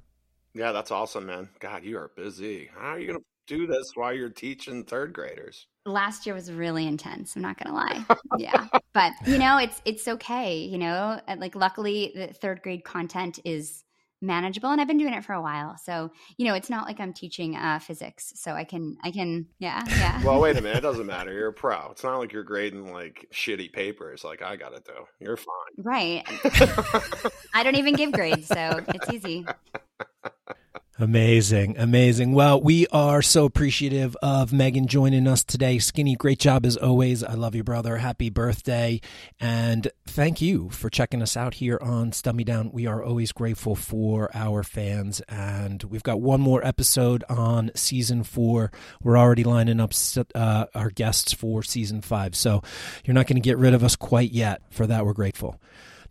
[0.53, 1.49] Yeah, that's awesome, man.
[1.59, 2.69] God, you are busy.
[2.77, 5.67] How are you going to do this while you're teaching third graders?
[5.85, 7.35] Last year was really intense.
[7.35, 8.17] I'm not going to lie.
[8.37, 8.67] yeah.
[8.93, 11.19] But, you know, it's it's okay, you know?
[11.37, 13.83] Like luckily the third grade content is
[14.23, 15.77] manageable and i've been doing it for a while.
[15.77, 19.47] So you know it's not like i'm teaching uh, physics so i can i can
[19.59, 20.23] yeah yeah.
[20.23, 21.89] Well wait a minute it doesn't matter you're a pro.
[21.91, 25.07] It's not like you're grading like shitty papers like i got it though.
[25.19, 25.45] You're fine.
[25.77, 26.23] Right.
[27.53, 29.45] I don't even give grades so it's easy
[30.99, 32.33] Amazing, amazing.
[32.33, 35.79] Well, we are so appreciative of Megan joining us today.
[35.79, 37.23] Skinny, great job as always.
[37.23, 37.97] I love you, brother.
[37.97, 39.01] Happy birthday.
[39.39, 42.71] And thank you for checking us out here on Stub Me Down.
[42.71, 45.19] We are always grateful for our fans.
[45.21, 48.71] And we've got one more episode on season four.
[49.01, 49.93] We're already lining up
[50.35, 52.35] uh, our guests for season five.
[52.35, 52.61] So
[53.03, 54.61] you're not going to get rid of us quite yet.
[54.69, 55.59] For that, we're grateful.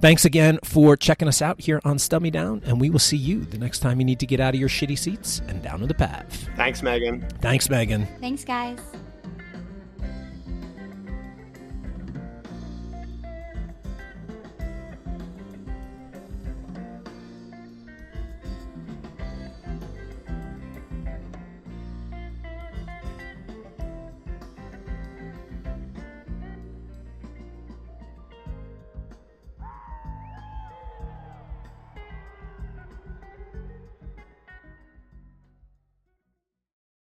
[0.03, 3.17] Thanks again for checking us out here on Stub Me Down, and we will see
[3.17, 5.79] you the next time you need to get out of your shitty seats and down
[5.79, 6.49] to the path.
[6.57, 7.25] Thanks, Megan.
[7.41, 8.09] Thanks, Megan.
[8.21, 8.81] Thanks, guys.